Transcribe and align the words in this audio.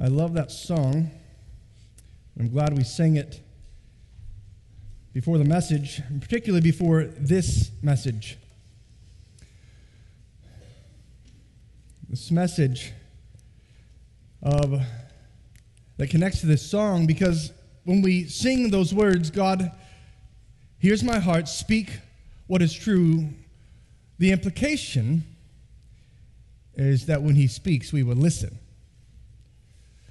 I 0.00 0.06
love 0.06 0.34
that 0.34 0.52
song. 0.52 1.10
I'm 2.38 2.48
glad 2.50 2.76
we 2.76 2.84
sang 2.84 3.16
it 3.16 3.40
before 5.12 5.38
the 5.38 5.44
message, 5.44 6.00
particularly 6.20 6.60
before 6.60 7.06
this 7.18 7.72
message. 7.82 8.38
This 12.08 12.30
message 12.30 12.92
of 14.40 14.80
that 15.96 16.10
connects 16.10 16.42
to 16.42 16.46
this 16.46 16.62
song 16.62 17.08
because 17.08 17.50
when 17.82 18.00
we 18.00 18.26
sing 18.26 18.70
those 18.70 18.94
words, 18.94 19.32
God, 19.32 19.72
here's 20.78 21.02
my 21.02 21.18
heart, 21.18 21.48
speak 21.48 21.90
what 22.46 22.62
is 22.62 22.72
true, 22.72 23.30
the 24.18 24.30
implication 24.30 25.24
is 26.76 27.06
that 27.06 27.20
when 27.20 27.34
He 27.34 27.48
speaks, 27.48 27.92
we 27.92 28.04
will 28.04 28.14
listen. 28.14 28.60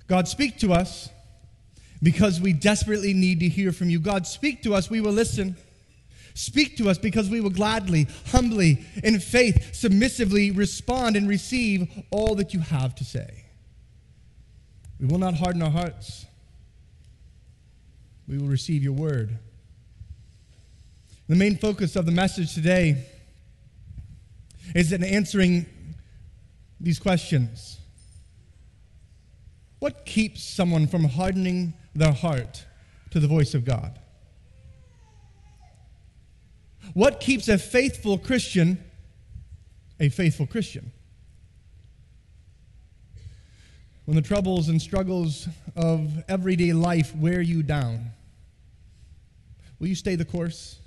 God, 0.08 0.28
speak 0.28 0.60
to 0.60 0.74
us 0.74 1.10
because 2.02 2.40
we 2.40 2.54
desperately 2.54 3.14
need 3.14 3.40
to 3.42 3.50
hear 3.50 3.72
from 3.72 3.90
you. 3.90 4.00
God, 4.00 4.26
speak 4.26 4.64
to 4.64 4.74
us, 4.74 4.90
we 4.90 5.02
will 5.02 5.12
listen. 5.12 5.56
Speak 6.34 6.78
to 6.78 6.90
us 6.90 6.98
because 6.98 7.30
we 7.30 7.42
will 7.42 7.50
gladly, 7.50 8.08
humbly, 8.28 8.86
in 9.04 9.20
faith, 9.20 9.74
submissively 9.74 10.52
respond 10.52 11.16
and 11.16 11.28
receive 11.28 11.90
all 12.12 12.36
that 12.36 12.54
you 12.54 12.60
have 12.60 12.94
to 12.96 13.04
say. 13.04 13.46
We 15.00 15.08
will 15.08 15.18
not 15.18 15.34
harden 15.34 15.62
our 15.62 15.72
hearts. 15.72 16.26
We 18.28 18.38
will 18.38 18.48
receive 18.48 18.84
your 18.84 18.94
word. 18.94 19.38
The 21.28 21.36
main 21.36 21.58
focus 21.58 21.96
of 21.96 22.06
the 22.06 22.12
message 22.12 22.54
today 22.54 23.06
is 24.76 24.92
in 24.92 25.04
answering 25.04 25.66
these 26.80 27.00
questions. 27.00 27.80
What 29.80 30.06
keeps 30.06 30.44
someone 30.44 30.88
from 30.88 31.04
hardening 31.06 31.74
their 31.94 32.14
heart 32.14 32.66
to 33.12 33.20
the 33.20 33.28
voice 33.28 33.54
of 33.54 33.66
God? 33.66 34.00
What 36.94 37.20
keeps 37.20 37.48
a 37.48 37.58
faithful 37.58 38.18
Christian 38.18 38.84
a 40.00 40.10
faithful 40.10 40.46
Christian? 40.46 40.92
When 44.06 44.16
the 44.16 44.22
troubles 44.22 44.70
and 44.70 44.82
struggles 44.82 45.48
of 45.76 46.24
everyday 46.30 46.72
life 46.74 47.16
wear 47.16 47.42
you 47.42 47.62
down, 47.62 48.12
will 49.80 49.88
you 49.88 49.96
stay 49.96 50.16
the 50.16 50.26
course? 50.26 50.80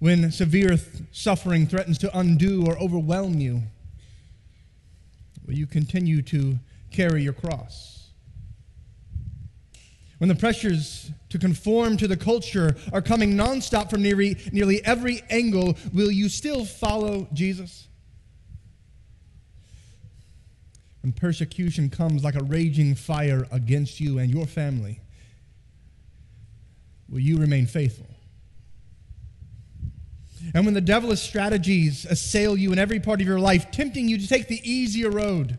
When 0.00 0.32
severe 0.32 0.70
th- 0.70 1.04
suffering 1.12 1.66
threatens 1.66 1.98
to 1.98 2.18
undo 2.18 2.66
or 2.66 2.76
overwhelm 2.78 3.38
you, 3.38 3.62
will 5.46 5.54
you 5.54 5.66
continue 5.66 6.22
to 6.22 6.58
carry 6.90 7.22
your 7.22 7.32
cross? 7.32 7.94
When 10.18 10.28
the 10.28 10.34
pressures 10.34 11.10
to 11.30 11.38
conform 11.38 11.96
to 11.98 12.08
the 12.08 12.16
culture 12.16 12.76
are 12.92 13.02
coming 13.02 13.34
nonstop 13.34 13.90
from 13.90 14.02
nearly, 14.02 14.38
nearly 14.52 14.84
every 14.84 15.22
angle, 15.28 15.76
will 15.92 16.10
you 16.10 16.28
still 16.28 16.64
follow 16.64 17.28
Jesus? 17.32 17.88
When 21.02 21.12
persecution 21.12 21.90
comes 21.90 22.24
like 22.24 22.36
a 22.36 22.42
raging 22.42 22.94
fire 22.94 23.46
against 23.50 24.00
you 24.00 24.18
and 24.18 24.30
your 24.30 24.46
family, 24.46 25.00
will 27.10 27.20
you 27.20 27.36
remain 27.36 27.66
faithful? 27.66 28.13
And 30.52 30.64
when 30.64 30.74
the 30.74 30.80
devilish 30.80 31.20
strategies 31.20 32.04
assail 32.04 32.56
you 32.56 32.72
in 32.72 32.78
every 32.78 33.00
part 33.00 33.20
of 33.20 33.26
your 33.26 33.40
life, 33.40 33.70
tempting 33.70 34.08
you 34.08 34.18
to 34.18 34.28
take 34.28 34.48
the 34.48 34.60
easier 34.68 35.10
road, 35.10 35.58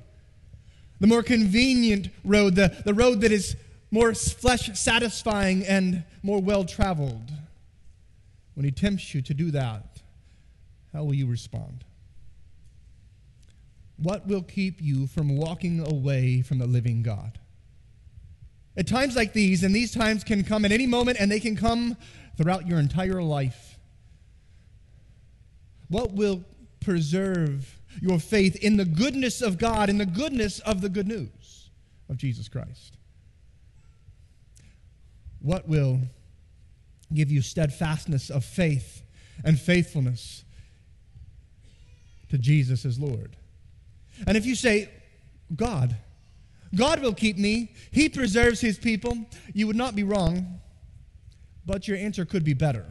the 1.00 1.08
more 1.08 1.23
convenient 1.23 2.09
road, 2.23 2.55
the, 2.55 2.75
the 2.86 2.94
road 2.94 3.22
that 3.22 3.31
is 3.31 3.56
more 3.91 4.13
flesh 4.13 4.78
satisfying 4.78 5.66
and 5.66 6.03
more 6.22 6.41
well 6.41 6.63
traveled, 6.63 7.31
when 8.53 8.63
he 8.63 8.72
tempts 8.72 9.13
you 9.13 9.22
to 9.22 9.34
do 9.34 9.51
that, 9.51 10.01
how 10.94 11.03
will 11.03 11.13
you 11.13 11.28
respond? 11.28 11.84
What 13.97 14.28
will 14.28 14.41
keep 14.41 14.81
you 14.81 15.07
from 15.07 15.38
walking 15.38 15.85
away 15.85 16.41
from 16.41 16.57
the 16.57 16.68
living 16.68 17.01
God? 17.01 17.40
At 18.78 18.88
times 18.88 19.16
like 19.16 19.34
these, 19.34 19.63
and 19.63 19.74
these 19.74 19.94
times 19.94 20.24
can 20.24 20.44
come 20.44 20.66
at 20.66 20.72
any 20.72 20.85
moment 20.85 21.18
and 21.19 21.31
they 21.31 21.40
can 21.40 21.56
come 21.56 21.95
throughout 22.38 22.68
your 22.68 22.79
entire 22.79 23.22
life. 23.22 23.75
What 25.90 26.13
will 26.13 26.44
preserve 26.79 27.79
your 28.01 28.19
faith 28.19 28.56
in 28.57 28.78
the 28.78 28.85
goodness 28.85 29.41
of 29.41 29.57
God, 29.57 29.90
in 29.90 29.97
the 29.97 30.06
goodness 30.06 30.59
of 30.59 30.81
the 30.81 30.90
good 30.90 31.07
news 31.07 31.69
of 32.09 32.18
Jesus 32.18 32.47
Christ? 32.47 32.97
What 35.40 35.68
will 35.68 36.00
give 37.13 37.31
you 37.31 37.41
steadfastness 37.41 38.29
of 38.29 38.44
faith 38.44 39.03
and 39.44 39.59
faithfulness 39.59 40.44
to 42.29 42.38
Jesus 42.38 42.85
as 42.85 43.00
Lord? 43.00 43.35
And 44.25 44.38
if 44.38 44.45
you 44.45 44.56
say, 44.56 44.90
God, 45.56 45.95
God 46.74 47.01
will 47.01 47.13
keep 47.13 47.38
me, 47.38 47.74
He 47.91 48.09
preserves 48.09 48.59
His 48.59 48.78
people, 48.78 49.18
you 49.53 49.68
would 49.68 49.75
not 49.75 49.95
be 49.95 50.03
wrong, 50.03 50.59
but 51.66 51.88
your 51.88 51.97
answer 51.97 52.25
could 52.25 52.44
be 52.44 52.53
better. 52.53 52.85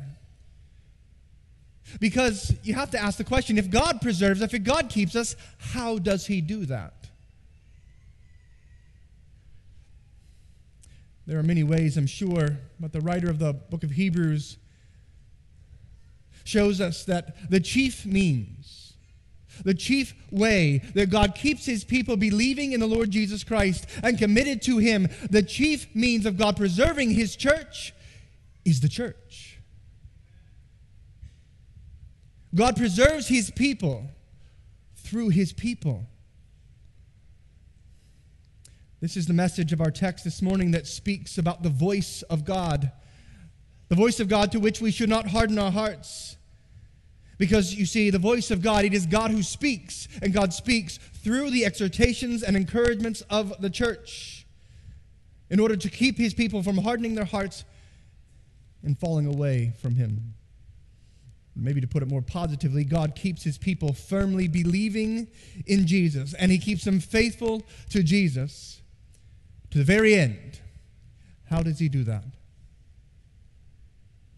Because 2.00 2.55
you 2.62 2.75
have 2.75 2.91
to 2.91 2.99
ask 2.99 3.19
the 3.19 3.25
question 3.25 3.59
if 3.59 3.71
God 3.71 4.00
preserves, 4.00 4.41
if 4.41 4.62
God 4.62 4.89
keeps 4.89 5.15
us, 5.15 5.37
how 5.59 5.99
does 5.99 6.27
He 6.27 6.41
do 6.41 6.67
that? 6.67 6.95
There 11.27 11.39
are 11.39 11.43
many 11.43 11.62
ways, 11.62 11.97
I'm 11.97 12.06
sure, 12.06 12.59
but 12.78 12.93
the 12.93 13.00
writer 13.00 13.31
of 13.31 13.39
the 13.39 13.55
book 13.55 13.83
of 13.83 13.93
Hebrews 13.93 14.59
shows 16.45 16.81
us 16.81 17.05
that 17.05 17.50
the 17.50 17.61
chief 17.61 18.05
means, 18.05 18.93
the 19.65 19.72
chief 19.72 20.15
way 20.31 20.83
that 20.95 21.09
God 21.09 21.34
keeps 21.34 21.65
his 21.65 21.84
people 21.84 22.16
believing 22.16 22.72
in 22.72 22.81
the 22.81 22.87
Lord 22.87 23.11
Jesus 23.11 23.43
Christ 23.43 23.87
and 24.03 24.19
committed 24.19 24.61
to 24.62 24.78
him, 24.78 25.09
the 25.31 25.43
chief 25.43 25.95
means 25.95 26.27
of 26.27 26.37
God 26.37 26.56
preserving 26.56 27.11
his 27.11 27.37
church 27.37 27.95
is 28.66 28.81
the 28.81 28.89
church. 28.89 29.53
God 32.54 32.76
preserves 32.76 33.26
his 33.26 33.50
people 33.50 34.10
through 34.97 35.31
his 35.31 35.53
people. 35.53 36.06
This 39.00 39.16
is 39.16 39.26
the 39.26 39.34
message 39.34 39.72
of 39.72 39.81
our 39.81 39.91
text 39.91 40.25
this 40.25 40.41
morning 40.41 40.70
that 40.70 40.87
speaks 40.87 41.37
about 41.37 41.62
the 41.62 41.69
voice 41.69 42.22
of 42.22 42.44
God. 42.44 42.92
The 43.88 43.97
voice 43.97 44.20
of 44.20 44.28
God 44.28 44.53
to 44.53 44.60
which 44.60 44.81
we 44.81 44.91
should 44.91 45.09
not 45.09 45.26
harden 45.26 45.59
our 45.59 45.70
hearts. 45.70 46.37
Because 47.37 47.75
you 47.75 47.84
see, 47.84 48.10
the 48.10 48.19
voice 48.19 48.50
of 48.50 48.62
God, 48.62 48.84
it 48.84 48.94
is 48.94 49.06
God 49.06 49.31
who 49.31 49.42
speaks, 49.42 50.09
and 50.22 50.32
God 50.32 50.54
speaks 50.54 50.98
through 50.98 51.50
the 51.50 51.65
exhortations 51.65 52.42
and 52.42 52.56
encouragements 52.56 53.22
of 53.22 53.53
the 53.60 53.69
church 53.69 54.47
in 55.50 55.59
order 55.59 55.76
to 55.76 55.91
keep 55.91 56.16
his 56.16 56.32
people 56.32 56.62
from 56.62 56.78
hardening 56.78 57.15
their 57.15 57.25
hearts 57.25 57.65
and 58.82 58.98
falling 58.98 59.26
away 59.26 59.72
from 59.82 59.97
him. 59.97 60.34
Maybe 61.56 61.81
to 61.81 61.87
put 61.87 62.03
it 62.03 62.09
more 62.09 62.22
positively, 62.22 62.84
God 62.84 63.15
keeps 63.15 63.44
his 63.44 63.59
people 63.59 63.92
firmly 63.92 64.48
believing 64.48 65.28
in 65.66 65.87
Jesus, 65.87 66.34
and 66.34 66.50
he 66.50 66.59
keeps 66.59 66.84
them 66.84 66.98
faithful 66.98 67.62
to 67.91 68.03
Jesus 68.03 68.81
to 69.70 69.78
the 69.78 69.84
very 69.84 70.15
end. 70.15 70.60
How 71.48 71.62
does 71.62 71.78
he 71.78 71.88
do 71.88 72.03
that? 72.04 72.25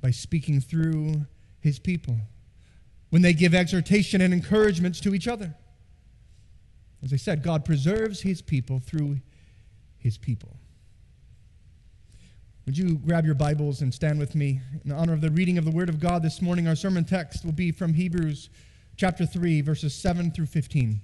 By 0.02 0.10
speaking 0.10 0.60
through 0.60 1.26
his 1.60 1.78
people 1.78 2.16
when 3.10 3.22
they 3.22 3.32
give 3.32 3.54
exhortation 3.54 4.20
and 4.20 4.34
encouragements 4.34 5.00
to 5.00 5.14
each 5.14 5.26
other. 5.26 5.54
As 7.02 7.12
I 7.12 7.16
said, 7.16 7.42
God 7.42 7.64
preserves 7.64 8.20
his 8.20 8.42
people 8.42 8.80
through 8.80 9.20
his 9.98 10.18
people. 10.18 10.56
Would 12.66 12.76
you 12.76 12.96
grab 12.96 13.24
your 13.24 13.36
Bibles 13.36 13.80
and 13.80 13.94
stand 13.94 14.18
with 14.18 14.34
me 14.34 14.60
in 14.84 14.90
honor 14.90 15.12
of 15.12 15.20
the 15.20 15.30
reading 15.30 15.56
of 15.56 15.64
the 15.64 15.70
Word 15.70 15.88
of 15.88 16.00
God 16.00 16.24
this 16.24 16.42
morning? 16.42 16.66
Our 16.66 16.74
sermon 16.74 17.04
text 17.04 17.44
will 17.44 17.52
be 17.52 17.70
from 17.70 17.94
Hebrews 17.94 18.50
chapter 18.96 19.24
3, 19.24 19.60
verses 19.60 19.94
7 19.94 20.32
through 20.32 20.46
15. 20.46 21.00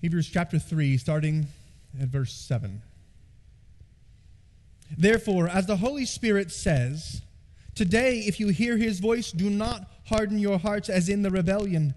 Hebrews 0.00 0.30
chapter 0.32 0.60
3, 0.60 0.96
starting 0.96 1.48
at 2.00 2.06
verse 2.06 2.32
7. 2.32 2.82
Therefore, 4.96 5.48
as 5.48 5.66
the 5.66 5.78
Holy 5.78 6.06
Spirit 6.06 6.52
says, 6.52 7.22
Today, 7.74 8.20
if 8.20 8.38
you 8.38 8.50
hear 8.50 8.76
his 8.76 9.00
voice, 9.00 9.32
do 9.32 9.50
not 9.50 9.90
harden 10.04 10.38
your 10.38 10.60
hearts 10.60 10.88
as 10.88 11.08
in 11.08 11.22
the 11.22 11.30
rebellion 11.30 11.96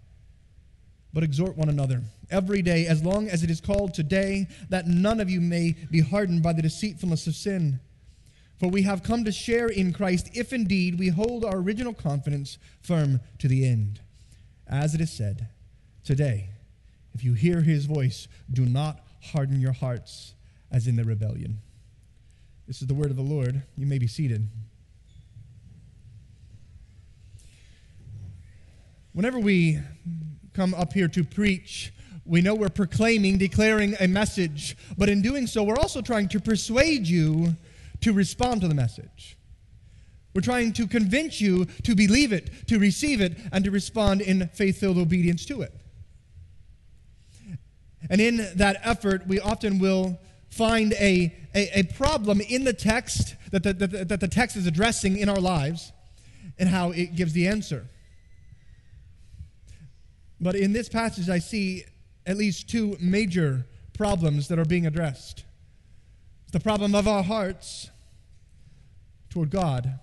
But 1.13 1.23
exhort 1.23 1.57
one 1.57 1.69
another 1.69 2.01
every 2.29 2.61
day, 2.61 2.87
as 2.87 3.03
long 3.03 3.27
as 3.27 3.43
it 3.43 3.51
is 3.51 3.59
called 3.59 3.93
today, 3.93 4.47
that 4.69 4.87
none 4.87 5.19
of 5.19 5.29
you 5.29 5.41
may 5.41 5.75
be 5.91 5.99
hardened 5.99 6.41
by 6.41 6.53
the 6.53 6.61
deceitfulness 6.61 7.27
of 7.27 7.35
sin. 7.35 7.79
For 8.59 8.69
we 8.69 8.83
have 8.83 9.03
come 9.03 9.25
to 9.25 9.31
share 9.31 9.67
in 9.67 9.91
Christ 9.91 10.29
if 10.33 10.53
indeed 10.53 10.97
we 10.97 11.09
hold 11.09 11.43
our 11.43 11.57
original 11.57 11.93
confidence 11.93 12.57
firm 12.79 13.19
to 13.39 13.47
the 13.47 13.67
end. 13.67 13.99
As 14.67 14.95
it 14.95 15.01
is 15.01 15.11
said, 15.11 15.47
Today, 16.03 16.49
if 17.13 17.23
you 17.23 17.33
hear 17.33 17.61
his 17.61 17.85
voice, 17.85 18.27
do 18.51 18.65
not 18.65 19.01
harden 19.33 19.61
your 19.61 19.73
hearts 19.73 20.33
as 20.71 20.87
in 20.87 20.95
the 20.95 21.03
rebellion. 21.03 21.59
This 22.67 22.81
is 22.81 22.87
the 22.87 22.93
word 22.93 23.11
of 23.11 23.17
the 23.17 23.21
Lord. 23.21 23.61
You 23.77 23.85
may 23.85 23.97
be 23.97 24.07
seated. 24.07 24.47
Whenever 29.13 29.39
we 29.39 29.79
come 30.53 30.73
up 30.73 30.93
here 30.93 31.07
to 31.07 31.23
preach, 31.23 31.93
we 32.25 32.41
know 32.41 32.53
we're 32.53 32.69
proclaiming, 32.69 33.37
declaring 33.37 33.95
a 33.99 34.07
message, 34.07 34.77
but 34.97 35.09
in 35.09 35.21
doing 35.21 35.47
so, 35.47 35.63
we're 35.63 35.77
also 35.77 36.01
trying 36.01 36.27
to 36.29 36.39
persuade 36.39 37.07
you 37.07 37.55
to 38.01 38.13
respond 38.13 38.61
to 38.61 38.67
the 38.67 38.75
message. 38.75 39.37
We're 40.33 40.41
trying 40.41 40.73
to 40.73 40.87
convince 40.87 41.41
you 41.41 41.65
to 41.83 41.95
believe 41.95 42.31
it, 42.31 42.67
to 42.67 42.79
receive 42.79 43.21
it, 43.21 43.37
and 43.51 43.65
to 43.65 43.71
respond 43.71 44.21
in 44.21 44.47
faith 44.53 44.79
filled 44.79 44.97
obedience 44.97 45.45
to 45.47 45.61
it. 45.61 45.73
And 48.09 48.21
in 48.21 48.37
that 48.55 48.79
effort, 48.83 49.27
we 49.27 49.39
often 49.39 49.79
will 49.79 50.19
find 50.49 50.93
a, 50.93 51.33
a, 51.53 51.79
a 51.79 51.83
problem 51.83 52.41
in 52.41 52.63
the 52.63 52.73
text 52.73 53.35
that 53.51 53.63
the, 53.63 53.73
that, 53.73 54.07
that 54.09 54.19
the 54.19 54.27
text 54.27 54.55
is 54.55 54.67
addressing 54.67 55.17
in 55.17 55.29
our 55.29 55.39
lives 55.39 55.91
and 56.57 56.69
how 56.69 56.91
it 56.91 57.15
gives 57.15 57.33
the 57.33 57.47
answer. 57.47 57.87
But 60.41 60.55
in 60.55 60.73
this 60.73 60.89
passage, 60.89 61.29
I 61.29 61.37
see 61.37 61.85
at 62.25 62.35
least 62.35 62.67
two 62.67 62.97
major 62.99 63.67
problems 63.93 64.47
that 64.47 64.57
are 64.57 64.65
being 64.65 64.87
addressed 64.87 65.45
the 66.51 66.59
problem 66.59 66.93
of 66.95 67.07
our 67.07 67.23
hearts 67.23 67.89
toward 69.29 69.49
God, 69.49 69.99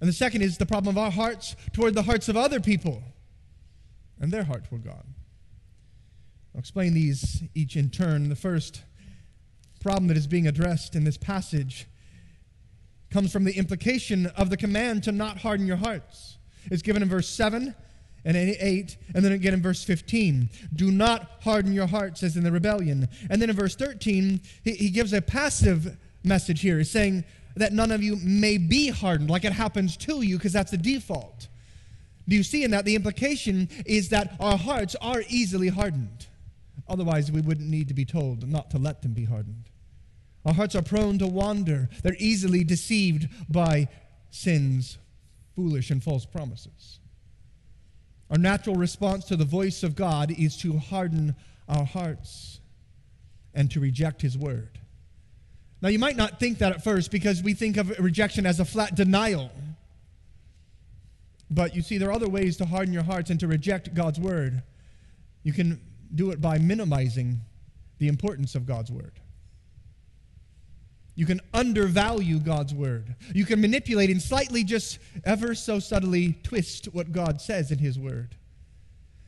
and 0.00 0.08
the 0.08 0.12
second 0.12 0.42
is 0.42 0.56
the 0.56 0.66
problem 0.66 0.96
of 0.96 1.02
our 1.02 1.10
hearts 1.10 1.56
toward 1.72 1.94
the 1.94 2.02
hearts 2.02 2.28
of 2.28 2.36
other 2.36 2.60
people 2.60 3.02
and 4.20 4.30
their 4.30 4.44
heart 4.44 4.66
toward 4.66 4.84
God. 4.84 5.02
I'll 6.54 6.60
explain 6.60 6.94
these 6.94 7.42
each 7.56 7.74
in 7.74 7.90
turn. 7.90 8.28
The 8.28 8.36
first 8.36 8.82
problem 9.80 10.06
that 10.08 10.16
is 10.16 10.28
being 10.28 10.46
addressed 10.46 10.94
in 10.94 11.02
this 11.02 11.16
passage 11.16 11.88
comes 13.10 13.32
from 13.32 13.42
the 13.42 13.56
implication 13.56 14.26
of 14.36 14.50
the 14.50 14.56
command 14.56 15.02
to 15.04 15.12
not 15.12 15.38
harden 15.38 15.66
your 15.66 15.76
hearts. 15.76 16.38
It's 16.66 16.82
given 16.82 17.02
in 17.02 17.08
verse 17.08 17.28
7 17.28 17.74
and 18.24 18.36
8, 18.36 18.96
and 19.14 19.24
then 19.24 19.32
again 19.32 19.54
in 19.54 19.62
verse 19.62 19.84
15. 19.84 20.50
Do 20.74 20.90
not 20.90 21.30
harden 21.40 21.72
your 21.72 21.86
hearts 21.86 22.22
as 22.22 22.36
in 22.36 22.44
the 22.44 22.52
rebellion. 22.52 23.08
And 23.30 23.40
then 23.40 23.50
in 23.50 23.56
verse 23.56 23.76
13, 23.76 24.40
he, 24.64 24.72
he 24.72 24.90
gives 24.90 25.12
a 25.12 25.22
passive 25.22 25.96
message 26.24 26.60
here. 26.60 26.78
He's 26.78 26.90
saying 26.90 27.24
that 27.56 27.72
none 27.72 27.90
of 27.90 28.02
you 28.02 28.16
may 28.16 28.58
be 28.58 28.88
hardened, 28.88 29.30
like 29.30 29.44
it 29.44 29.52
happens 29.52 29.96
to 29.98 30.22
you, 30.22 30.36
because 30.36 30.52
that's 30.52 30.70
the 30.70 30.78
default. 30.78 31.48
Do 32.28 32.36
you 32.36 32.42
see 32.42 32.64
in 32.64 32.70
that 32.72 32.84
the 32.84 32.94
implication 32.94 33.68
is 33.86 34.10
that 34.10 34.36
our 34.38 34.58
hearts 34.58 34.94
are 35.00 35.22
easily 35.28 35.68
hardened? 35.68 36.26
Otherwise, 36.86 37.32
we 37.32 37.40
wouldn't 37.40 37.68
need 37.68 37.88
to 37.88 37.94
be 37.94 38.04
told 38.04 38.48
not 38.48 38.70
to 38.70 38.78
let 38.78 39.02
them 39.02 39.12
be 39.12 39.24
hardened. 39.24 39.70
Our 40.44 40.54
hearts 40.54 40.74
are 40.74 40.82
prone 40.82 41.18
to 41.18 41.26
wander, 41.26 41.88
they're 42.02 42.16
easily 42.18 42.64
deceived 42.64 43.28
by 43.50 43.88
sin's 44.30 44.98
foolish 45.54 45.90
and 45.90 46.02
false 46.02 46.24
promises. 46.24 46.97
Our 48.30 48.38
natural 48.38 48.76
response 48.76 49.24
to 49.26 49.36
the 49.36 49.44
voice 49.44 49.82
of 49.82 49.96
God 49.96 50.30
is 50.30 50.56
to 50.58 50.78
harden 50.78 51.34
our 51.68 51.84
hearts 51.84 52.60
and 53.54 53.70
to 53.70 53.80
reject 53.80 54.22
His 54.22 54.36
word. 54.36 54.78
Now, 55.80 55.88
you 55.88 55.98
might 55.98 56.16
not 56.16 56.40
think 56.40 56.58
that 56.58 56.72
at 56.72 56.84
first 56.84 57.10
because 57.10 57.42
we 57.42 57.54
think 57.54 57.76
of 57.76 57.96
rejection 57.98 58.46
as 58.46 58.60
a 58.60 58.64
flat 58.64 58.94
denial. 58.94 59.50
But 61.50 61.74
you 61.74 61.82
see, 61.82 61.98
there 61.98 62.08
are 62.08 62.12
other 62.12 62.28
ways 62.28 62.56
to 62.58 62.66
harden 62.66 62.92
your 62.92 63.04
hearts 63.04 63.30
and 63.30 63.40
to 63.40 63.46
reject 63.46 63.94
God's 63.94 64.18
word. 64.18 64.62
You 65.42 65.52
can 65.52 65.80
do 66.14 66.30
it 66.30 66.40
by 66.40 66.58
minimizing 66.58 67.40
the 67.98 68.08
importance 68.08 68.54
of 68.54 68.66
God's 68.66 68.90
word. 68.90 69.12
You 71.18 71.26
can 71.26 71.40
undervalue 71.52 72.38
God's 72.38 72.72
word. 72.72 73.16
You 73.34 73.44
can 73.44 73.60
manipulate 73.60 74.08
and 74.08 74.22
slightly 74.22 74.62
just 74.62 75.00
ever 75.24 75.52
so 75.52 75.80
subtly 75.80 76.34
twist 76.44 76.84
what 76.92 77.10
God 77.10 77.40
says 77.40 77.72
in 77.72 77.78
his 77.78 77.98
word. 77.98 78.36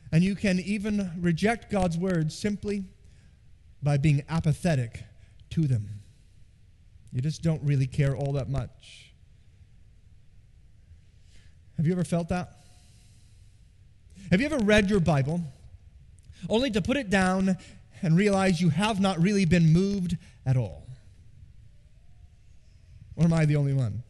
And 0.09 0.23
you 0.23 0.35
can 0.35 0.61
even 0.61 1.11
reject 1.19 1.69
God's 1.69 1.97
word 1.97 2.31
simply 2.31 2.85
by 3.83 3.97
being 3.97 4.23
apathetic 4.29 5.03
to 5.49 5.67
them. 5.67 5.89
You 7.11 7.19
just 7.19 7.41
don't 7.41 7.61
really 7.61 7.87
care 7.87 8.15
all 8.15 8.31
that 8.33 8.47
much. 8.47 9.11
Have 11.75 11.85
you 11.85 11.91
ever 11.91 12.05
felt 12.05 12.29
that? 12.29 12.55
Have 14.29 14.39
you 14.39 14.45
ever 14.45 14.59
read 14.59 14.89
your 14.89 15.01
Bible 15.01 15.41
only 16.47 16.71
to 16.71 16.81
put 16.81 16.95
it 16.95 17.09
down 17.09 17.57
and 18.01 18.15
realize 18.15 18.61
you 18.61 18.69
have 18.69 19.01
not 19.01 19.21
really 19.21 19.43
been 19.43 19.73
moved 19.73 20.15
at 20.45 20.55
all? 20.55 20.87
Or 23.15 23.25
am 23.25 23.33
I 23.33 23.45
the 23.45 23.55
only 23.55 23.73
one? 23.73 24.03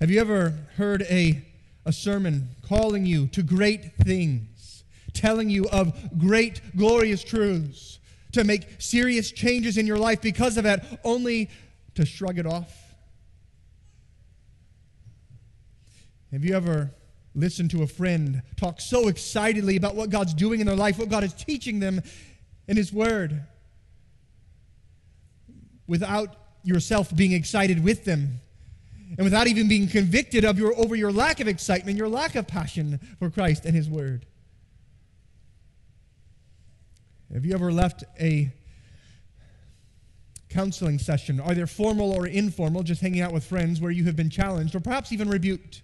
Have 0.00 0.10
you 0.10 0.20
ever 0.20 0.54
heard 0.76 1.02
a, 1.02 1.44
a 1.86 1.92
sermon 1.92 2.48
calling 2.62 3.06
you 3.06 3.28
to 3.28 3.42
great 3.42 3.94
things, 3.96 4.82
telling 5.12 5.48
you 5.48 5.68
of 5.68 6.18
great, 6.18 6.60
glorious 6.76 7.22
truths, 7.22 8.00
to 8.32 8.42
make 8.42 8.66
serious 8.80 9.30
changes 9.30 9.78
in 9.78 9.86
your 9.86 9.98
life 9.98 10.20
because 10.20 10.56
of 10.56 10.66
it, 10.66 10.80
only 11.04 11.50
to 11.94 12.04
shrug 12.04 12.38
it 12.38 12.46
off? 12.46 12.76
Have 16.32 16.44
you 16.44 16.56
ever 16.56 16.90
listened 17.34 17.70
to 17.70 17.82
a 17.82 17.86
friend 17.86 18.42
talk 18.56 18.80
so 18.80 19.08
excitedly 19.08 19.76
about 19.76 19.94
what 19.94 20.10
God's 20.10 20.34
doing 20.34 20.60
in 20.60 20.66
their 20.66 20.74
life, 20.74 20.98
what 20.98 21.10
God 21.10 21.24
is 21.24 21.32
teaching 21.32 21.78
them 21.78 22.02
in 22.66 22.76
His 22.76 22.92
Word, 22.92 23.42
without 25.92 26.34
yourself 26.64 27.14
being 27.14 27.32
excited 27.32 27.84
with 27.84 28.06
them? 28.06 28.40
And 29.18 29.24
without 29.24 29.46
even 29.46 29.68
being 29.68 29.88
convicted 29.88 30.42
of 30.42 30.58
your, 30.58 30.74
over 30.78 30.96
your 30.96 31.12
lack 31.12 31.38
of 31.40 31.48
excitement, 31.48 31.98
your 31.98 32.08
lack 32.08 32.34
of 32.34 32.46
passion 32.46 32.98
for 33.18 33.28
Christ 33.28 33.66
and 33.66 33.76
His 33.76 33.90
Word. 33.90 34.24
Have 37.30 37.44
you 37.44 37.52
ever 37.52 37.70
left 37.70 38.04
a 38.18 38.50
counseling 40.48 40.98
session, 40.98 41.42
either 41.42 41.66
formal 41.66 42.10
or 42.10 42.26
informal, 42.26 42.82
just 42.82 43.02
hanging 43.02 43.20
out 43.20 43.34
with 43.34 43.44
friends 43.44 43.78
where 43.78 43.90
you 43.90 44.04
have 44.04 44.16
been 44.16 44.30
challenged 44.30 44.74
or 44.74 44.80
perhaps 44.80 45.12
even 45.12 45.28
rebuked? 45.28 45.82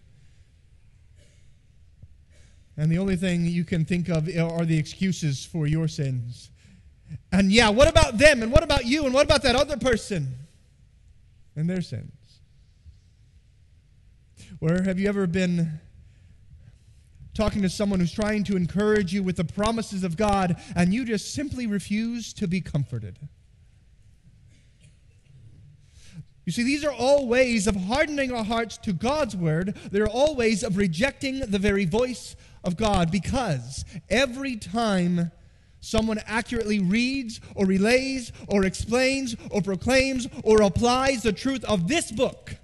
And 2.79 2.91
the 2.91 2.97
only 2.97 3.17
thing 3.17 3.45
you 3.45 3.65
can 3.65 3.85
think 3.85 4.09
of 4.09 4.27
are 4.27 4.65
the 4.65 4.79
excuses 4.79 5.45
for 5.45 5.67
your 5.67 5.87
sins. 5.87 6.49
And 7.33 7.53
yeah, 7.53 7.69
what 7.71 7.89
about 7.89 8.19
them? 8.19 8.43
And 8.43 8.53
what 8.53 8.63
about 8.63 8.87
you? 8.87 9.05
And 9.05 9.15
what 9.15 9.25
about 9.25 9.43
that 9.43 9.57
other 9.57 9.77
person? 9.77 10.35
And 11.57 11.69
their 11.69 11.83
sins. 11.83 12.13
Where 14.59 14.83
have 14.83 14.99
you 14.99 15.09
ever 15.09 15.27
been 15.27 15.81
talking 17.39 17.63
to 17.63 17.69
someone 17.69 18.01
who's 18.01 18.13
trying 18.13 18.43
to 18.43 18.57
encourage 18.57 19.15
you 19.15 19.23
with 19.23 19.37
the 19.37 19.45
promises 19.45 20.03
of 20.03 20.17
God, 20.17 20.61
and 20.75 20.93
you 20.93 21.05
just 21.05 21.33
simply 21.33 21.69
refuse 21.69 22.33
to 22.33 22.49
be 22.49 22.61
comforted. 22.61 23.17
You 26.45 26.51
see, 26.51 26.65
these 26.65 26.85
are 26.85 26.91
all 26.91 27.29
ways 27.29 27.69
of 27.69 27.77
hardening 27.77 28.33
our 28.33 28.43
hearts 28.43 28.77
to 28.79 28.93
God's 28.93 29.37
word. 29.37 29.77
They're 29.93 30.09
all 30.09 30.35
ways 30.35 30.65
of 30.65 30.77
rejecting 30.77 31.39
the 31.39 31.61
very 31.61 31.85
voice 31.85 32.35
of 32.65 32.77
God 32.77 33.13
because 33.13 33.85
every 34.11 34.57
time 34.57 35.31
someone 35.81 36.19
accurately 36.27 36.79
reads 36.79 37.41
or 37.55 37.67
relays 37.67 38.33
or 38.49 38.65
explains 38.65 39.37
or 39.51 39.63
proclaims 39.63 40.29
or 40.43 40.63
applies 40.63 41.23
the 41.23 41.33
truth 41.33 41.65
of 41.65 41.89
this 41.89 42.11
book, 42.11 42.57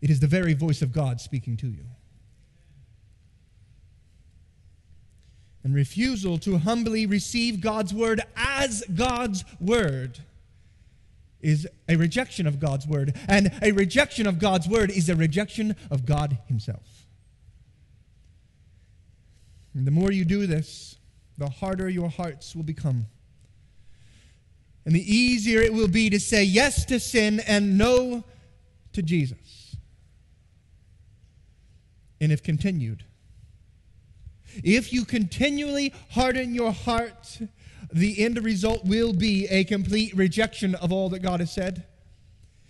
it 0.00 0.10
is 0.10 0.20
the 0.20 0.26
very 0.26 0.54
voice 0.54 0.82
of 0.82 0.92
God 0.92 1.20
speaking 1.20 1.56
to 1.58 1.68
you. 1.68 1.84
and 5.66 5.74
refusal 5.74 6.38
to 6.38 6.58
humbly 6.58 7.06
receive 7.06 7.60
God's 7.60 7.92
word 7.92 8.20
as 8.36 8.84
God's 8.94 9.44
word 9.60 10.20
is 11.40 11.66
a 11.88 11.96
rejection 11.96 12.46
of 12.46 12.60
God's 12.60 12.86
word. 12.86 13.16
And 13.26 13.50
a 13.60 13.72
rejection 13.72 14.28
of 14.28 14.38
God's 14.38 14.68
word 14.68 14.92
is 14.92 15.08
a 15.08 15.16
rejection 15.16 15.74
of 15.90 16.06
God 16.06 16.38
Himself. 16.46 17.06
And 19.74 19.84
the 19.84 19.90
more 19.90 20.12
you 20.12 20.24
do 20.24 20.46
this, 20.46 20.95
the 21.38 21.48
harder 21.48 21.88
your 21.88 22.08
hearts 22.08 22.54
will 22.54 22.62
become. 22.62 23.06
and 24.84 24.94
the 24.94 25.14
easier 25.14 25.60
it 25.60 25.72
will 25.72 25.88
be 25.88 26.08
to 26.10 26.20
say 26.20 26.44
yes 26.44 26.84
to 26.84 27.00
sin 27.00 27.40
and 27.40 27.76
no 27.76 28.22
to 28.92 29.02
Jesus. 29.02 29.76
And 32.20 32.30
if 32.32 32.42
continued, 32.42 33.04
if 34.62 34.92
you 34.92 35.04
continually 35.04 35.92
harden 36.10 36.54
your 36.54 36.72
heart, 36.72 37.40
the 37.92 38.24
end 38.24 38.42
result 38.42 38.84
will 38.84 39.12
be 39.12 39.46
a 39.48 39.64
complete 39.64 40.14
rejection 40.16 40.74
of 40.76 40.92
all 40.92 41.08
that 41.10 41.20
God 41.20 41.40
has 41.40 41.52
said. 41.52 41.84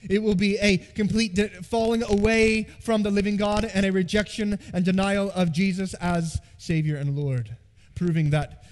It 0.08 0.23
will 0.23 0.35
be 0.35 0.56
a 0.58 0.78
complete 0.78 1.38
falling 1.64 2.02
away 2.02 2.64
from 2.80 3.02
the 3.02 3.11
living 3.11 3.37
God 3.37 3.64
and 3.64 3.85
a 3.85 3.92
rejection 3.92 4.58
and 4.73 4.85
denial 4.85 5.30
of 5.35 5.52
Jesus 5.52 5.94
as 5.94 6.40
Savior 6.58 6.96
and 6.96 7.16
Lord, 7.16 7.56
proving 7.97 8.31
that 8.31 8.62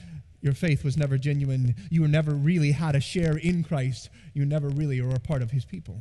your 0.40 0.52
faith 0.52 0.85
was 0.85 0.97
never 0.97 1.19
genuine. 1.19 1.75
You 1.90 2.07
never 2.07 2.33
really 2.33 2.71
had 2.71 2.95
a 2.95 3.00
share 3.00 3.38
in 3.38 3.64
Christ. 3.64 4.11
You 4.35 4.45
never 4.45 4.69
really 4.69 5.00
were 5.00 5.14
a 5.14 5.19
part 5.19 5.43
of 5.43 5.50
His 5.50 5.64
people, 5.64 5.99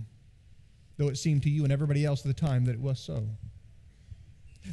though 0.98 1.08
it 1.08 1.18
seemed 1.18 1.44
to 1.44 1.50
you 1.50 1.63
and 1.63 1.72
everybody 1.72 2.06
else 2.06 2.25
at 2.25 2.36
the 2.36 2.39
time 2.39 2.65
that 2.65 2.74
it 2.74 2.82
was 2.82 3.00
so. 3.00 3.25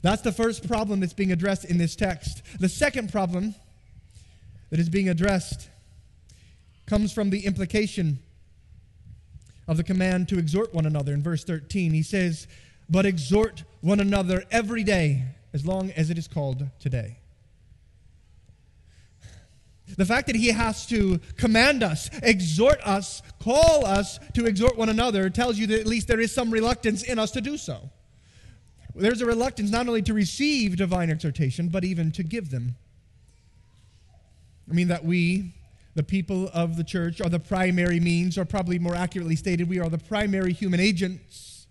That's 0.02 0.22
the 0.22 0.32
first 0.32 0.66
problem 0.66 1.00
that's 1.00 1.12
being 1.12 1.32
addressed 1.32 1.64
in 1.64 1.78
this 1.78 1.96
text. 1.96 2.42
The 2.58 2.68
second 2.68 3.12
problem 3.12 3.54
that 4.70 4.80
is 4.80 4.88
being 4.88 5.08
addressed 5.08 5.68
comes 6.86 7.12
from 7.12 7.30
the 7.30 7.46
implication 7.46 8.18
of 9.68 9.76
the 9.76 9.84
command 9.84 10.28
to 10.28 10.38
exhort 10.38 10.74
one 10.74 10.86
another 10.86 11.14
in 11.14 11.22
verse 11.22 11.44
13. 11.44 11.92
He 11.92 12.02
says, 12.02 12.48
But 12.88 13.06
exhort 13.06 13.62
one 13.82 14.00
another 14.00 14.42
every 14.50 14.82
day, 14.82 15.26
as 15.54 15.64
long 15.64 15.92
as 15.92 16.10
it 16.10 16.18
is 16.18 16.26
called 16.26 16.66
today. 16.80 17.19
The 19.96 20.06
fact 20.06 20.26
that 20.28 20.36
he 20.36 20.48
has 20.48 20.86
to 20.86 21.20
command 21.36 21.82
us, 21.82 22.10
exhort 22.22 22.80
us, 22.82 23.22
call 23.38 23.84
us 23.84 24.18
to 24.34 24.46
exhort 24.46 24.76
one 24.76 24.88
another 24.88 25.30
tells 25.30 25.58
you 25.58 25.66
that 25.68 25.80
at 25.80 25.86
least 25.86 26.08
there 26.08 26.20
is 26.20 26.32
some 26.32 26.50
reluctance 26.50 27.02
in 27.02 27.18
us 27.18 27.30
to 27.32 27.40
do 27.40 27.56
so. 27.56 27.90
There's 28.94 29.20
a 29.20 29.26
reluctance 29.26 29.70
not 29.70 29.88
only 29.88 30.02
to 30.02 30.14
receive 30.14 30.76
divine 30.76 31.10
exhortation, 31.10 31.68
but 31.68 31.84
even 31.84 32.12
to 32.12 32.22
give 32.22 32.50
them. 32.50 32.76
I 34.68 34.72
mean, 34.72 34.88
that 34.88 35.04
we, 35.04 35.54
the 35.94 36.02
people 36.02 36.50
of 36.52 36.76
the 36.76 36.84
church, 36.84 37.20
are 37.20 37.28
the 37.28 37.40
primary 37.40 38.00
means, 38.00 38.38
or 38.38 38.44
probably 38.44 38.78
more 38.78 38.94
accurately 38.94 39.36
stated, 39.36 39.68
we 39.68 39.80
are 39.80 39.88
the 39.88 39.98
primary 39.98 40.52
human 40.52 40.80
agents 40.80 41.66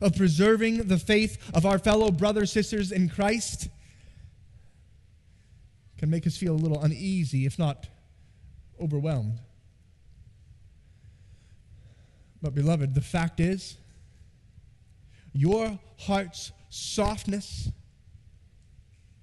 of 0.00 0.14
preserving 0.16 0.88
the 0.88 0.98
faith 0.98 1.38
of 1.54 1.64
our 1.64 1.78
fellow 1.78 2.10
brothers, 2.10 2.52
sisters 2.52 2.92
in 2.92 3.08
Christ, 3.08 3.68
can 5.98 6.10
make 6.10 6.26
us 6.26 6.36
feel 6.36 6.54
a 6.54 6.56
little 6.56 6.82
uneasy, 6.82 7.46
if 7.46 7.58
not 7.58 7.86
overwhelmed. 8.80 9.38
But, 12.42 12.54
beloved, 12.54 12.94
the 12.94 13.00
fact 13.00 13.40
is, 13.40 13.76
your 15.32 15.78
heart's 15.98 16.52
softness 16.68 17.70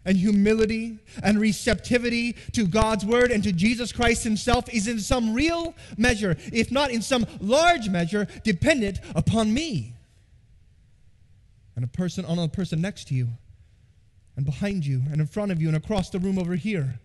and 0.06 0.18
humility 0.18 1.00
and 1.22 1.40
receptivity 1.40 2.34
to 2.52 2.68
God's 2.68 3.06
word 3.06 3.32
and 3.32 3.44
to 3.44 3.54
Jesus 3.54 3.92
Christ 3.92 4.24
himself 4.24 4.68
is 4.74 4.88
in 4.88 5.00
some 5.00 5.34
real 5.34 5.76
measure, 5.98 6.36
if 6.52 6.72
not 6.72 6.92
in 6.92 7.02
some 7.02 7.26
large 7.40 7.90
measure, 7.90 8.28
dependent 8.44 9.00
upon 9.16 9.54
me 9.54 9.94
and 11.76 11.86
a 11.86 11.88
person 11.88 12.26
on 12.26 12.38
a 12.40 12.48
person 12.48 12.82
next 12.82 13.08
to 13.08 13.16
you 13.16 13.30
and 14.36 14.46
behind 14.46 14.86
you 14.86 15.02
and 15.12 15.22
in 15.22 15.28
front 15.28 15.52
of 15.52 15.62
you 15.62 15.68
and 15.68 15.78
across 15.78 16.10
the 16.10 16.20
room 16.20 16.40
over 16.40 16.56
here. 16.56 17.00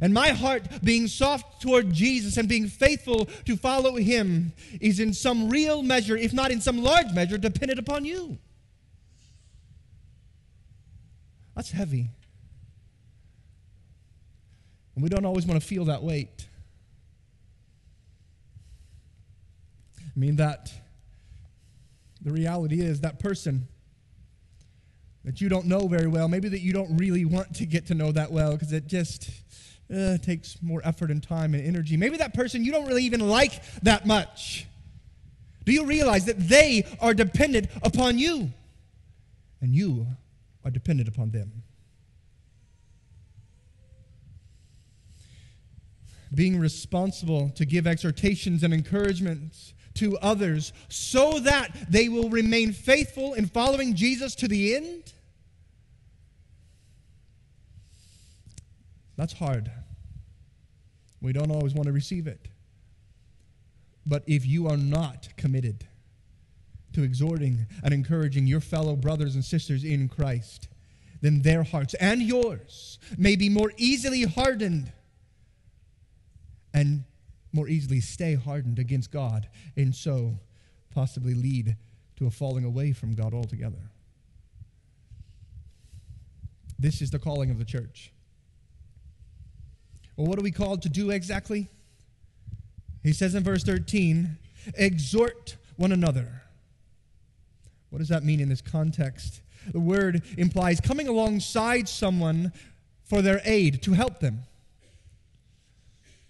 And 0.00 0.14
my 0.14 0.28
heart 0.28 0.62
being 0.84 1.08
soft 1.08 1.60
toward 1.60 1.92
Jesus 1.92 2.36
and 2.36 2.48
being 2.48 2.68
faithful 2.68 3.26
to 3.46 3.56
follow 3.56 3.96
him 3.96 4.52
is 4.80 5.00
in 5.00 5.12
some 5.12 5.48
real 5.48 5.82
measure, 5.82 6.16
if 6.16 6.32
not 6.32 6.50
in 6.50 6.60
some 6.60 6.82
large 6.82 7.12
measure, 7.12 7.36
dependent 7.36 7.80
upon 7.80 8.04
you. 8.04 8.38
That's 11.56 11.72
heavy. 11.72 12.10
And 14.94 15.02
we 15.02 15.08
don't 15.08 15.24
always 15.24 15.46
want 15.46 15.60
to 15.60 15.66
feel 15.66 15.86
that 15.86 16.02
weight. 16.02 16.46
I 19.98 20.18
mean, 20.18 20.36
that 20.36 20.72
the 22.20 22.32
reality 22.32 22.80
is 22.80 23.00
that 23.00 23.18
person 23.18 23.68
that 25.28 25.42
you 25.42 25.50
don't 25.50 25.66
know 25.66 25.86
very 25.86 26.06
well, 26.06 26.26
maybe 26.26 26.48
that 26.48 26.62
you 26.62 26.72
don't 26.72 26.96
really 26.96 27.26
want 27.26 27.54
to 27.54 27.66
get 27.66 27.84
to 27.84 27.94
know 27.94 28.10
that 28.10 28.32
well 28.32 28.52
because 28.52 28.72
it 28.72 28.86
just 28.86 29.28
uh, 29.94 30.16
takes 30.16 30.56
more 30.62 30.80
effort 30.84 31.10
and 31.10 31.22
time 31.22 31.52
and 31.52 31.62
energy. 31.66 31.98
Maybe 31.98 32.16
that 32.16 32.32
person 32.32 32.64
you 32.64 32.72
don't 32.72 32.86
really 32.86 33.04
even 33.04 33.20
like 33.20 33.62
that 33.82 34.06
much. 34.06 34.66
Do 35.66 35.72
you 35.72 35.84
realize 35.84 36.24
that 36.24 36.38
they 36.38 36.86
are 37.02 37.12
dependent 37.12 37.68
upon 37.82 38.18
you? 38.18 38.50
And 39.60 39.74
you 39.74 40.06
are 40.64 40.70
dependent 40.70 41.10
upon 41.10 41.30
them. 41.30 41.62
Being 46.34 46.58
responsible 46.58 47.50
to 47.56 47.66
give 47.66 47.86
exhortations 47.86 48.62
and 48.62 48.72
encouragements 48.72 49.74
to 49.96 50.16
others 50.20 50.72
so 50.88 51.38
that 51.40 51.70
they 51.90 52.08
will 52.08 52.30
remain 52.30 52.72
faithful 52.72 53.34
in 53.34 53.44
following 53.44 53.94
Jesus 53.94 54.34
to 54.36 54.48
the 54.48 54.74
end. 54.74 55.12
That's 59.18 59.34
hard. 59.34 59.70
We 61.20 61.34
don't 61.34 61.50
always 61.50 61.74
want 61.74 61.88
to 61.88 61.92
receive 61.92 62.26
it. 62.26 62.48
But 64.06 64.22
if 64.26 64.46
you 64.46 64.68
are 64.68 64.78
not 64.78 65.28
committed, 65.36 65.86
to 66.98 67.02
exhorting 67.02 67.66
and 67.82 67.94
encouraging 67.94 68.46
your 68.46 68.60
fellow 68.60 68.96
brothers 68.96 69.34
and 69.34 69.44
sisters 69.44 69.84
in 69.84 70.08
Christ, 70.08 70.68
then 71.20 71.42
their 71.42 71.62
hearts 71.62 71.94
and 71.94 72.22
yours 72.22 72.98
may 73.16 73.36
be 73.36 73.48
more 73.48 73.72
easily 73.76 74.22
hardened 74.22 74.92
and 76.74 77.04
more 77.52 77.68
easily 77.68 78.00
stay 78.00 78.34
hardened 78.34 78.78
against 78.78 79.10
God, 79.10 79.48
and 79.76 79.94
so 79.94 80.38
possibly 80.90 81.34
lead 81.34 81.76
to 82.16 82.26
a 82.26 82.30
falling 82.30 82.64
away 82.64 82.92
from 82.92 83.14
God 83.14 83.32
altogether. 83.32 83.90
This 86.78 87.00
is 87.00 87.10
the 87.10 87.18
calling 87.18 87.50
of 87.50 87.58
the 87.58 87.64
church. 87.64 88.12
Well, 90.18 90.26
what 90.26 90.38
are 90.38 90.42
we 90.42 90.50
called 90.50 90.82
to 90.82 90.90
do 90.90 91.10
exactly? 91.10 91.70
He 93.02 93.14
says 93.14 93.34
in 93.34 93.42
verse 93.42 93.64
13, 93.64 94.36
exhort 94.74 95.56
one 95.76 95.92
another 95.92 96.42
what 97.90 97.98
does 98.00 98.08
that 98.08 98.24
mean 98.24 98.40
in 98.40 98.48
this 98.48 98.60
context? 98.60 99.40
The 99.72 99.80
word 99.80 100.22
implies 100.36 100.80
coming 100.80 101.08
alongside 101.08 101.88
someone 101.88 102.52
for 103.04 103.22
their 103.22 103.40
aid, 103.44 103.82
to 103.84 103.92
help 103.92 104.20
them. 104.20 104.40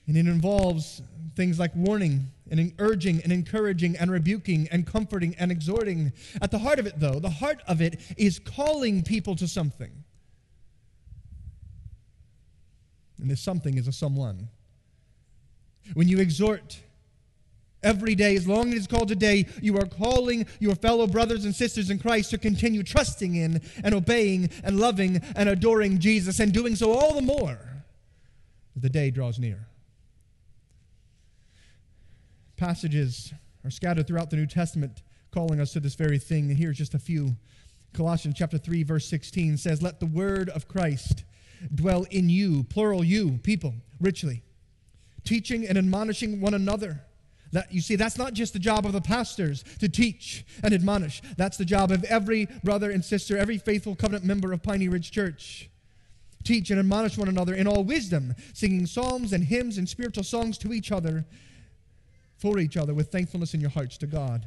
And 0.06 0.16
it 0.16 0.26
involves 0.26 1.02
things 1.34 1.58
like 1.58 1.74
warning 1.74 2.26
and 2.50 2.72
urging 2.78 3.20
and 3.22 3.32
encouraging 3.32 3.96
and 3.96 4.10
rebuking 4.10 4.68
and 4.70 4.86
comforting 4.86 5.34
and 5.38 5.50
exhorting. 5.50 6.12
At 6.40 6.52
the 6.52 6.58
heart 6.58 6.78
of 6.78 6.86
it, 6.86 7.00
though, 7.00 7.18
the 7.18 7.30
heart 7.30 7.62
of 7.66 7.82
it 7.82 8.00
is 8.16 8.38
calling 8.38 9.02
people 9.02 9.34
to 9.36 9.48
something. 9.48 9.90
And 13.20 13.30
this 13.30 13.40
something 13.40 13.76
is 13.76 13.88
a 13.88 13.92
someone. 13.92 14.48
When 15.94 16.08
you 16.08 16.18
exhort, 16.18 16.80
Every 17.82 18.16
day, 18.16 18.34
as 18.34 18.48
long 18.48 18.70
as 18.70 18.74
it's 18.74 18.86
called 18.88 19.06
today, 19.06 19.46
you 19.62 19.78
are 19.78 19.86
calling 19.86 20.46
your 20.58 20.74
fellow 20.74 21.06
brothers 21.06 21.44
and 21.44 21.54
sisters 21.54 21.90
in 21.90 22.00
Christ 22.00 22.30
to 22.30 22.38
continue 22.38 22.82
trusting 22.82 23.36
in 23.36 23.62
and 23.84 23.94
obeying 23.94 24.50
and 24.64 24.80
loving 24.80 25.22
and 25.36 25.48
adoring 25.48 26.00
Jesus 26.00 26.40
and 26.40 26.52
doing 26.52 26.74
so 26.74 26.92
all 26.92 27.14
the 27.14 27.22
more 27.22 27.60
as 28.74 28.82
the 28.82 28.90
day 28.90 29.12
draws 29.12 29.38
near. 29.38 29.68
Passages 32.56 33.32
are 33.64 33.70
scattered 33.70 34.08
throughout 34.08 34.30
the 34.30 34.36
New 34.36 34.46
Testament 34.46 35.02
calling 35.30 35.60
us 35.60 35.72
to 35.72 35.80
this 35.80 35.94
very 35.94 36.18
thing. 36.18 36.48
And 36.48 36.58
here's 36.58 36.78
just 36.78 36.94
a 36.94 36.98
few. 36.98 37.36
Colossians 37.92 38.34
chapter 38.36 38.58
3 38.58 38.82
verse 38.82 39.06
16 39.06 39.56
says, 39.56 39.82
"Let 39.82 40.00
the 40.00 40.06
word 40.06 40.48
of 40.48 40.66
Christ 40.66 41.22
dwell 41.74 42.04
in 42.10 42.28
you, 42.28 42.64
plural 42.64 43.04
you, 43.04 43.38
people, 43.42 43.74
richly, 44.00 44.42
teaching 45.24 45.66
and 45.66 45.78
admonishing 45.78 46.40
one 46.40 46.54
another." 46.54 47.02
That, 47.52 47.72
you 47.72 47.80
see, 47.80 47.96
that's 47.96 48.18
not 48.18 48.34
just 48.34 48.52
the 48.52 48.58
job 48.58 48.84
of 48.84 48.92
the 48.92 49.00
pastors 49.00 49.64
to 49.80 49.88
teach 49.88 50.44
and 50.62 50.74
admonish. 50.74 51.22
That's 51.36 51.56
the 51.56 51.64
job 51.64 51.90
of 51.90 52.04
every 52.04 52.46
brother 52.62 52.90
and 52.90 53.04
sister, 53.04 53.38
every 53.38 53.58
faithful 53.58 53.94
covenant 53.94 54.24
member 54.24 54.52
of 54.52 54.62
Piney 54.62 54.88
Ridge 54.88 55.10
Church. 55.10 55.70
Teach 56.44 56.70
and 56.70 56.78
admonish 56.78 57.16
one 57.16 57.28
another 57.28 57.54
in 57.54 57.66
all 57.66 57.84
wisdom, 57.84 58.34
singing 58.52 58.86
psalms 58.86 59.32
and 59.32 59.44
hymns 59.44 59.78
and 59.78 59.88
spiritual 59.88 60.24
songs 60.24 60.58
to 60.58 60.72
each 60.72 60.92
other, 60.92 61.24
for 62.36 62.58
each 62.58 62.76
other, 62.76 62.94
with 62.94 63.10
thankfulness 63.10 63.54
in 63.54 63.60
your 63.60 63.70
hearts 63.70 63.96
to 63.98 64.06
God. 64.06 64.46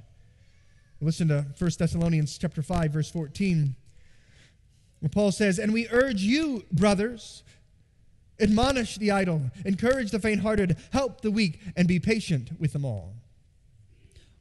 Listen 1.02 1.28
to 1.30 1.48
1 1.58 1.72
Thessalonians 1.80 2.38
chapter 2.38 2.62
5, 2.62 2.92
verse 2.92 3.10
14. 3.10 3.76
Where 5.02 5.10
Paul 5.10 5.32
says, 5.32 5.60
And 5.60 5.74
we 5.74 5.90
urge 5.90 6.22
you, 6.22 6.64
brothers, 6.72 7.44
Admonish 8.42 8.98
the 8.98 9.12
idle, 9.12 9.52
encourage 9.66 10.10
the 10.10 10.20
faint 10.20 10.42
hearted, 10.42 10.76
help 10.92 11.22
the 11.22 11.30
weak, 11.30 11.60
and 11.76 11.88
be 11.88 12.00
patient 12.00 12.50
with 12.60 12.74
them 12.74 12.84
all. 12.84 13.14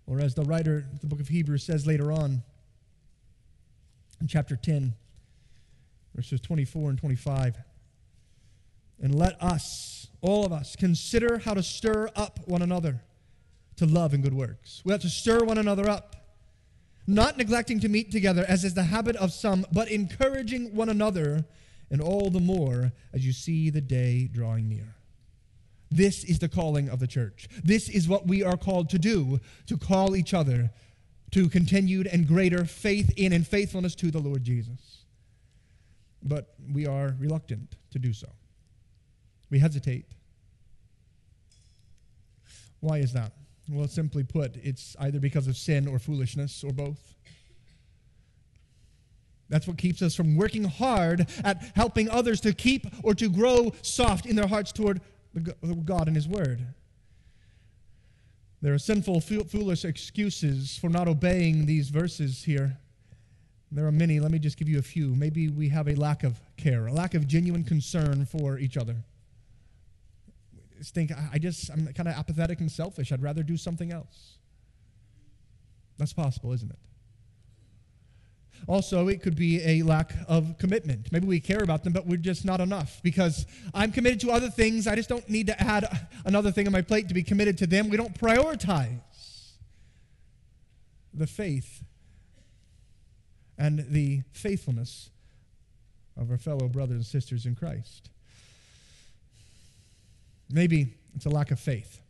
Or 0.07 0.21
as 0.21 0.35
the 0.35 0.43
writer 0.43 0.87
of 0.91 1.01
the 1.03 1.07
book 1.07 1.21
of 1.21 1.29
Hebrews 1.29 1.65
says 1.65 1.87
later 1.87 2.11
on 2.11 2.43
in 4.21 4.27
chapter 4.27 4.57
10, 4.57 4.95
verses 6.15 6.41
24 6.41 6.91
and 6.91 6.99
25. 6.99 7.59
And 9.03 9.15
let 9.15 9.41
us, 9.43 10.09
all 10.23 10.47
of 10.47 10.53
us, 10.53 10.77
consider 10.77 11.39
how 11.39 11.53
to 11.53 11.63
stir 11.63 12.09
up 12.17 12.41
one 12.47 12.63
another 12.63 13.03
to 13.77 13.85
love 13.85 14.15
and 14.15 14.23
good 14.23 14.35
works. 14.35 14.81
We 14.83 14.93
have 14.93 15.03
to 15.03 15.11
stir 15.11 15.45
one 15.45 15.59
another 15.59 15.91
up, 15.91 16.17
not 17.15 17.37
neglecting 17.37 17.81
to 17.81 17.89
meet 17.89 18.11
together, 18.11 18.45
as 18.49 18.65
is 18.65 18.75
the 18.75 18.85
habit 18.85 19.17
of 19.17 19.33
some, 19.33 19.67
but 19.73 19.91
encouraging 19.91 20.75
one 20.75 20.89
another, 20.89 21.45
and 21.91 22.01
all 22.01 22.31
the 22.31 22.41
more 22.41 22.93
as 23.13 23.27
you 23.27 23.33
see 23.33 23.71
the 23.71 23.81
day 23.81 24.29
drawing 24.33 24.69
near. 24.69 24.95
This 25.91 26.23
is 26.23 26.39
the 26.39 26.49
calling 26.49 26.89
of 26.89 27.01
the 27.01 27.07
church. 27.07 27.49
This 27.65 27.89
is 27.89 28.09
what 28.09 28.27
we 28.27 28.45
are 28.45 28.57
called 28.57 28.91
to 28.91 28.99
do 28.99 29.41
to 29.67 29.77
call 29.77 30.15
each 30.15 30.33
other 30.33 30.71
to 31.33 31.49
continued 31.49 32.07
and 32.07 32.27
greater 32.27 32.65
faith 32.65 33.13
in 33.17 33.33
and 33.33 33.47
faithfulness 33.47 33.95
to 33.97 34.11
the 34.11 34.19
Lord 34.19 34.45
Jesus. 34.45 35.05
But 36.23 36.55
we 36.73 36.87
are 36.87 37.17
reluctant 37.19 37.77
to 37.93 37.99
do 37.99 38.13
so. 38.13 38.29
We 39.49 39.59
hesitate. 39.59 40.07
Why 42.81 42.99
is 42.99 43.13
that? 43.13 43.33
Well, 43.71 43.87
simply 43.87 44.25
put, 44.25 44.57
it's 44.57 44.97
either 44.99 45.21
because 45.21 45.47
of 45.47 45.57
sin 45.57 45.87
or 45.87 45.99
foolishness 46.01 46.65
or 46.65 46.73
both. 46.73 47.15
That's 49.49 49.67
what 49.67 49.79
keeps 49.79 50.03
us 50.03 50.15
from 50.15 50.37
working 50.37 50.65
hard 50.65 51.29
at 51.45 51.73
helping 51.75 52.09
others 52.09 52.41
to 52.43 52.53
keep 52.53 52.87
or 53.03 53.15
to 53.15 53.29
grow 53.29 53.73
soft 53.83 54.27
in 54.27 54.37
their 54.37 54.47
hearts 54.47 54.73
toward 54.73 55.01
God 55.85 56.07
and 56.07 56.17
His 56.17 56.27
Word. 56.27 56.65
There 58.63 58.75
are 58.75 58.79
sinful, 58.79 59.21
foolish 59.21 59.85
excuses 59.85 60.77
for 60.77 60.91
not 60.91 61.09
obeying 61.09 61.67
these 61.67 61.89
verses 61.89 62.45
here. 62.45 62.77
There 63.73 63.87
are 63.87 63.93
many. 63.93 64.21
Let 64.21 64.33
me 64.33 64.39
just 64.39 64.59
give 64.59 64.69
you 64.69 64.79
a 64.79 64.83
few. 64.83 65.15
Maybe 65.15 65.49
we 65.49 65.69
have 65.69 65.89
a 65.89 65.95
lack 65.95 66.25
of 66.25 66.41
care, 66.57 66.89
a 66.89 66.93
lack 66.93 67.15
of 67.15 67.27
genuine 67.27 67.65
concern 67.65 68.27
for 68.27 68.59
each 68.59 68.77
other. 68.77 68.97
Think, 70.83 71.13
I 71.33 71.39
just, 71.39 71.71
I'm 71.71 71.87
kind 71.93 72.09
of 72.09 72.15
apathetic 72.15 72.61
and 72.61 72.71
selfish. 72.71 73.13
I'd 73.13 73.23
rather 73.23 73.43
do 73.43 73.57
something 73.57 73.93
else. 73.93 74.39
That's 75.99 76.13
possible, 76.13 76.53
isn't 76.53 76.71
it? 76.71 76.79
Also, 78.67 79.09
it 79.09 79.23
could 79.23 79.37
be 79.37 79.63
a 79.65 79.83
lack 79.83 80.13
of 80.29 80.59
commitment. 80.59 81.11
Maybe 81.13 81.27
we 81.27 81.41
care 81.41 81.63
about 81.63 81.85
them, 81.85 81.93
but 81.93 82.07
we're 82.07 82.17
just 82.17 82.45
not 82.45 82.61
enough 82.61 83.01
because 83.03 83.47
I'm 83.75 83.93
committed 83.93 84.21
to 84.21 84.31
other 84.31 84.51
things. 84.51 84.87
I 84.87 84.97
just 84.97 85.09
don't 85.09 85.29
need 85.29 85.47
to 85.47 85.61
add 85.61 86.09
another 86.25 86.51
thing 86.51 86.67
on 86.67 86.73
my 86.73 86.83
plate 86.83 87.09
to 87.09 87.15
be 87.15 87.23
committed 87.23 87.59
to 87.59 87.67
them. 87.67 87.89
We 87.89 87.97
don't 87.97 88.19
prioritize 88.19 89.53
the 91.13 91.27
faith 91.27 91.83
and 93.59 93.87
the 93.91 94.23
faithfulness 94.33 95.11
of 96.17 96.31
our 96.31 96.39
fellow 96.39 96.69
brothers 96.69 96.97
and 96.97 97.07
sisters 97.07 97.47
in 97.47 97.55
Christ. 97.55 98.11
Maybe 100.53 100.95
it's 101.15 101.27
a 101.27 101.31
lack 101.31 101.51
of 101.51 101.61
faith 101.61 102.01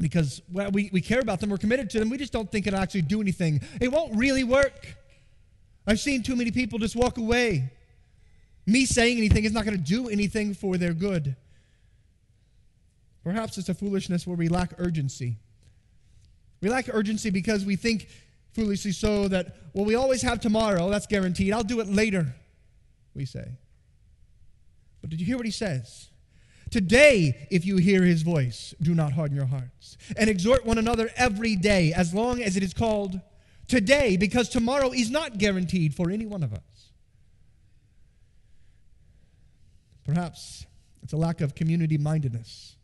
because 0.00 0.42
well, 0.52 0.70
we, 0.70 0.90
we 0.92 1.00
care 1.00 1.20
about 1.20 1.40
them, 1.40 1.50
we're 1.50 1.56
committed 1.56 1.88
to 1.90 1.98
them, 1.98 2.10
we 2.10 2.18
just 2.18 2.32
don't 2.32 2.50
think 2.50 2.66
it'll 2.66 2.80
actually 2.80 3.02
do 3.02 3.20
anything. 3.20 3.60
It 3.80 3.90
won't 3.92 4.16
really 4.16 4.44
work. 4.44 4.96
I've 5.86 6.00
seen 6.00 6.22
too 6.22 6.36
many 6.36 6.50
people 6.50 6.78
just 6.78 6.96
walk 6.96 7.18
away. 7.18 7.70
Me 8.66 8.86
saying 8.86 9.18
anything 9.18 9.44
is 9.44 9.52
not 9.52 9.64
going 9.64 9.76
to 9.76 9.82
do 9.82 10.08
anything 10.08 10.54
for 10.54 10.78
their 10.78 10.94
good. 10.94 11.36
Perhaps 13.22 13.58
it's 13.58 13.68
a 13.68 13.74
foolishness 13.74 14.26
where 14.26 14.36
we 14.36 14.48
lack 14.48 14.72
urgency. 14.78 15.36
We 16.60 16.70
lack 16.70 16.88
urgency 16.92 17.30
because 17.30 17.64
we 17.64 17.76
think, 17.76 18.08
foolishly 18.52 18.92
so, 18.92 19.28
that, 19.28 19.56
well, 19.74 19.84
we 19.84 19.94
always 19.94 20.22
have 20.22 20.40
tomorrow. 20.40 20.88
That's 20.90 21.06
guaranteed. 21.06 21.52
I'll 21.52 21.62
do 21.62 21.80
it 21.80 21.88
later, 21.88 22.34
we 23.14 23.26
say. 23.26 23.46
But 25.00 25.10
did 25.10 25.20
you 25.20 25.26
hear 25.26 25.36
what 25.36 25.46
he 25.46 25.52
says? 25.52 26.08
Today, 26.74 27.46
if 27.52 27.64
you 27.64 27.76
hear 27.76 28.02
his 28.02 28.22
voice, 28.22 28.74
do 28.82 28.96
not 28.96 29.12
harden 29.12 29.36
your 29.36 29.46
hearts. 29.46 29.96
And 30.16 30.28
exhort 30.28 30.66
one 30.66 30.76
another 30.76 31.08
every 31.14 31.54
day, 31.54 31.92
as 31.92 32.12
long 32.12 32.42
as 32.42 32.56
it 32.56 32.64
is 32.64 32.74
called 32.74 33.20
today 33.68 34.16
because 34.16 34.48
tomorrow 34.48 34.90
is 34.90 35.08
not 35.08 35.38
guaranteed 35.38 35.94
for 35.94 36.10
any 36.10 36.26
one 36.26 36.42
of 36.42 36.52
us. 36.52 36.90
Perhaps 40.04 40.66
it's 41.04 41.12
a 41.12 41.16
lack 41.16 41.40
of 41.40 41.54
community 41.54 41.96
mindedness. 41.96 42.74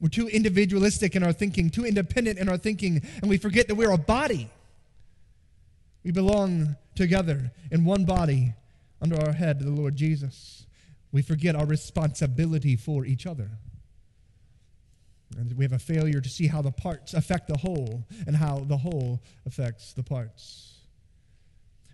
We're 0.00 0.08
too 0.08 0.26
individualistic 0.26 1.14
in 1.14 1.22
our 1.22 1.32
thinking, 1.32 1.70
too 1.70 1.86
independent 1.86 2.40
in 2.40 2.48
our 2.48 2.58
thinking, 2.58 3.00
and 3.20 3.30
we 3.30 3.36
forget 3.36 3.68
that 3.68 3.76
we're 3.76 3.92
a 3.92 3.96
body. 3.96 4.50
We 6.02 6.10
belong 6.10 6.74
together 6.96 7.52
in 7.70 7.84
one 7.84 8.06
body 8.06 8.54
under 9.00 9.24
our 9.24 9.34
head, 9.34 9.60
the 9.60 9.70
Lord 9.70 9.94
Jesus. 9.94 10.66
We 11.14 11.22
forget 11.22 11.54
our 11.54 11.64
responsibility 11.64 12.74
for 12.74 13.06
each 13.06 13.24
other. 13.24 13.52
And 15.38 15.56
we 15.56 15.64
have 15.64 15.72
a 15.72 15.78
failure 15.78 16.20
to 16.20 16.28
see 16.28 16.48
how 16.48 16.60
the 16.60 16.72
parts 16.72 17.14
affect 17.14 17.46
the 17.46 17.56
whole 17.56 18.04
and 18.26 18.34
how 18.34 18.64
the 18.66 18.78
whole 18.78 19.22
affects 19.46 19.92
the 19.92 20.02
parts. 20.02 20.74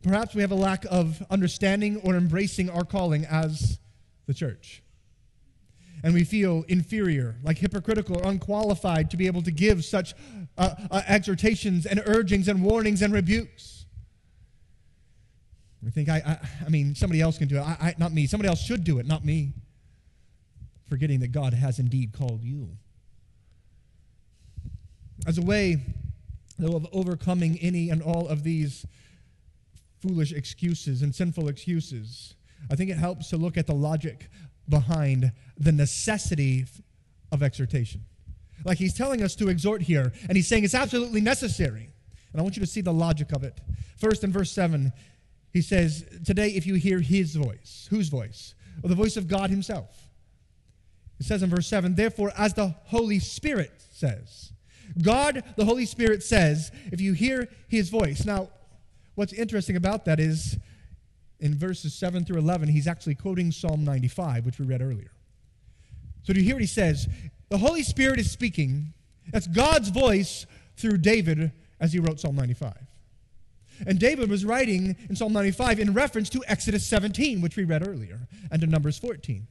Perhaps 0.03 0.35
we 0.35 0.41
have 0.41 0.53
a 0.53 0.57
lack 0.57 0.87
of 0.91 1.23
understanding 1.29 1.99
or 1.99 2.17
embracing 2.17 2.71
our 2.71 2.83
calling 2.83 3.27
as 3.27 3.79
the 4.25 4.33
church. 4.33 4.83
And 6.03 6.15
we 6.15 6.25
feel 6.25 6.65
inferior, 6.67 7.37
like 7.43 7.59
hypocritical 7.59 8.17
or 8.17 8.27
unqualified 8.27 9.11
to 9.11 9.19
be 9.19 9.27
able 9.27 9.43
to 9.43 9.51
give 9.51 9.85
such 9.85 10.15
uh, 10.57 10.75
uh, 10.91 11.03
exhortations 11.07 11.85
and 11.85 12.03
urgings 12.07 12.49
and 12.49 12.63
warnings 12.63 13.03
and 13.03 13.13
rebukes. 13.13 13.80
We 15.83 15.91
think, 15.91 16.09
I, 16.09 16.17
I, 16.17 16.65
I 16.67 16.69
mean, 16.69 16.95
somebody 16.95 17.21
else 17.21 17.39
can 17.39 17.49
do 17.49 17.57
it, 17.57 17.63
I, 17.63 17.77
I, 17.81 17.95
not 17.99 18.13
me. 18.13 18.27
Somebody 18.27 18.49
else 18.49 18.61
should 18.61 18.85
do 18.85 18.99
it, 18.99 19.07
not 19.07 19.25
me. 19.25 19.53
Forgetting 20.89 21.21
that 21.21 21.33
God 21.33 21.55
has 21.55 21.79
indeed 21.79 22.13
called 22.13 22.43
you 22.43 22.71
as 25.27 25.39
a 25.39 25.43
way, 25.43 25.79
though, 26.59 26.77
of 26.77 26.87
overcoming 26.93 27.59
any 27.61 27.91
and 27.91 28.03
all 28.03 28.29
of 28.29 28.43
these 28.43 28.87
foolish 30.01 30.33
excuses 30.33 31.03
and 31.03 31.15
sinful 31.15 31.49
excuses, 31.49 32.35
I 32.71 32.77
think 32.77 32.91
it 32.91 32.97
helps 32.97 33.29
to 33.31 33.37
look 33.37 33.57
at 33.57 33.67
the 33.67 33.75
logic 33.75 34.29
behind 34.69 35.33
the 35.59 35.73
necessity 35.73 36.65
of 37.33 37.43
exhortation. 37.43 38.05
Like 38.65 38.79
he's 38.79 38.95
telling 38.95 39.23
us 39.23 39.35
to 39.37 39.49
exhort 39.49 39.83
here, 39.83 40.13
and 40.29 40.37
he's 40.37 40.49
saying 40.49 40.65
it's 40.65 40.75
absolutely 40.75 41.21
necessary. 41.21 41.91
And 42.33 42.41
I 42.41 42.43
want 42.43 42.57
you 42.57 42.61
to 42.61 42.67
see 42.67 42.81
the 42.81 42.93
logic 42.93 43.33
of 43.33 43.43
it. 43.43 43.61
First, 43.99 44.23
in 44.23 44.33
verse 44.33 44.51
7, 44.53 44.93
he 45.53 45.63
says, 45.63 46.05
Today, 46.25 46.51
if 46.51 46.67
you 46.67 46.75
hear 46.75 47.01
his 47.01 47.35
voice, 47.35 47.89
whose 47.91 48.09
voice? 48.09 48.55
Well, 48.83 48.89
the 48.89 48.95
voice 48.95 49.17
of 49.17 49.29
God 49.29 49.51
himself. 49.51 50.11
It 51.19 51.27
says 51.27 51.43
in 51.43 51.51
verse 51.51 51.67
7, 51.67 51.95
Therefore, 51.95 52.33
as 52.37 52.55
the 52.55 52.75
Holy 52.87 53.19
Spirit 53.19 53.73
says, 53.93 54.53
God, 55.03 55.45
the 55.57 55.65
Holy 55.65 55.87
Spirit 55.87 56.23
says, 56.23 56.73
if 56.91 57.01
you 57.01 57.13
hear 57.13 57.49
his 57.69 57.91
voice. 57.91 58.25
Now, 58.25 58.49
what's 59.15 59.33
interesting 59.33 59.77
about 59.77 60.05
that 60.07 60.19
is 60.19 60.59
in 61.39 61.57
verses 61.57 61.95
7 61.95 62.25
through 62.25 62.39
11, 62.39 62.69
he's 62.69 62.89
actually 62.89 63.15
quoting 63.15 63.53
Psalm 63.53 63.85
95, 63.85 64.47
which 64.47 64.59
we 64.59 64.67
read 64.67 64.83
earlier. 64.83 65.13
So, 66.23 66.33
do 66.33 66.41
you 66.41 66.47
hear 66.47 66.55
what 66.55 66.63
he 66.63 66.67
says? 66.67 67.09
The 67.49 67.59
Holy 67.59 67.83
Spirit 67.83 68.19
is 68.19 68.31
speaking. 68.31 68.93
That's 69.33 69.47
God's 69.47 69.89
voice 69.89 70.47
through 70.77 70.99
David 70.99 71.53
as 71.81 71.93
he 71.93 71.99
wrote 71.99 72.21
Psalm 72.21 72.37
95. 72.37 72.75
And 73.87 73.99
David 73.99 74.31
was 74.31 74.45
writing 74.45 74.97
in 75.09 75.17
Psalm 75.17 75.33
95 75.33 75.81
in 75.81 75.93
reference 75.93 76.29
to 76.31 76.43
Exodus 76.47 76.87
17, 76.87 77.41
which 77.41 77.57
we 77.57 77.65
read 77.65 77.87
earlier, 77.87 78.29
and 78.51 78.61
to 78.61 78.67
Numbers 78.67 78.99
14 78.99 79.47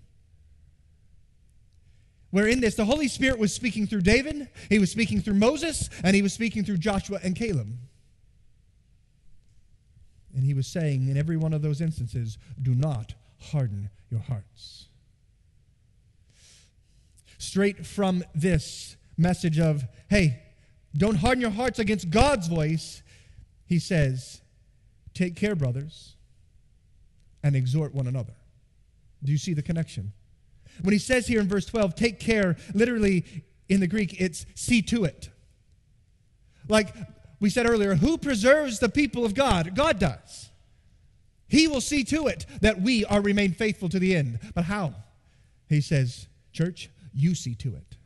where 2.31 2.47
in 2.47 2.59
this 2.59 2.75
the 2.75 2.85
Holy 2.85 3.07
Spirit 3.07 3.39
was 3.39 3.53
speaking 3.53 3.87
through 3.87 4.01
David, 4.01 4.49
he 4.69 4.79
was 4.79 4.91
speaking 4.91 5.21
through 5.21 5.35
Moses, 5.35 5.89
and 6.03 6.15
he 6.15 6.21
was 6.21 6.33
speaking 6.33 6.63
through 6.63 6.77
Joshua 6.77 7.19
and 7.23 7.35
Caleb. 7.35 7.75
And 10.35 10.43
he 10.43 10.53
was 10.53 10.67
saying 10.67 11.07
in 11.09 11.17
every 11.17 11.37
one 11.37 11.53
of 11.53 11.61
those 11.61 11.81
instances, 11.81 12.37
do 12.61 12.75
not 12.75 13.15
harden 13.39 13.89
your 14.11 14.19
hearts. 14.19 14.87
Straight 17.39 17.85
from 17.85 18.23
this 18.35 18.95
message 19.17 19.59
of, 19.59 19.83
hey, 20.09 20.43
don't 20.95 21.15
harden 21.15 21.41
your 21.41 21.49
hearts 21.51 21.79
against 21.79 22.09
God's 22.09 22.47
voice, 22.47 23.01
he 23.69 23.77
says, 23.77 24.41
take 25.13 25.35
care, 25.35 25.55
brothers, 25.55 26.15
and 27.43 27.55
exhort 27.55 27.93
one 27.93 28.07
another. 28.07 28.33
Do 29.23 29.31
you 29.31 29.37
see 29.37 29.53
the 29.53 29.61
connection? 29.61 30.11
When 30.81 30.91
he 30.91 30.97
says 30.97 31.27
here 31.27 31.39
in 31.39 31.47
verse 31.47 31.67
12, 31.67 31.93
take 31.93 32.19
care, 32.19 32.57
literally 32.73 33.23
in 33.69 33.79
the 33.79 33.87
Greek, 33.87 34.19
it's 34.19 34.47
see 34.55 34.81
to 34.83 35.03
it. 35.03 35.29
Like 36.67 36.95
we 37.39 37.51
said 37.51 37.69
earlier, 37.69 37.93
who 37.93 38.17
preserves 38.17 38.79
the 38.79 38.89
people 38.89 39.23
of 39.23 39.35
God? 39.35 39.75
God 39.75 39.99
does. 39.99 40.49
He 41.47 41.67
will 41.67 41.81
see 41.81 42.03
to 42.05 42.25
it 42.25 42.47
that 42.61 42.81
we 42.81 43.05
are 43.05 43.21
remain 43.21 43.53
faithful 43.53 43.89
to 43.89 43.99
the 43.99 44.15
end. 44.15 44.39
But 44.55 44.65
how? 44.65 44.95
He 45.67 45.81
says, 45.81 46.27
Church, 46.53 46.89
you 47.13 47.35
see 47.35 47.53
to 47.55 47.75
it. 47.75 47.97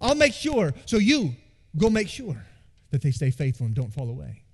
I'll 0.00 0.14
make 0.14 0.34
sure, 0.34 0.72
so 0.86 0.98
you 0.98 1.34
go 1.76 1.90
make 1.90 2.08
sure 2.08 2.46
that 2.94 3.02
they 3.02 3.10
stay 3.10 3.32
faithful 3.32 3.66
and 3.66 3.74
don't 3.74 3.92
fall 3.92 4.08
away. 4.08 4.44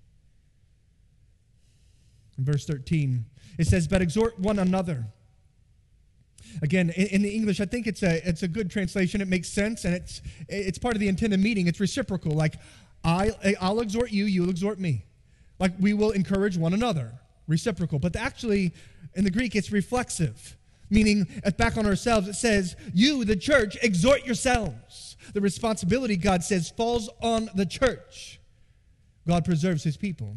In 2.39 2.45
verse 2.45 2.65
13, 2.65 3.27
it 3.59 3.67
says, 3.67 3.87
But 3.87 4.01
exhort 4.01 4.39
one 4.39 4.59
another. 4.59 5.05
Again, 6.63 6.89
in, 6.97 7.07
in, 7.09 7.23
the 7.23 7.29
English, 7.29 7.61
I 7.61 7.67
think 7.67 7.87
it's 7.87 8.03
a, 8.03 8.27
it's 8.27 8.43
a 8.43 8.49
good 8.49 8.71
translation. 8.71 9.21
It 9.21 9.29
makes 9.29 9.49
sense, 9.49 9.85
and 9.85 9.95
it's, 9.95 10.23
it's 10.49 10.79
part 10.79 10.95
of 10.95 11.01
the 11.01 11.09
intended 11.09 11.39
meaning. 11.39 11.67
It's 11.67 11.81
reciprocal. 11.81 12.33
Like, 12.33 12.55
I, 13.05 13.33
I'll 13.61 13.81
exhort 13.81 14.11
you, 14.11 14.25
you'll 14.25 14.49
exhort 14.49 14.81
me. 14.81 15.05
Like, 15.59 15.73
we 15.79 15.93
will 15.93 16.13
encourage 16.13 16.57
one 16.57 16.73
another. 16.73 17.13
Reciprocal. 17.47 17.99
But 17.99 18.17
actually, 18.17 18.73
in 19.15 19.25
the 19.25 19.31
Greek, 19.31 19.55
it's 19.55 19.71
reflexive, 19.71 20.57
meaning, 20.91 21.27
uh, 21.45 21.51
back 21.53 21.77
on 21.77 21.87
ourselves, 21.87 22.29
it 22.29 22.35
says, 22.35 22.77
You, 22.93 23.25
the 23.25 23.37
church, 23.37 23.79
exhort 23.83 24.27
yourselves. 24.27 25.17
The 25.33 25.41
responsibility, 25.41 26.17
God 26.17 26.43
says, 26.43 26.71
falls 26.71 27.09
on 27.23 27.49
the 27.55 27.67
church. 27.67 28.41
God 29.27 29.45
preserves 29.45 29.85
his 29.85 29.97
people 29.97 30.37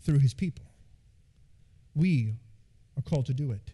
through 0.00 0.18
his 0.18 0.34
people. 0.34 0.64
We 1.94 2.34
are 2.96 3.02
called 3.02 3.26
to 3.26 3.34
do 3.34 3.52
it. 3.52 3.70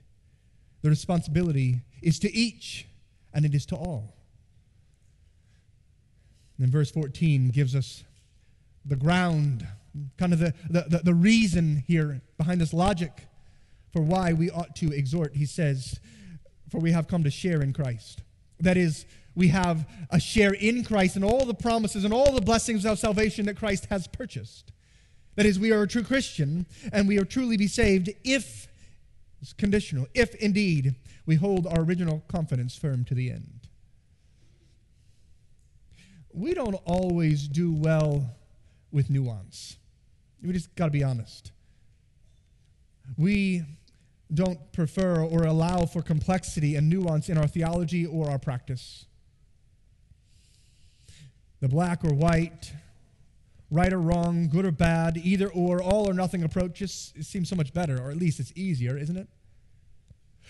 The 0.83 0.91
responsibility 0.91 1.83
is 2.03 2.19
to 2.21 2.33
each, 2.33 2.87
and 3.33 3.45
it 3.45 3.55
is 3.55 3.67
to 3.67 3.77
all. 3.77 4.15
And 6.57 6.67
then 6.67 6.71
verse 6.71 6.91
14 6.91 7.51
gives 7.51 7.75
us 7.75 8.05
the 8.85 8.97
ground, 8.97 9.67
kind 10.19 10.33
of 10.33 10.39
the, 10.39 10.55
the, 10.69 11.01
the, 11.05 11.15
reason 11.15 11.85
here 11.87 12.23
behind 12.39 12.61
this 12.61 12.73
logic 12.73 13.27
for 13.93 14.03
why 14.03 14.33
we 14.33 14.51
ought 14.51 14.77
to 14.77 14.93
exhort. 14.93 15.35
He 15.35 15.47
says, 15.47 15.99
For 16.69 16.79
we 16.79 16.93
have 16.93 17.09
come 17.09 17.25
to 17.25 17.31
share 17.31 17.63
in 17.63 17.73
Christ. 17.73 18.23
That 18.61 18.77
is, 18.77 19.07
we 19.35 19.49
have 19.49 19.89
a 20.11 20.21
share 20.21 20.53
in 20.53 20.85
Christ 20.85 21.17
and 21.17 21.25
all 21.25 21.45
the 21.45 21.55
promises 21.55 22.05
and 22.05 22.13
all 22.13 22.33
the 22.33 22.41
blessings 22.41 22.85
of 22.85 22.99
salvation 22.99 23.47
that 23.47 23.57
Christ 23.57 23.87
has 23.87 24.07
purchased. 24.07 24.73
That 25.37 25.47
is, 25.47 25.59
we 25.59 25.73
are 25.73 25.83
a 25.83 25.89
true 25.89 26.03
Christian 26.03 26.67
and 26.93 27.09
we 27.09 27.19
are 27.19 27.25
truly 27.25 27.57
be 27.57 27.67
saved 27.67 28.11
if, 28.25 28.69
it's 29.41 29.53
conditional, 29.53 30.07
if 30.15 30.35
indeed 30.37 30.97
we 31.27 31.37
hold 31.37 31.67
our 31.67 31.81
original 31.81 32.23
confidence 32.29 32.77
firm 32.77 33.05
to 33.07 33.15
the 33.15 33.31
end. 33.31 33.61
We 36.33 36.55
don't 36.55 36.75
always 36.85 37.49
do 37.49 37.73
well 37.73 38.31
with 38.93 39.11
nuance. 39.11 39.77
We 40.43 40.53
just 40.53 40.75
got 40.75 40.87
to 40.87 40.91
be 40.91 41.03
honest. 41.03 41.53
We 43.17 43.65
don't 44.33 44.73
prefer 44.73 45.23
or 45.23 45.45
allow 45.45 45.87
for 45.87 46.03
complexity 46.03 46.77
and 46.77 46.89
nuance 46.89 47.29
in 47.29 47.39
our 47.39 47.47
theology 47.47 48.07
or 48.07 48.31
our 48.31 48.39
practice. 48.39 49.07
The 51.61 51.69
black 51.69 52.05
or 52.05 52.15
white, 52.15 52.73
right 53.71 53.93
or 53.93 54.01
wrong, 54.01 54.49
good 54.49 54.65
or 54.65 54.71
bad, 54.71 55.17
either 55.19 55.49
or, 55.49 55.83
all 55.83 56.09
or 56.09 56.15
nothing 56.15 56.43
approach 56.43 56.75
just 56.75 57.23
seems 57.23 57.49
so 57.49 57.57
much 57.57 57.75
better, 57.75 58.01
or 58.01 58.11
at 58.11 58.17
least 58.17 58.41
it's 58.41 58.53
easier, 58.57 58.97
isn't 58.97 59.17
it? 59.17 59.29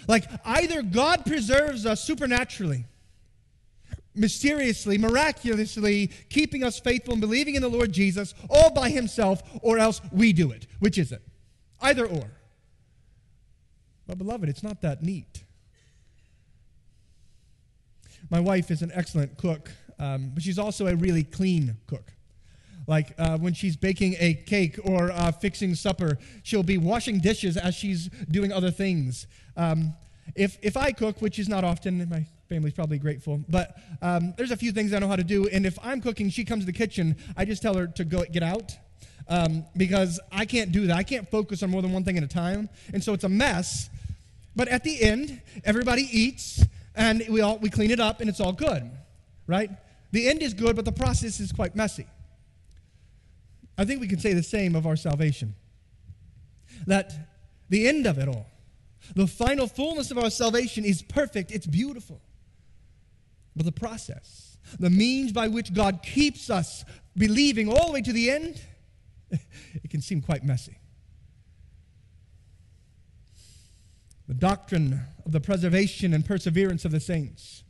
Like 0.07 0.31
either 0.45 0.83
God 0.83 1.27
preserves 1.27 1.85
us 1.85 2.03
supernaturally 2.03 2.87
mysteriously, 4.15 4.99
miraculously 4.99 6.09
keeping 6.29 6.65
us 6.65 6.79
faithful 6.79 7.13
and 7.13 7.21
believing 7.21 7.55
in 7.55 7.63
the 7.63 7.69
Lord 7.69 7.93
Jesus 7.93 8.35
all 8.49 8.71
by 8.71 8.91
himself, 8.91 9.43
or 9.63 9.79
else 9.79 10.01
we 10.13 10.33
do 10.33 10.51
it. 10.51 10.67
Which 10.79 10.99
is 10.99 11.13
it? 11.13 11.23
Either 11.81 12.07
or. 12.07 12.31
But, 14.11 14.19
beloved, 14.19 14.49
it's 14.49 14.65
not 14.65 14.83
that 14.83 15.05
neat. 15.05 15.45
My 18.29 18.41
wife 18.41 18.73
is 18.73 18.83
an 18.83 18.91
excellent 18.93 19.39
cook, 19.39 19.71
um, 20.01 20.33
but 20.35 20.43
she's 20.43 20.59
also 20.59 20.89
a 20.89 20.97
really 20.97 21.23
clean 21.23 21.77
cook. 21.87 22.13
Like 22.89 23.15
uh, 23.19 23.39
when 23.39 23.55
she's 23.55 23.77
baking 23.77 24.17
a 24.19 24.35
cake 24.35 24.81
or 24.83 25.13
uh, 25.13 25.31
fixing 25.31 25.77
supper, 25.77 26.19
she'll 26.43 26.65
be 26.65 26.77
washing 26.77 27.21
dishes 27.21 27.57
as 27.57 27.77
she's 27.77 28.09
doing 28.29 28.53
other 28.53 28.73
things. 28.73 29.29
Um, 29.57 29.95
if, 30.35 30.59
if 30.61 30.77
I 30.77 30.91
cook, 30.91 31.23
which 31.23 31.39
is 31.39 31.49
not 31.49 31.63
often, 31.63 32.09
my 32.11 32.27
family's 32.49 32.75
probably 32.75 32.99
grateful. 32.99 33.45
But 33.49 33.77
um, 34.03 34.35
there's 34.37 34.51
a 34.51 34.57
few 34.57 34.73
things 34.73 34.93
I 34.93 34.99
know 34.99 35.07
how 35.07 35.15
to 35.15 35.23
do. 35.23 35.47
And 35.47 35.65
if 35.65 35.79
I'm 35.85 36.01
cooking, 36.01 36.31
she 36.31 36.45
comes 36.45 36.65
to 36.65 36.67
the 36.67 36.77
kitchen, 36.77 37.15
I 37.37 37.45
just 37.45 37.63
tell 37.63 37.75
her 37.75 37.87
to 37.87 38.05
go 38.05 38.25
get 38.25 38.43
out. 38.43 38.77
Um, 39.29 39.65
because 39.77 40.19
I 40.33 40.45
can't 40.45 40.73
do 40.73 40.89
that. 40.89 40.97
I 40.97 41.05
can't 41.05 41.31
focus 41.31 41.63
on 41.63 41.71
more 41.71 41.83
than 41.83 41.93
one 41.93 42.03
thing 42.03 42.19
at 42.19 42.25
a 42.25 42.29
time. 42.29 42.69
And 42.93 43.05
so 43.05 43.13
it's 43.13 43.23
a 43.23 43.29
mess. 43.29 43.89
But 44.57 44.69
at 44.69 44.85
the 44.85 45.03
end, 45.03 45.41
everybody 45.65 46.09
eats 46.11 46.65
and 46.95 47.25
we 47.29 47.41
all 47.41 47.59
we 47.59 47.71
clean 47.71 47.91
it 47.91 48.01
up 48.01 48.21
and 48.21 48.29
it's 48.29 48.41
all 48.41 48.53
good. 48.53 48.91
Right? 49.47 49.71
The 50.13 50.29
end 50.29 50.43
is 50.43 50.55
good, 50.55 50.77
but 50.77 50.85
the 50.85 50.93
process 50.93 51.41
is 51.41 51.53
quite 51.53 51.77
messy. 51.77 52.07
I 53.79 53.85
think 53.85 54.01
we 54.01 54.09
can 54.09 54.19
say 54.19 54.35
the 54.35 54.43
same 54.43 54.75
of 54.75 54.87
our 54.87 54.97
salvation. 54.97 55.55
That 56.87 57.13
the 57.69 57.89
end 57.89 58.07
of 58.07 58.19
it 58.19 58.29
all, 58.29 58.47
the 59.15 59.27
final 59.27 59.67
fullness 59.67 60.11
of 60.11 60.19
our 60.19 60.31
salvation 60.31 60.85
is 60.85 61.03
perfect, 61.03 61.51
it's 61.51 61.67
beautiful. 61.67 62.21
But 63.57 63.67
the 63.67 63.73
process, 63.73 64.59
the 64.79 64.91
means 64.91 65.33
by 65.33 65.49
which 65.49 65.73
God 65.73 66.01
keeps 66.03 66.51
us 66.51 66.85
believing 67.17 67.69
all 67.69 67.87
the 67.87 67.93
way 67.93 68.03
to 68.03 68.13
the 68.13 68.31
end, 68.31 68.61
it 69.31 69.91
can 69.91 70.01
seem 70.01 70.21
quite 70.21 70.45
messy. 70.45 70.80
The 74.31 74.37
doctrine 74.37 75.01
of 75.27 75.33
the 75.33 75.41
preservation 75.41 76.15
and 76.15 76.25
perseverance 76.25 76.85
of 76.85 76.93
the 76.93 77.01
saints 77.01 77.65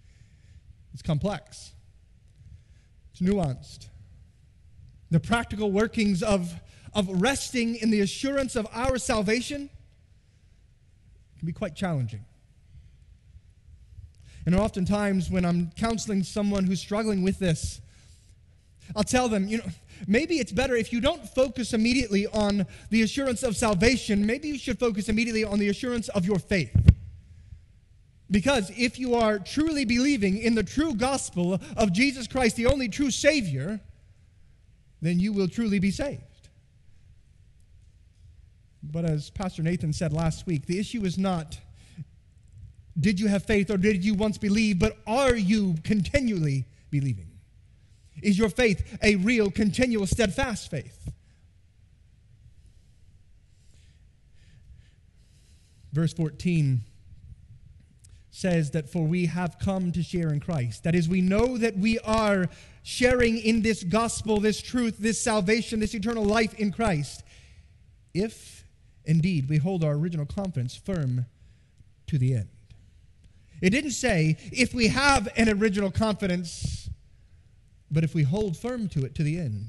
is 0.92 1.00
complex, 1.00 1.72
it's 3.12 3.22
nuanced. 3.22 3.88
The 5.10 5.20
practical 5.20 5.72
workings 5.72 6.22
of, 6.22 6.52
of 6.92 7.08
resting 7.22 7.76
in 7.76 7.88
the 7.88 8.02
assurance 8.02 8.56
of 8.56 8.66
our 8.74 8.98
salvation 8.98 9.70
can 11.38 11.46
be 11.46 11.54
quite 11.54 11.74
challenging. 11.74 12.26
And 14.44 14.54
oftentimes, 14.54 15.30
when 15.30 15.46
I'm 15.46 15.70
counseling 15.78 16.22
someone 16.22 16.64
who's 16.64 16.80
struggling 16.80 17.22
with 17.22 17.38
this, 17.38 17.80
I'll 18.96 19.04
tell 19.04 19.28
them, 19.28 19.46
you 19.46 19.58
know, 19.58 19.64
maybe 20.06 20.38
it's 20.38 20.52
better 20.52 20.74
if 20.74 20.92
you 20.92 21.00
don't 21.00 21.26
focus 21.28 21.72
immediately 21.72 22.26
on 22.26 22.66
the 22.90 23.02
assurance 23.02 23.42
of 23.42 23.56
salvation, 23.56 24.26
maybe 24.26 24.48
you 24.48 24.58
should 24.58 24.78
focus 24.78 25.08
immediately 25.08 25.44
on 25.44 25.58
the 25.58 25.68
assurance 25.68 26.08
of 26.10 26.24
your 26.24 26.38
faith. 26.38 26.74
Because 28.30 28.70
if 28.76 28.98
you 28.98 29.14
are 29.14 29.38
truly 29.38 29.84
believing 29.84 30.38
in 30.38 30.54
the 30.54 30.62
true 30.62 30.94
gospel 30.94 31.60
of 31.76 31.92
Jesus 31.92 32.28
Christ, 32.28 32.56
the 32.56 32.66
only 32.66 32.88
true 32.88 33.10
Savior, 33.10 33.80
then 35.02 35.18
you 35.18 35.32
will 35.32 35.48
truly 35.48 35.78
be 35.78 35.90
saved. 35.90 36.22
But 38.82 39.04
as 39.04 39.30
Pastor 39.30 39.62
Nathan 39.62 39.92
said 39.92 40.12
last 40.12 40.46
week, 40.46 40.66
the 40.66 40.78
issue 40.78 41.04
is 41.04 41.18
not 41.18 41.58
did 42.98 43.20
you 43.20 43.28
have 43.28 43.44
faith 43.44 43.70
or 43.70 43.76
did 43.76 44.04
you 44.04 44.14
once 44.14 44.36
believe, 44.36 44.78
but 44.78 44.98
are 45.06 45.34
you 45.34 45.76
continually 45.84 46.66
believing? 46.90 47.29
Is 48.22 48.38
your 48.38 48.48
faith 48.48 48.98
a 49.02 49.16
real, 49.16 49.50
continual, 49.50 50.06
steadfast 50.06 50.70
faith? 50.70 51.10
Verse 55.92 56.12
14 56.12 56.82
says 58.30 58.70
that 58.70 58.88
for 58.88 59.04
we 59.04 59.26
have 59.26 59.58
come 59.58 59.92
to 59.92 60.02
share 60.02 60.32
in 60.32 60.40
Christ. 60.40 60.84
That 60.84 60.94
is, 60.94 61.08
we 61.08 61.20
know 61.20 61.58
that 61.58 61.76
we 61.76 61.98
are 62.00 62.48
sharing 62.82 63.38
in 63.38 63.62
this 63.62 63.82
gospel, 63.82 64.40
this 64.40 64.62
truth, 64.62 64.98
this 64.98 65.20
salvation, 65.20 65.80
this 65.80 65.94
eternal 65.94 66.24
life 66.24 66.54
in 66.54 66.72
Christ. 66.72 67.22
If 68.14 68.64
indeed 69.04 69.48
we 69.48 69.58
hold 69.58 69.82
our 69.82 69.92
original 69.92 70.26
confidence 70.26 70.76
firm 70.76 71.26
to 72.06 72.18
the 72.18 72.34
end. 72.34 72.48
It 73.60 73.70
didn't 73.70 73.90
say 73.90 74.36
if 74.52 74.72
we 74.72 74.88
have 74.88 75.28
an 75.36 75.48
original 75.48 75.90
confidence, 75.90 76.79
but 77.90 78.04
if 78.04 78.14
we 78.14 78.22
hold 78.22 78.56
firm 78.56 78.88
to 78.88 79.04
it 79.04 79.14
to 79.16 79.22
the 79.22 79.38
end. 79.38 79.66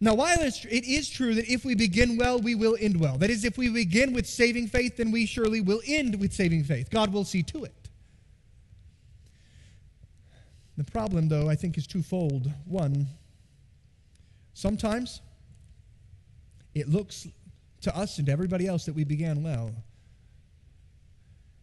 Now, 0.00 0.14
while 0.14 0.40
it 0.40 0.64
is 0.64 1.10
true 1.10 1.34
that 1.34 1.52
if 1.52 1.64
we 1.64 1.74
begin 1.74 2.16
well, 2.16 2.38
we 2.38 2.54
will 2.54 2.76
end 2.80 2.98
well. 2.98 3.18
That 3.18 3.28
is, 3.28 3.44
if 3.44 3.58
we 3.58 3.68
begin 3.68 4.14
with 4.14 4.26
saving 4.26 4.68
faith, 4.68 4.96
then 4.96 5.10
we 5.10 5.26
surely 5.26 5.60
will 5.60 5.82
end 5.86 6.18
with 6.18 6.32
saving 6.32 6.64
faith. 6.64 6.88
God 6.90 7.12
will 7.12 7.24
see 7.24 7.42
to 7.44 7.64
it. 7.64 7.74
The 10.78 10.84
problem, 10.84 11.28
though, 11.28 11.50
I 11.50 11.54
think 11.54 11.76
is 11.76 11.86
twofold. 11.86 12.50
One, 12.64 13.08
sometimes 14.54 15.20
it 16.74 16.88
looks 16.88 17.26
to 17.82 17.94
us 17.94 18.16
and 18.16 18.26
to 18.26 18.32
everybody 18.32 18.66
else 18.66 18.86
that 18.86 18.94
we 18.94 19.04
began 19.04 19.42
well 19.42 19.72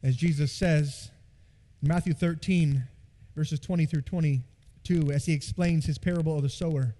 as 0.03 0.15
Jesus 0.15 0.51
says 0.51 1.09
in 1.81 1.87
Matthew 1.87 2.13
13, 2.13 2.83
verses 3.35 3.59
20 3.59 3.85
through 3.85 4.01
22, 4.87 5.11
as 5.11 5.25
he 5.25 5.33
explains 5.33 5.85
his 5.85 5.97
parable 5.97 6.35
of 6.37 6.43
the 6.43 6.49
sower. 6.49 6.95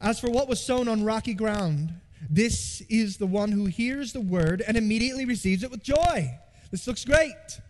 As 0.00 0.18
for 0.18 0.30
what 0.30 0.48
was 0.48 0.64
sown 0.64 0.88
on 0.88 1.04
rocky 1.04 1.34
ground, 1.34 1.94
this 2.30 2.80
is 2.88 3.16
the 3.16 3.26
one 3.26 3.52
who 3.52 3.66
hears 3.66 4.12
the 4.12 4.20
word 4.20 4.62
and 4.66 4.76
immediately 4.76 5.24
receives 5.24 5.62
it 5.62 5.70
with 5.70 5.82
joy. 5.82 6.38
This 6.70 6.86
looks 6.86 7.04
great. 7.04 7.60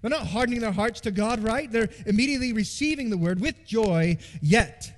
They're 0.00 0.10
not 0.10 0.26
hardening 0.26 0.60
their 0.60 0.72
hearts 0.72 1.00
to 1.02 1.10
God, 1.10 1.40
right? 1.40 1.70
They're 1.70 1.88
immediately 2.06 2.52
receiving 2.52 3.10
the 3.10 3.16
word 3.16 3.40
with 3.40 3.64
joy, 3.64 4.18
yet 4.40 4.92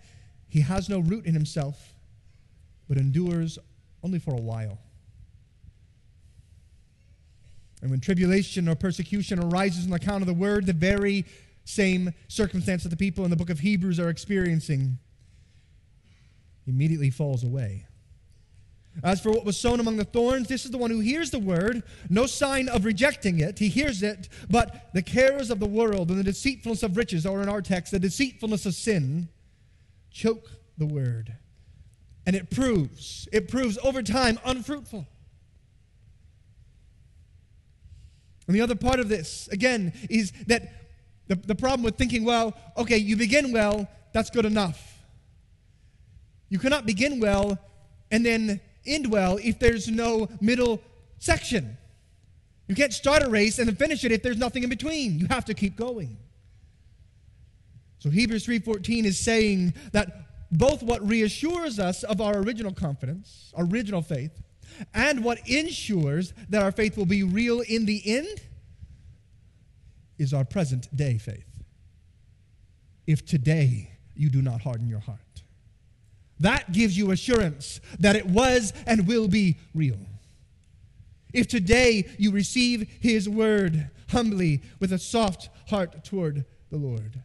he 0.49 0.61
has 0.61 0.89
no 0.89 1.01
root 1.01 1.27
in 1.27 1.35
himself, 1.35 1.95
but 2.89 2.97
endures 2.97 3.59
only 4.03 4.19
for 4.19 4.33
a 4.33 4.41
while. 4.41 4.79
And 7.83 7.91
when 7.91 8.01
tribulation 8.01 8.67
or 8.67 8.75
persecution 8.75 9.39
arises 9.39 9.87
on 9.87 9.93
account 9.93 10.23
of 10.23 10.27
the 10.27 10.33
word, 10.33 10.65
the 10.65 10.73
very 10.73 11.27
same 11.65 12.13
circumstance 12.29 12.83
that 12.83 12.91
the 12.91 12.97
people 12.97 13.25
in 13.25 13.31
the 13.31 13.37
book 13.37 13.51
of 13.51 13.61
Hebrews 13.61 13.99
are 13.99 14.09
experiencing 14.11 14.99
immediately 16.67 17.11
falls 17.11 17.45
away. 17.45 17.87
As 19.03 19.21
for 19.21 19.33
what 19.33 19.45
was 19.45 19.59
sown 19.59 19.81
among 19.81 19.97
the 19.97 20.05
thorns, 20.05 20.47
this 20.47 20.65
is 20.65 20.71
the 20.71 20.79
one 20.79 20.91
who 20.91 21.01
hears 21.01 21.31
the 21.31 21.39
word, 21.39 21.83
no 22.09 22.27
sign 22.27 22.69
of 22.69 22.85
rejecting 22.85 23.41
it. 23.41 23.59
He 23.59 23.69
hears 23.69 24.03
it, 24.03 24.29
but 24.49 24.91
the 24.95 25.03
cares 25.03 25.51
of 25.51 25.59
the 25.59 25.67
world 25.67 26.11
and 26.11 26.19
the 26.19 26.25
deceitfulness 26.25 26.83
of 26.85 26.97
riches, 26.97 27.27
or 27.27 27.43
in 27.43 27.49
our 27.49 27.61
text, 27.61 27.91
the 27.91 27.99
deceitfulness 27.99 28.67
of 28.67 28.75
sin, 28.75 29.29
choke 30.11 30.49
the 30.79 30.87
word. 30.87 31.35
And 32.25 32.37
it 32.37 32.51
proves, 32.51 33.29
it 33.33 33.49
proves 33.49 33.79
over 33.79 34.01
time 34.03 34.39
unfruitful. 34.45 35.07
And 38.47 38.55
the 38.55 38.61
other 38.61 38.77
part 38.77 39.01
of 39.01 39.09
this, 39.09 39.49
again, 39.49 39.93
is 40.09 40.33
that 40.47 40.84
the, 41.29 41.37
the 41.37 41.55
problem 41.55 41.83
with 41.83 41.97
thinking, 41.97 42.25
well, 42.25 42.55
okay, 42.77 42.99
you 42.99 43.17
begin 43.17 43.53
well, 43.53 43.89
that's 44.13 44.31
good 44.31 44.45
enough. 44.45 44.99
You 46.49 46.59
cannot 46.59 46.87
begin 46.87 47.21
well 47.21 47.59
and 48.11 48.25
then 48.25 48.61
end 48.87 49.11
well 49.11 49.39
if 49.43 49.59
there's 49.59 49.89
no 49.89 50.29
middle 50.41 50.81
section. 51.19 51.77
You 52.69 52.75
can't 52.75 52.93
start 52.93 53.23
a 53.23 53.29
race 53.29 53.59
and 53.59 53.69
then 53.69 53.77
finish 53.77 54.05
it 54.05 54.13
if 54.13 54.23
there's 54.23 54.37
nothing 54.39 54.63
in 54.63 54.69
between. 54.69 55.19
You 55.19 55.27
have 55.29 55.45
to 55.47 55.55
keep 55.55 55.77
going. 55.77 56.17
So 57.99 58.11
Hebrews 58.11 58.47
3:14 58.47 59.05
is 59.05 59.19
saying 59.19 59.75
that 59.93 60.27
both 60.53 60.83
what 60.83 61.07
reassures 61.07 61.79
us 61.79 62.05
of 62.05 62.21
our 62.21 62.39
original 62.39 62.73
confidence, 62.73 63.53
original 63.57 64.03
faith, 64.03 64.43
and 64.93 65.25
what 65.25 65.47
ensures 65.49 66.33
that 66.51 66.63
our 66.63 66.73
faith 66.73 66.97
will 66.97 67.07
be 67.07 67.23
real 67.23 67.61
in 67.63 67.87
the 67.87 68.03
end 68.05 68.43
is 70.19 70.33
our 70.33 70.45
present 70.45 70.95
day 70.95 71.19
faith. 71.19 71.47
If 73.07 73.25
today 73.25 73.91
you 74.15 74.31
do 74.31 74.43
not 74.43 74.63
harden 74.63 74.89
your 74.89 75.01
heart, 75.01 75.19
that 76.41 76.73
gives 76.73 76.97
you 76.97 77.11
assurance 77.11 77.81
that 77.99 78.17
it 78.17 78.27
was 78.27 78.73
and 78.87 79.07
will 79.07 79.29
be 79.29 79.59
real. 79.75 79.99
If 81.33 81.49
today 81.49 82.09
you 82.19 82.31
receive 82.31 82.89
His 83.01 83.29
word 83.29 83.91
humbly 84.11 84.63
with 84.81 84.93
a 84.93 84.99
soft 84.99 85.49
heart 85.69 86.05
toward 86.05 86.45
the 86.71 86.77
Lord. 86.77 87.21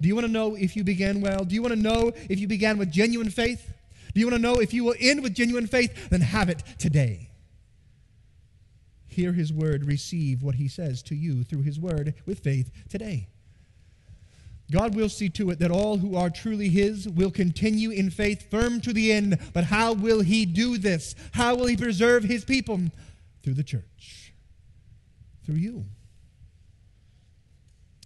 Do 0.00 0.08
you 0.08 0.14
want 0.14 0.26
to 0.26 0.32
know 0.32 0.54
if 0.54 0.76
you 0.76 0.84
began 0.84 1.20
well? 1.20 1.44
Do 1.44 1.54
you 1.54 1.62
want 1.62 1.74
to 1.74 1.80
know 1.80 2.12
if 2.28 2.38
you 2.38 2.46
began 2.46 2.78
with 2.78 2.90
genuine 2.90 3.30
faith? 3.30 3.72
Do 4.14 4.20
you 4.20 4.26
want 4.26 4.36
to 4.36 4.42
know 4.42 4.60
if 4.60 4.72
you 4.72 4.84
will 4.84 4.94
end 5.00 5.22
with 5.22 5.34
genuine 5.34 5.66
faith? 5.66 6.10
Then 6.10 6.20
have 6.20 6.48
it 6.48 6.62
today. 6.78 7.27
Hear 9.18 9.32
His 9.32 9.52
word, 9.52 9.84
receive 9.84 10.44
what 10.44 10.54
He 10.54 10.68
says 10.68 11.02
to 11.02 11.16
you 11.16 11.42
through 11.42 11.62
His 11.62 11.80
word 11.80 12.14
with 12.24 12.38
faith 12.38 12.70
today. 12.88 13.26
God 14.70 14.94
will 14.94 15.08
see 15.08 15.28
to 15.30 15.50
it 15.50 15.58
that 15.58 15.72
all 15.72 15.96
who 15.96 16.14
are 16.14 16.30
truly 16.30 16.68
His 16.68 17.08
will 17.08 17.32
continue 17.32 17.90
in 17.90 18.10
faith 18.10 18.48
firm 18.48 18.80
to 18.82 18.92
the 18.92 19.10
end. 19.10 19.40
But 19.52 19.64
how 19.64 19.92
will 19.92 20.20
He 20.20 20.46
do 20.46 20.78
this? 20.78 21.16
How 21.32 21.56
will 21.56 21.66
He 21.66 21.76
preserve 21.76 22.22
His 22.22 22.44
people? 22.44 22.80
Through 23.42 23.54
the 23.54 23.64
church, 23.64 24.32
through 25.44 25.56
you. 25.56 25.84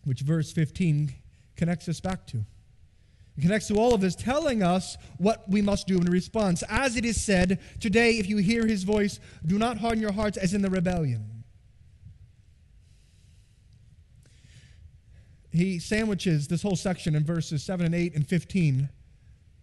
Which 0.05 0.22
verse 0.22 0.51
15 0.51 1.12
connects 1.57 1.90
us 1.90 2.01
back 2.01 2.27
to. 2.29 2.46
It 3.37 3.42
connects 3.42 3.68
to 3.68 3.77
all 3.77 3.95
of 3.95 4.01
this, 4.01 4.14
telling 4.14 4.62
us 4.62 4.97
what 5.18 5.49
we 5.49 5.62
must 5.62 5.87
do 5.87 5.97
in 5.97 6.05
response. 6.05 6.62
As 6.68 6.97
it 6.97 7.05
is 7.05 7.23
said, 7.23 7.61
today, 7.81 8.18
if 8.18 8.29
you 8.29 8.37
hear 8.38 8.66
his 8.66 8.85
voice, 8.85 9.21
do 9.47 9.59
not 9.59 9.79
harden 9.79 10.03
your 10.03 10.12
hearts 10.12 10.37
as 10.37 10.53
in 10.53 10.62
the 10.62 10.71
rebellion. 10.71 11.33
he 15.53 15.79
sandwiches 15.79 16.49
this 16.49 16.62
whole 16.62 16.77
section 16.77 17.14
in 17.14 17.25
verses 17.25 17.62
7 17.62 17.85
and 17.85 17.95
8 17.95 18.14
and 18.14 18.27
15, 18.27 18.88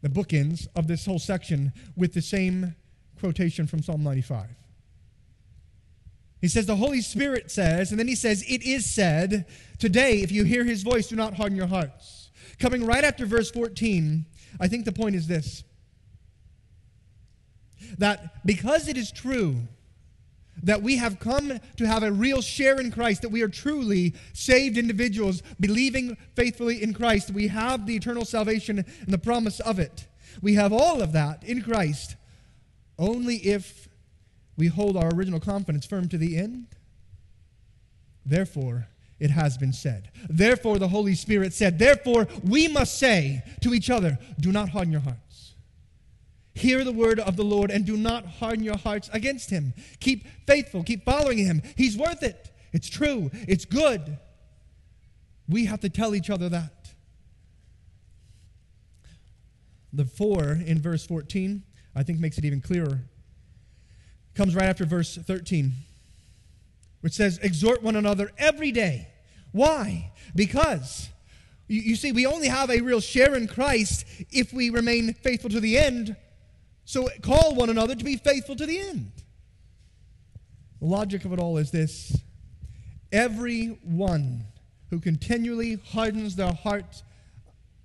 the 0.01 0.09
bookends 0.09 0.67
of 0.75 0.87
this 0.87 1.05
whole 1.05 1.19
section, 1.19 1.73
with 1.97 2.13
the 2.13 2.21
same 2.21 2.75
quotation 3.19 3.65
from 3.65 3.81
Psalm 3.81 4.03
95. 4.03 4.47
He 6.41 6.47
says, 6.47 6.67
The 6.67 6.75
Holy 6.75 7.01
Spirit 7.01 7.51
says, 7.51 7.91
and 7.91 7.99
then 7.99 8.07
he 8.07 8.15
says, 8.15 8.43
It 8.47 8.63
is 8.63 8.85
said, 8.85 9.45
Today, 9.77 10.21
if 10.21 10.31
you 10.31 10.43
hear 10.45 10.63
his 10.63 10.83
voice, 10.83 11.07
do 11.07 11.15
not 11.15 11.33
harden 11.33 11.57
your 11.57 11.67
hearts. 11.67 12.18
Coming 12.59 12.85
right 12.85 13.03
after 13.03 13.25
verse 13.25 13.49
14, 13.51 14.25
I 14.59 14.67
think 14.67 14.85
the 14.85 14.91
point 14.91 15.15
is 15.15 15.27
this 15.27 15.63
that 17.97 18.45
because 18.45 18.87
it 18.87 18.97
is 18.97 19.11
true 19.11 19.55
that 20.63 20.81
we 20.81 20.97
have 20.97 21.19
come 21.19 21.59
to 21.77 21.87
have 21.87 22.03
a 22.03 22.11
real 22.11 22.41
share 22.41 22.79
in 22.79 22.91
Christ, 22.91 23.21
that 23.21 23.29
we 23.29 23.41
are 23.41 23.47
truly 23.47 24.13
saved 24.33 24.77
individuals, 24.77 25.41
believing 25.59 26.17
faithfully 26.35 26.83
in 26.83 26.93
Christ. 26.93 27.31
We 27.31 27.47
have 27.47 27.85
the 27.85 27.95
eternal 27.95 28.25
salvation 28.25 28.79
and 28.79 29.07
the 29.07 29.17
promise 29.17 29.59
of 29.61 29.79
it. 29.79 30.07
We 30.41 30.55
have 30.55 30.73
all 30.73 31.01
of 31.01 31.13
that 31.13 31.43
in 31.43 31.61
Christ 31.61 32.15
only 32.97 33.37
if 33.37 33.87
we 34.57 34.67
hold 34.67 34.97
our 34.97 35.09
original 35.13 35.39
confidence 35.39 35.85
firm 35.85 36.09
to 36.09 36.17
the 36.17 36.37
end. 36.37 36.67
Therefore, 38.25 38.87
it 39.19 39.31
has 39.31 39.57
been 39.57 39.73
said. 39.73 40.09
Therefore, 40.29 40.79
the 40.79 40.87
Holy 40.87 41.15
Spirit 41.15 41.53
said, 41.53 41.77
Therefore, 41.77 42.27
we 42.43 42.67
must 42.67 42.97
say 42.97 43.43
to 43.61 43.73
each 43.73 43.89
other, 43.89 44.17
Do 44.39 44.51
not 44.51 44.69
harden 44.69 44.91
your 44.91 45.01
hearts. 45.01 45.53
Hear 46.53 46.83
the 46.83 46.91
word 46.91 47.19
of 47.19 47.37
the 47.37 47.43
Lord 47.43 47.71
and 47.71 47.85
do 47.85 47.95
not 47.95 48.25
harden 48.25 48.63
your 48.63 48.77
hearts 48.77 49.09
against 49.13 49.49
him. 49.49 49.73
Keep 49.99 50.25
faithful, 50.45 50.83
keep 50.83 51.05
following 51.05 51.37
him. 51.37 51.61
He's 51.77 51.97
worth 51.97 52.23
it. 52.23 52.51
It's 52.73 52.89
true, 52.89 53.31
it's 53.33 53.65
good. 53.65 54.17
We 55.47 55.65
have 55.65 55.79
to 55.81 55.89
tell 55.89 56.13
each 56.13 56.29
other 56.29 56.49
that. 56.49 56.73
The 59.91 60.05
for 60.05 60.51
in 60.51 60.79
verse 60.79 61.05
14, 61.05 61.63
I 61.95 62.03
think, 62.03 62.19
makes 62.19 62.37
it 62.37 62.45
even 62.45 62.61
clearer. 62.61 63.01
Comes 64.35 64.55
right 64.55 64.69
after 64.69 64.85
verse 64.85 65.15
13, 65.15 65.71
which 67.01 67.13
says, 67.13 67.39
Exhort 67.39 67.81
one 67.81 67.95
another 67.95 68.31
every 68.37 68.71
day. 68.71 69.07
Why? 69.51 70.11
Because. 70.35 71.09
You, 71.67 71.95
see, 71.95 72.11
we 72.11 72.25
only 72.25 72.47
have 72.47 72.71
a 72.71 72.81
real 72.81 72.99
share 72.99 73.35
in 73.35 73.47
Christ 73.47 74.03
if 74.31 74.51
we 74.51 74.71
remain 74.71 75.13
faithful 75.13 75.51
to 75.51 75.59
the 75.59 75.77
end 75.77 76.15
so 76.89 77.07
call 77.21 77.53
one 77.53 77.69
another 77.69 77.93
to 77.93 78.03
be 78.03 78.15
faithful 78.15 78.55
to 78.55 78.65
the 78.65 78.79
end. 78.79 79.11
The 80.79 80.87
logic 80.87 81.23
of 81.23 81.31
it 81.31 81.37
all 81.37 81.57
is 81.57 81.69
this 81.69 82.17
everyone 83.11 84.45
who 84.89 84.99
continually 84.99 85.75
hardens 85.91 86.35
their 86.35 86.51
heart 86.51 87.03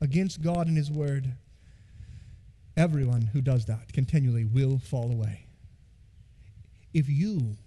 against 0.00 0.40
God 0.40 0.68
and 0.68 0.76
His 0.78 0.90
Word, 0.90 1.34
everyone 2.78 3.20
who 3.20 3.42
does 3.42 3.66
that 3.66 3.92
continually 3.92 4.46
will 4.46 4.78
fall 4.78 5.12
away. 5.12 5.48
If 6.94 7.06
you 7.06 7.58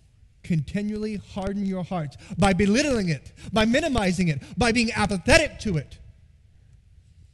continually 0.47 1.17
harden 1.33 1.65
your 1.65 1.83
hearts 1.83 2.17
by 2.37 2.53
belittling 2.53 3.09
it, 3.09 3.33
by 3.51 3.65
minimizing 3.65 4.29
it, 4.29 4.41
by 4.57 4.71
being 4.71 4.91
apathetic 4.93 5.59
to 5.59 5.77
it, 5.77 5.99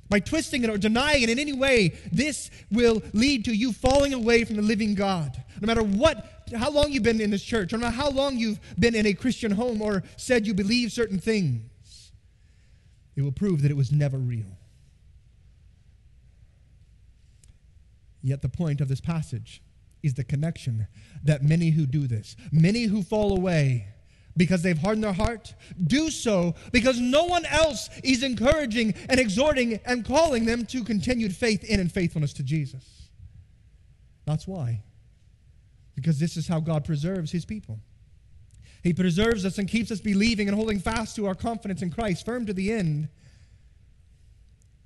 by 0.10 0.20
twisting 0.20 0.64
it 0.64 0.70
or 0.70 0.78
denying 0.78 1.22
it 1.22 1.30
in 1.30 1.38
any 1.40 1.54
way, 1.54 1.94
this 2.12 2.50
will 2.72 3.04
lead 3.14 3.46
to 3.46 3.54
you 3.54 3.72
falling 3.72 4.14
away 4.14 4.44
from 4.44 4.56
the 4.56 4.62
living 4.62 4.96
God. 4.96 5.42
No 5.62 5.68
matter 5.68 5.84
what, 5.84 6.44
how 6.58 6.72
long 6.72 6.92
you've 6.92 7.04
been 7.04 7.22
in 7.22 7.30
this 7.30 7.44
church, 7.44 7.72
no 7.72 7.78
matter 7.78 7.96
how 7.96 8.10
long 8.10 8.38
you've 8.38 8.60
been 8.80 8.96
in 8.96 9.06
a 9.06 9.14
Christian 9.14 9.52
home 9.52 9.82
or 9.82 10.04
said 10.18 10.48
you 10.48 10.56
believe 10.56 10.92
certain 10.92 11.20
things, 11.20 12.12
it 13.16 13.22
will 13.22 13.32
prove 13.32 13.62
that 13.62 13.70
it 13.70 13.78
was 13.78 13.92
never 13.92 14.18
real. 14.18 14.58
Yet 18.24 18.42
the 18.42 18.50
point 18.50 18.82
of 18.82 18.88
this 18.88 19.02
passage 19.02 19.62
is 20.04 20.14
the 20.14 20.24
connection 20.24 20.88
that 21.24 21.42
many 21.42 21.72
who 21.72 21.86
do 21.86 22.06
this, 22.06 22.36
many 22.52 22.84
who 22.84 23.02
fall 23.02 23.36
away, 23.36 23.88
because 24.36 24.62
they've 24.62 24.78
hardened 24.78 25.04
their 25.04 25.14
heart. 25.14 25.54
Do 25.88 26.10
so 26.10 26.56
because 26.72 27.00
no 27.00 27.24
one 27.26 27.46
else 27.46 27.90
is 28.04 28.24
encouraging 28.24 28.96
and 29.10 29.20
exhorting 29.20 29.80
and 29.86 30.06
calling 30.06 30.46
them 30.46 30.66
to 30.68 30.84
continued 30.84 31.36
faith 31.36 31.64
in 31.64 31.80
and 31.80 31.92
faithfulness 31.92 32.34
to 32.34 32.44
Jesus. 32.44 33.10
That's 34.26 34.48
why. 34.48 34.84
Because 35.96 36.20
this 36.20 36.38
is 36.38 36.48
how 36.48 36.60
God 36.60 36.86
preserves 36.86 37.32
his 37.32 37.46
people. 37.46 37.80
He 38.82 38.94
preserves 38.94 39.46
us 39.46 39.60
and 39.60 39.68
keeps 39.68 39.92
us 39.92 40.02
believing 40.02 40.50
and 40.50 40.58
holding 40.58 40.80
fast 40.80 41.16
to 41.16 41.26
our 41.26 41.36
confidence 41.36 41.82
in 41.82 41.90
Christ, 41.90 42.26
firm 42.26 42.46
to 42.48 42.54
the 42.54 42.72
end, 42.72 43.08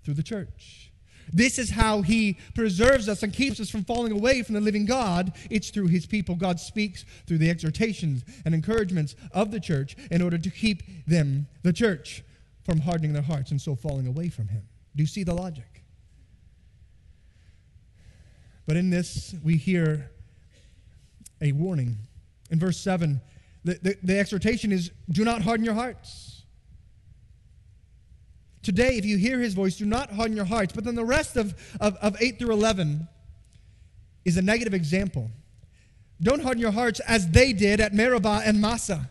through 0.03 0.15
the 0.15 0.23
church. 0.23 0.87
This 1.31 1.59
is 1.59 1.71
how 1.71 2.01
he 2.01 2.37
preserves 2.55 3.09
us 3.09 3.23
and 3.23 3.33
keeps 3.33 3.59
us 3.59 3.69
from 3.69 3.83
falling 3.83 4.11
away 4.11 4.43
from 4.43 4.55
the 4.55 4.61
living 4.61 4.85
God. 4.85 5.33
It's 5.49 5.69
through 5.69 5.87
his 5.87 6.05
people. 6.05 6.35
God 6.35 6.59
speaks 6.59 7.05
through 7.25 7.39
the 7.39 7.49
exhortations 7.49 8.23
and 8.45 8.53
encouragements 8.53 9.15
of 9.31 9.51
the 9.51 9.59
church 9.59 9.95
in 10.11 10.21
order 10.21 10.37
to 10.37 10.49
keep 10.49 10.83
them, 11.05 11.47
the 11.63 11.73
church, 11.73 12.23
from 12.63 12.79
hardening 12.79 13.13
their 13.13 13.21
hearts 13.21 13.51
and 13.51 13.61
so 13.61 13.75
falling 13.75 14.07
away 14.07 14.29
from 14.29 14.47
him. 14.49 14.63
Do 14.95 15.03
you 15.03 15.07
see 15.07 15.23
the 15.23 15.33
logic? 15.33 15.83
But 18.65 18.75
in 18.75 18.89
this, 18.89 19.33
we 19.43 19.55
hear 19.55 20.11
a 21.41 21.53
warning. 21.53 21.97
In 22.51 22.59
verse 22.59 22.77
7, 22.77 23.21
the, 23.63 23.79
the, 23.81 23.97
the 24.03 24.19
exhortation 24.19 24.71
is 24.71 24.91
do 25.09 25.23
not 25.23 25.41
harden 25.41 25.65
your 25.65 25.73
hearts. 25.73 26.26
Today, 28.67 28.97
if 28.97 29.06
you 29.06 29.17
hear 29.17 29.39
his 29.39 29.53
voice, 29.53 29.77
do 29.77 29.86
not 29.86 30.12
harden 30.12 30.36
your 30.36 30.43
hearts. 30.43 30.73
But 30.73 30.84
then 30.84 30.95
the 30.95 31.06
rest 31.06 31.38
of, 31.38 31.56
of, 31.80 31.95
of 32.01 32.21
8 32.21 32.38
through 32.38 32.51
11 32.51 33.08
is 34.25 34.36
a 34.36 34.41
negative 34.41 34.73
example. 34.73 35.32
Don't 36.21 36.41
harden 36.41 36.60
your 36.60 36.73
hearts 36.73 36.99
as 36.99 37.30
they 37.30 37.53
did 37.53 37.80
at 37.80 37.93
Meribah 37.93 38.41
and 38.43 38.60
Massah 38.60 39.10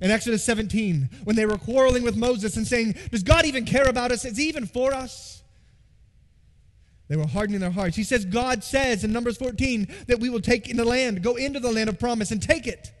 in 0.00 0.12
Exodus 0.12 0.44
17 0.44 1.10
when 1.24 1.34
they 1.34 1.46
were 1.46 1.58
quarreling 1.58 2.04
with 2.04 2.16
Moses 2.16 2.56
and 2.56 2.64
saying, 2.64 2.94
Does 3.10 3.24
God 3.24 3.44
even 3.44 3.64
care 3.64 3.88
about 3.88 4.12
us? 4.12 4.24
Is 4.24 4.36
he 4.36 4.44
even 4.44 4.66
for 4.66 4.94
us? 4.94 5.42
They 7.08 7.16
were 7.16 7.26
hardening 7.26 7.58
their 7.58 7.72
hearts. 7.72 7.96
He 7.96 8.04
says, 8.04 8.24
God 8.24 8.62
says 8.62 9.02
in 9.02 9.12
Numbers 9.12 9.36
14 9.36 9.88
that 10.06 10.20
we 10.20 10.30
will 10.30 10.40
take 10.40 10.68
in 10.68 10.76
the 10.76 10.84
land, 10.84 11.24
go 11.24 11.34
into 11.34 11.58
the 11.58 11.72
land 11.72 11.88
of 11.88 11.98
promise 11.98 12.30
and 12.30 12.40
take 12.40 12.68
it. 12.68 12.92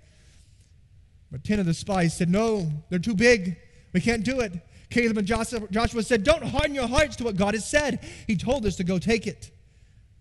But 1.30 1.44
10 1.44 1.60
of 1.60 1.66
the 1.66 1.74
spies 1.74 2.16
said, 2.16 2.28
No, 2.28 2.72
they're 2.90 2.98
too 2.98 3.14
big. 3.14 3.56
We 3.92 4.00
can't 4.00 4.24
do 4.24 4.40
it. 4.40 4.52
Caleb 4.92 5.18
and 5.18 5.26
Joshua 5.26 6.02
said, 6.02 6.22
Don't 6.22 6.44
harden 6.44 6.74
your 6.74 6.86
hearts 6.86 7.16
to 7.16 7.24
what 7.24 7.36
God 7.36 7.54
has 7.54 7.66
said. 7.66 8.06
He 8.26 8.36
told 8.36 8.66
us 8.66 8.76
to 8.76 8.84
go 8.84 8.98
take 8.98 9.26
it. 9.26 9.50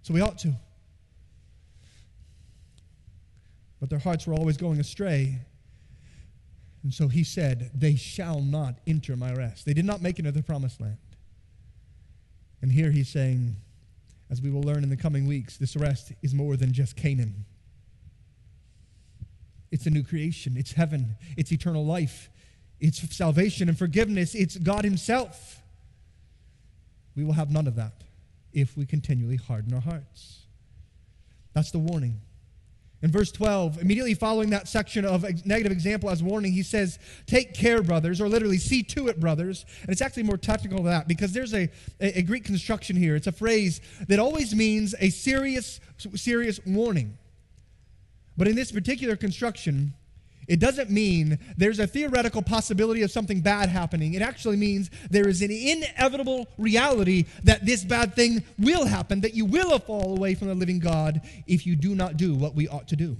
So 0.02 0.14
we 0.14 0.22
ought 0.22 0.38
to. 0.40 0.56
But 3.80 3.90
their 3.90 4.00
hearts 4.00 4.26
were 4.26 4.34
always 4.34 4.58
going 4.58 4.80
astray. 4.80 5.40
And 6.84 6.94
so 6.94 7.10
he 7.10 7.24
said, 7.24 7.72
They 7.76 7.96
shall 7.96 8.40
not 8.42 8.76
enter 8.88 9.16
my 9.18 9.34
rest. 9.34 9.66
They 9.66 9.74
did 9.74 9.86
not 9.86 10.02
make 10.02 10.20
it 10.20 10.26
into 10.26 10.32
the 10.32 10.44
promised 10.44 10.80
land. 10.80 10.98
And 12.62 12.72
here 12.72 12.92
he's 12.92 13.10
saying, 13.10 13.58
as 14.30 14.42
we 14.42 14.50
will 14.50 14.62
learn 14.62 14.84
in 14.84 14.90
the 14.90 14.96
coming 14.96 15.28
weeks, 15.28 15.58
this 15.58 15.76
rest 15.76 16.14
is 16.22 16.34
more 16.34 16.56
than 16.56 16.72
just 16.72 16.96
Canaan. 16.96 17.46
It's 19.72 19.86
a 19.86 19.90
new 19.90 20.04
creation, 20.04 20.56
it's 20.58 20.74
heaven, 20.74 21.16
it's 21.38 21.52
eternal 21.52 21.86
life, 21.86 22.30
it's 22.82 23.16
salvation 23.16 23.70
and 23.70 23.78
forgiveness, 23.78 24.36
it's 24.36 24.58
God 24.58 24.84
Himself. 24.84 25.62
We 27.16 27.24
will 27.24 27.34
have 27.34 27.52
none 27.52 27.68
of 27.68 27.76
that 27.76 27.94
if 28.52 28.76
we 28.76 28.86
continually 28.86 29.38
harden 29.38 29.74
our 29.74 29.82
hearts. 29.82 30.40
That's 31.54 31.72
the 31.72 31.80
warning. 31.80 32.20
In 33.04 33.12
verse 33.12 33.32
12, 33.32 33.82
immediately 33.82 34.14
following 34.14 34.52
that 34.52 34.68
section 34.68 35.06
of 35.06 35.24
negative 35.46 35.72
example 35.72 36.10
as 36.10 36.22
warning, 36.22 36.54
he 36.54 36.62
says, 36.62 37.00
Take 37.26 37.54
care, 37.56 37.82
brothers, 37.82 38.22
or 38.22 38.30
literally, 38.30 38.60
see 38.60 38.84
to 38.84 39.08
it, 39.08 39.20
brothers. 39.20 39.66
And 39.82 39.90
it's 39.90 40.02
actually 40.02 40.24
more 40.24 40.38
technical 40.38 40.78
than 40.84 40.92
that 40.92 41.08
because 41.08 41.34
there's 41.34 41.54
a, 41.54 41.70
a, 42.00 42.20
a 42.20 42.22
Greek 42.22 42.46
construction 42.46 42.96
here. 42.96 43.16
It's 43.16 43.28
a 43.28 43.32
phrase 43.32 43.82
that 44.08 44.20
always 44.20 44.54
means 44.54 44.94
a 45.00 45.10
serious, 45.10 45.80
serious 46.16 46.60
warning. 46.66 47.18
But 48.38 48.48
in 48.48 48.56
this 48.56 48.72
particular 48.72 49.16
construction, 49.16 49.94
it 50.52 50.60
doesn't 50.60 50.90
mean 50.90 51.40
there's 51.56 51.80
a 51.80 51.88
theoretical 51.88 52.42
possibility 52.42 53.04
of 53.04 53.10
something 53.10 53.40
bad 53.40 53.70
happening. 53.70 54.16
It 54.16 54.22
actually 54.22 54.58
means 54.58 54.92
there 55.10 55.30
is 55.30 55.42
an 55.42 55.50
inevitable 55.50 56.46
reality 56.58 57.24
that 57.46 57.66
this 57.66 57.86
bad 57.86 58.16
thing 58.16 58.44
will 58.60 58.84
happen, 58.86 59.22
that 59.22 59.34
you 59.34 59.46
will 59.46 59.80
fall 59.80 60.18
away 60.18 60.36
from 60.36 60.50
the 60.50 60.54
living 60.54 60.80
God 60.80 61.22
if 61.48 61.66
you 61.66 61.78
do 61.78 61.96
not 61.96 62.18
do 62.18 62.36
what 62.36 62.54
we 62.54 62.68
ought 62.68 62.90
to 62.90 62.98
do. 62.98 63.16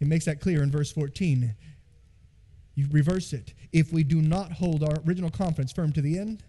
It 0.00 0.08
makes 0.08 0.24
that 0.24 0.40
clear 0.40 0.60
in 0.60 0.72
verse 0.72 0.90
14. 0.90 1.54
You 2.74 2.86
reverse 2.90 3.32
it. 3.32 3.54
If 3.72 3.92
we 3.92 4.02
do 4.02 4.20
not 4.20 4.50
hold 4.50 4.82
our 4.82 4.96
original 5.06 5.30
confidence 5.30 5.70
firm 5.70 5.92
to 5.92 6.02
the 6.02 6.18
end, 6.18 6.42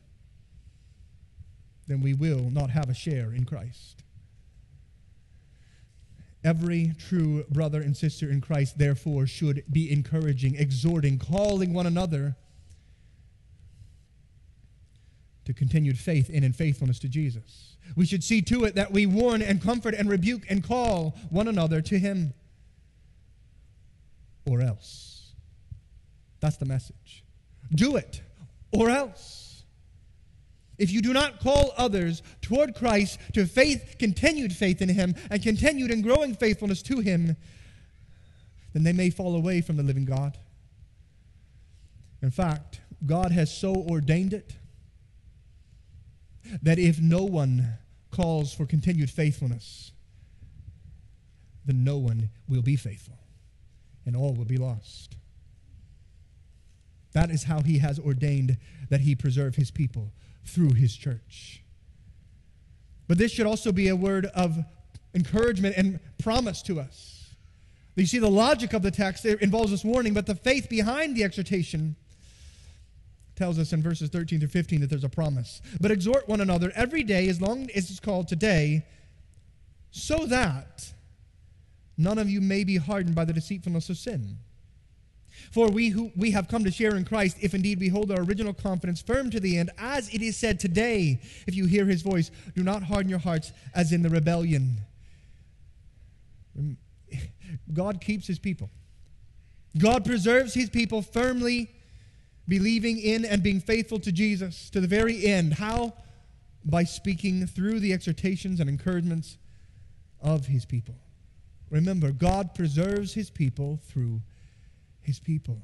then 1.85 2.01
we 2.01 2.15
will 2.15 2.49
not 2.49 2.71
have 2.71 2.89
a 2.89 2.95
share 2.95 3.33
in 3.33 3.45
Christ. 3.45 4.01
Every 6.43 6.93
true 6.97 7.45
brother 7.49 7.81
and 7.81 7.95
sister 7.95 8.29
in 8.29 8.41
Christ, 8.41 8.77
therefore, 8.77 9.27
should 9.27 9.63
be 9.71 9.91
encouraging, 9.91 10.55
exhorting, 10.55 11.19
calling 11.19 11.73
one 11.73 11.85
another 11.85 12.35
to 15.45 15.53
continued 15.53 15.99
faith 15.99 16.29
in 16.29 16.43
and 16.43 16.55
faithfulness 16.55 16.99
to 16.99 17.07
Jesus. 17.07 17.75
We 17.95 18.05
should 18.05 18.23
see 18.23 18.41
to 18.43 18.63
it 18.63 18.75
that 18.75 18.91
we 18.91 19.05
warn 19.05 19.41
and 19.41 19.61
comfort 19.61 19.93
and 19.93 20.09
rebuke 20.09 20.43
and 20.49 20.63
call 20.63 21.15
one 21.29 21.47
another 21.47 21.81
to 21.81 21.99
Him. 21.99 22.33
Or 24.45 24.61
else. 24.61 25.33
That's 26.39 26.57
the 26.57 26.65
message. 26.65 27.23
Do 27.73 27.95
it, 27.97 28.21
or 28.71 28.89
else. 28.89 29.50
If 30.81 30.91
you 30.91 31.03
do 31.03 31.13
not 31.13 31.39
call 31.39 31.73
others 31.77 32.23
toward 32.41 32.73
Christ 32.73 33.19
to 33.33 33.45
faith, 33.45 33.97
continued 33.99 34.51
faith 34.51 34.81
in 34.81 34.89
Him, 34.89 35.13
and 35.29 35.39
continued 35.39 35.91
and 35.91 36.01
growing 36.01 36.33
faithfulness 36.33 36.81
to 36.81 37.01
Him, 37.01 37.37
then 38.73 38.81
they 38.81 38.91
may 38.91 39.11
fall 39.11 39.35
away 39.35 39.61
from 39.61 39.77
the 39.77 39.83
living 39.83 40.05
God. 40.05 40.39
In 42.23 42.31
fact, 42.31 42.81
God 43.05 43.31
has 43.31 43.55
so 43.55 43.75
ordained 43.75 44.33
it 44.33 44.55
that 46.63 46.79
if 46.79 46.99
no 46.99 47.25
one 47.25 47.75
calls 48.09 48.51
for 48.51 48.65
continued 48.65 49.11
faithfulness, 49.11 49.91
then 51.63 51.83
no 51.83 51.97
one 51.97 52.31
will 52.49 52.63
be 52.63 52.75
faithful, 52.75 53.19
and 54.03 54.15
all 54.15 54.33
will 54.33 54.45
be 54.45 54.57
lost. 54.57 55.15
That 57.13 57.29
is 57.29 57.43
how 57.43 57.61
He 57.61 57.77
has 57.77 57.99
ordained 57.99 58.57
that 58.89 59.01
He 59.01 59.13
preserve 59.13 59.53
His 59.57 59.69
people 59.69 60.11
through 60.45 60.73
his 60.73 60.95
church. 60.95 61.63
But 63.07 63.17
this 63.17 63.31
should 63.31 63.45
also 63.45 63.71
be 63.71 63.89
a 63.89 63.95
word 63.95 64.25
of 64.27 64.57
encouragement 65.13 65.75
and 65.77 65.99
promise 66.19 66.61
to 66.63 66.79
us. 66.79 67.29
You 67.95 68.05
see, 68.05 68.19
the 68.19 68.29
logic 68.29 68.73
of 68.73 68.81
the 68.81 68.91
text 68.91 69.25
involves 69.25 69.71
this 69.71 69.83
warning, 69.83 70.13
but 70.13 70.25
the 70.25 70.35
faith 70.35 70.69
behind 70.69 71.15
the 71.15 71.23
exhortation 71.23 71.95
tells 73.35 73.59
us 73.59 73.73
in 73.73 73.81
verses 73.81 74.09
13 74.09 74.39
through 74.39 74.49
15 74.49 74.81
that 74.81 74.89
there's 74.89 75.03
a 75.03 75.09
promise. 75.09 75.61
But 75.79 75.91
exhort 75.91 76.27
one 76.27 76.41
another 76.41 76.71
every 76.75 77.03
day, 77.03 77.27
as 77.27 77.41
long 77.41 77.69
as 77.75 77.89
it's 77.89 77.99
called 77.99 78.27
today, 78.27 78.85
so 79.91 80.25
that 80.27 80.93
none 81.97 82.17
of 82.17 82.29
you 82.29 82.39
may 82.39 82.63
be 82.63 82.77
hardened 82.77 83.15
by 83.15 83.25
the 83.25 83.33
deceitfulness 83.33 83.89
of 83.89 83.97
sin. 83.97 84.37
For 85.51 85.69
we 85.69 85.89
who 85.89 86.11
we 86.15 86.31
have 86.31 86.47
come 86.47 86.63
to 86.63 86.71
share 86.71 86.95
in 86.95 87.05
Christ, 87.05 87.37
if 87.41 87.53
indeed 87.53 87.79
we 87.79 87.89
hold 87.89 88.11
our 88.11 88.21
original 88.21 88.53
confidence 88.53 89.01
firm 89.01 89.29
to 89.31 89.39
the 89.39 89.57
end, 89.57 89.71
as 89.77 90.13
it 90.13 90.21
is 90.21 90.37
said 90.37 90.59
today, 90.59 91.21
if 91.47 91.55
you 91.55 91.65
hear 91.65 91.85
his 91.85 92.01
voice, 92.01 92.31
do 92.55 92.63
not 92.63 92.83
harden 92.83 93.09
your 93.09 93.19
hearts 93.19 93.51
as 93.73 93.91
in 93.91 94.01
the 94.01 94.09
rebellion. 94.09 94.77
God 97.73 98.01
keeps 98.01 98.27
his 98.27 98.39
people. 98.39 98.69
God 99.77 100.05
preserves 100.05 100.53
his 100.53 100.69
people 100.69 101.01
firmly 101.01 101.69
believing 102.47 102.99
in 102.99 103.23
and 103.23 103.41
being 103.41 103.59
faithful 103.59 103.99
to 103.99 104.11
Jesus 104.11 104.69
to 104.71 104.81
the 104.81 104.87
very 104.87 105.25
end. 105.25 105.53
How? 105.53 105.93
By 106.65 106.83
speaking 106.83 107.47
through 107.47 107.79
the 107.79 107.93
exhortations 107.93 108.59
and 108.59 108.69
encouragements 108.69 109.37
of 110.19 110.47
his 110.47 110.65
people. 110.65 110.95
Remember, 111.69 112.11
God 112.11 112.53
preserves 112.53 113.13
his 113.13 113.29
people 113.29 113.79
through 113.85 114.21
his 115.03 115.19
people. 115.19 115.61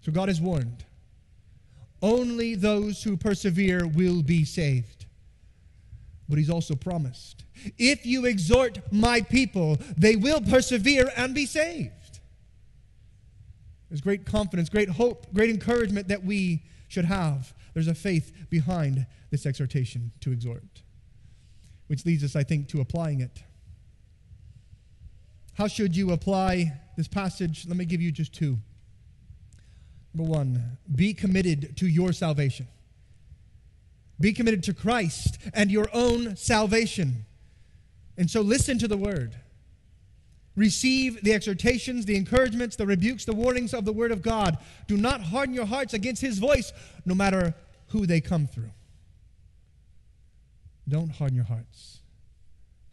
So 0.00 0.12
God 0.12 0.28
has 0.28 0.40
warned 0.40 0.84
only 2.02 2.56
those 2.56 3.02
who 3.02 3.16
persevere 3.16 3.86
will 3.86 4.22
be 4.22 4.44
saved. 4.44 5.06
But 6.28 6.38
he's 6.38 6.50
also 6.50 6.74
promised 6.74 7.44
if 7.78 8.04
you 8.04 8.24
exhort 8.24 8.80
my 8.90 9.20
people, 9.20 9.78
they 9.96 10.16
will 10.16 10.40
persevere 10.40 11.10
and 11.16 11.34
be 11.34 11.46
saved. 11.46 12.20
There's 13.88 14.00
great 14.00 14.24
confidence, 14.24 14.68
great 14.68 14.88
hope, 14.88 15.32
great 15.34 15.50
encouragement 15.50 16.08
that 16.08 16.24
we 16.24 16.62
should 16.88 17.04
have. 17.04 17.52
There's 17.74 17.88
a 17.88 17.94
faith 17.94 18.32
behind 18.50 19.06
this 19.30 19.46
exhortation 19.46 20.12
to 20.20 20.32
exhort, 20.32 20.82
which 21.86 22.04
leads 22.06 22.24
us, 22.24 22.34
I 22.34 22.42
think, 22.42 22.68
to 22.68 22.80
applying 22.80 23.20
it. 23.20 23.42
How 25.62 25.68
should 25.68 25.96
you 25.96 26.10
apply 26.10 26.72
this 26.96 27.06
passage? 27.06 27.66
Let 27.68 27.76
me 27.76 27.84
give 27.84 28.02
you 28.02 28.10
just 28.10 28.34
two. 28.34 28.58
Number 30.12 30.28
one, 30.28 30.76
be 30.92 31.14
committed 31.14 31.76
to 31.76 31.86
your 31.86 32.12
salvation. 32.12 32.66
Be 34.18 34.32
committed 34.32 34.64
to 34.64 34.74
Christ 34.74 35.38
and 35.54 35.70
your 35.70 35.88
own 35.92 36.34
salvation. 36.34 37.26
And 38.18 38.28
so 38.28 38.40
listen 38.40 38.76
to 38.80 38.88
the 38.88 38.96
word. 38.96 39.36
Receive 40.56 41.22
the 41.22 41.32
exhortations, 41.32 42.06
the 42.06 42.16
encouragements, 42.16 42.74
the 42.74 42.84
rebukes, 42.84 43.24
the 43.24 43.32
warnings 43.32 43.72
of 43.72 43.84
the 43.84 43.92
word 43.92 44.10
of 44.10 44.20
God. 44.20 44.58
Do 44.88 44.96
not 44.96 45.20
harden 45.20 45.54
your 45.54 45.66
hearts 45.66 45.94
against 45.94 46.22
his 46.22 46.40
voice, 46.40 46.72
no 47.06 47.14
matter 47.14 47.54
who 47.90 48.04
they 48.04 48.20
come 48.20 48.48
through. 48.48 48.72
Don't 50.88 51.10
harden 51.10 51.36
your 51.36 51.46
hearts. 51.46 52.01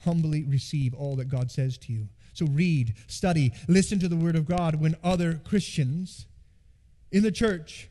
Humbly 0.06 0.44
receive 0.44 0.94
all 0.94 1.16
that 1.18 1.30
God 1.30 1.52
says 1.52 1.78
to 1.80 1.94
you. 1.94 2.08
So 2.34 2.46
read, 2.46 2.94
study, 3.08 3.52
listen 3.68 4.00
to 4.00 4.08
the 4.08 4.16
Word 4.16 4.36
of 4.36 4.46
God 4.46 4.76
when 4.76 4.96
other 5.04 5.42
Christians 5.44 6.26
in 7.12 7.24
the 7.24 7.32
church 7.32 7.90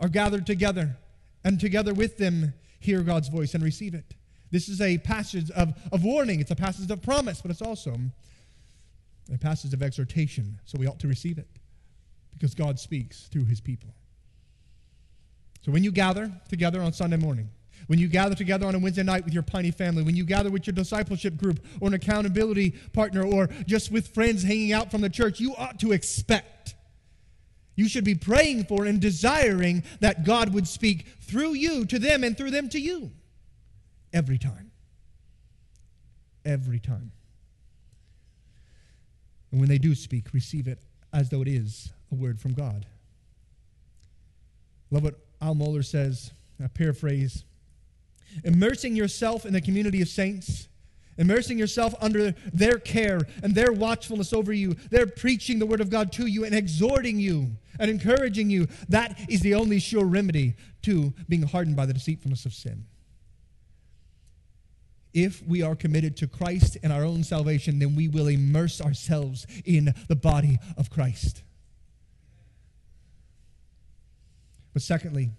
are 0.00 0.08
gathered 0.08 0.46
together 0.46 0.96
and 1.44 1.60
together 1.60 1.94
with 1.94 2.18
them 2.18 2.54
hear 2.80 3.02
God's 3.02 3.28
voice 3.28 3.54
and 3.54 3.62
receive 3.62 3.94
it. 3.94 4.14
This 4.50 4.68
is 4.68 4.80
a 4.80 4.98
passage 4.98 5.50
of, 5.50 5.74
of 5.92 6.04
warning, 6.04 6.40
it's 6.40 6.50
a 6.50 6.56
passage 6.56 6.90
of 6.90 7.02
promise, 7.02 7.40
but 7.40 7.50
it's 7.50 7.62
also 7.62 7.96
a 9.32 9.38
passage 9.38 9.72
of 9.72 9.82
exhortation, 9.82 10.60
so 10.64 10.78
we 10.78 10.86
ought 10.86 11.00
to 11.00 11.08
receive 11.08 11.38
it 11.38 11.48
because 12.32 12.54
God 12.54 12.78
speaks 12.78 13.28
through 13.28 13.44
his 13.44 13.60
people. 13.60 13.94
So 15.64 15.72
when 15.72 15.82
you 15.82 15.92
gather 15.92 16.30
together 16.48 16.82
on 16.82 16.92
Sunday 16.92 17.16
morning, 17.16 17.48
when 17.86 17.98
you 17.98 18.08
gather 18.08 18.34
together 18.34 18.66
on 18.66 18.74
a 18.74 18.78
Wednesday 18.78 19.02
night 19.02 19.24
with 19.24 19.34
your 19.34 19.42
Piney 19.42 19.70
family, 19.70 20.02
when 20.02 20.16
you 20.16 20.24
gather 20.24 20.50
with 20.50 20.66
your 20.66 20.74
discipleship 20.74 21.36
group 21.36 21.64
or 21.80 21.88
an 21.88 21.94
accountability 21.94 22.70
partner 22.92 23.24
or 23.24 23.48
just 23.66 23.90
with 23.90 24.08
friends 24.08 24.42
hanging 24.42 24.72
out 24.72 24.90
from 24.90 25.00
the 25.00 25.10
church, 25.10 25.40
you 25.40 25.54
ought 25.56 25.78
to 25.80 25.92
expect. 25.92 26.74
You 27.76 27.88
should 27.88 28.04
be 28.04 28.14
praying 28.14 28.64
for 28.64 28.84
and 28.84 29.00
desiring 29.00 29.82
that 30.00 30.24
God 30.24 30.54
would 30.54 30.68
speak 30.68 31.06
through 31.20 31.54
you 31.54 31.84
to 31.86 31.98
them 31.98 32.22
and 32.22 32.36
through 32.36 32.52
them 32.52 32.68
to 32.70 32.78
you. 32.78 33.10
Every 34.12 34.38
time. 34.38 34.70
Every 36.44 36.78
time. 36.78 37.10
And 39.50 39.60
when 39.60 39.68
they 39.68 39.78
do 39.78 39.94
speak, 39.94 40.32
receive 40.32 40.68
it 40.68 40.78
as 41.12 41.30
though 41.30 41.42
it 41.42 41.48
is 41.48 41.92
a 42.12 42.14
word 42.14 42.40
from 42.40 42.54
God. 42.54 42.86
Love 44.90 45.04
what 45.04 45.14
Al 45.40 45.54
Mohler 45.54 45.84
says, 45.84 46.32
I 46.62 46.68
paraphrase 46.68 47.44
immersing 48.42 48.96
yourself 48.96 49.46
in 49.46 49.52
the 49.52 49.60
community 49.60 50.02
of 50.02 50.08
saints, 50.08 50.68
immersing 51.16 51.58
yourself 51.58 51.94
under 52.00 52.34
their 52.52 52.78
care 52.78 53.20
and 53.42 53.54
their 53.54 53.72
watchfulness 53.72 54.32
over 54.32 54.52
you. 54.52 54.74
They're 54.90 55.06
preaching 55.06 55.58
the 55.58 55.66
word 55.66 55.80
of 55.80 55.90
God 55.90 56.12
to 56.12 56.26
you 56.26 56.44
and 56.44 56.54
exhorting 56.54 57.18
you 57.18 57.52
and 57.78 57.90
encouraging 57.90 58.50
you. 58.50 58.68
That 58.88 59.18
is 59.28 59.40
the 59.40 59.54
only 59.54 59.78
sure 59.78 60.04
remedy 60.04 60.56
to 60.82 61.12
being 61.28 61.42
hardened 61.42 61.76
by 61.76 61.86
the 61.86 61.94
deceitfulness 61.94 62.46
of 62.46 62.52
sin. 62.52 62.86
If 65.12 65.46
we 65.46 65.62
are 65.62 65.76
committed 65.76 66.16
to 66.18 66.26
Christ 66.26 66.76
and 66.82 66.92
our 66.92 67.04
own 67.04 67.22
salvation, 67.22 67.78
then 67.78 67.94
we 67.94 68.08
will 68.08 68.26
immerse 68.26 68.80
ourselves 68.80 69.46
in 69.64 69.94
the 70.08 70.16
body 70.16 70.58
of 70.76 70.90
Christ. 70.90 71.44
But 74.72 74.82
secondly, 74.82 75.30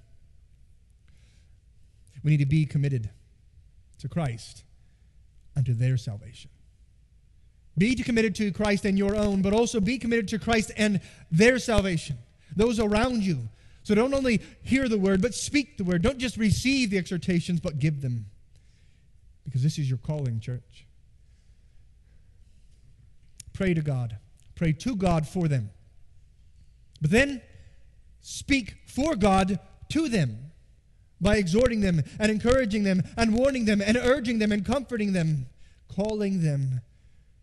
we 2.25 2.31
need 2.31 2.37
to 2.37 2.47
be 2.47 2.65
committed 2.65 3.11
to 3.99 4.09
Christ 4.09 4.63
unto 5.55 5.75
their 5.75 5.95
salvation. 5.95 6.49
Be 7.77 7.93
committed 7.95 8.33
to 8.35 8.51
Christ 8.51 8.83
and 8.83 8.97
your 8.97 9.15
own, 9.15 9.43
but 9.43 9.53
also 9.53 9.79
be 9.79 9.99
committed 9.99 10.27
to 10.29 10.39
Christ 10.39 10.71
and 10.75 11.01
their 11.29 11.59
salvation, 11.59 12.17
those 12.55 12.79
around 12.79 13.21
you. 13.21 13.47
So 13.83 13.93
don't 13.93 14.13
only 14.15 14.41
hear 14.63 14.89
the 14.89 14.97
word, 14.97 15.21
but 15.21 15.35
speak 15.35 15.77
the 15.77 15.83
word. 15.83 16.01
Don't 16.01 16.17
just 16.17 16.35
receive 16.35 16.89
the 16.89 16.97
exhortations, 16.97 17.59
but 17.59 17.77
give 17.77 18.01
them. 18.01 18.25
Because 19.43 19.61
this 19.61 19.77
is 19.77 19.87
your 19.87 19.99
calling, 19.99 20.39
church. 20.39 20.87
Pray 23.53 23.75
to 23.75 23.81
God. 23.81 24.17
Pray 24.55 24.73
to 24.73 24.95
God 24.95 25.27
for 25.27 25.47
them. 25.47 25.69
But 26.99 27.11
then 27.11 27.43
speak 28.21 28.77
for 28.87 29.15
God 29.15 29.59
to 29.89 30.09
them 30.09 30.45
by 31.21 31.37
exhorting 31.37 31.81
them 31.81 32.01
and 32.19 32.31
encouraging 32.31 32.83
them 32.83 33.01
and 33.17 33.33
warning 33.33 33.65
them 33.65 33.81
and 33.81 33.97
urging 33.97 34.39
them 34.39 34.51
and 34.51 34.65
comforting 34.65 35.13
them, 35.13 35.47
calling 35.93 36.41
them 36.41 36.81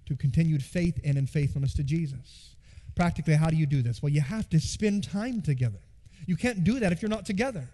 to 0.06 0.16
continued 0.16 0.62
faith 0.62 0.98
in 1.04 1.16
and 1.16 1.28
faithfulness 1.28 1.74
to 1.74 1.82
Jesus. 1.82 2.56
Practically, 2.94 3.34
how 3.34 3.48
do 3.48 3.56
you 3.56 3.66
do 3.66 3.82
this? 3.82 4.02
Well, 4.02 4.12
you 4.12 4.20
have 4.20 4.48
to 4.50 4.60
spend 4.60 5.04
time 5.04 5.40
together. 5.40 5.80
You 6.26 6.36
can't 6.36 6.62
do 6.62 6.78
that 6.80 6.92
if 6.92 7.00
you're 7.00 7.08
not 7.08 7.24
together. 7.24 7.68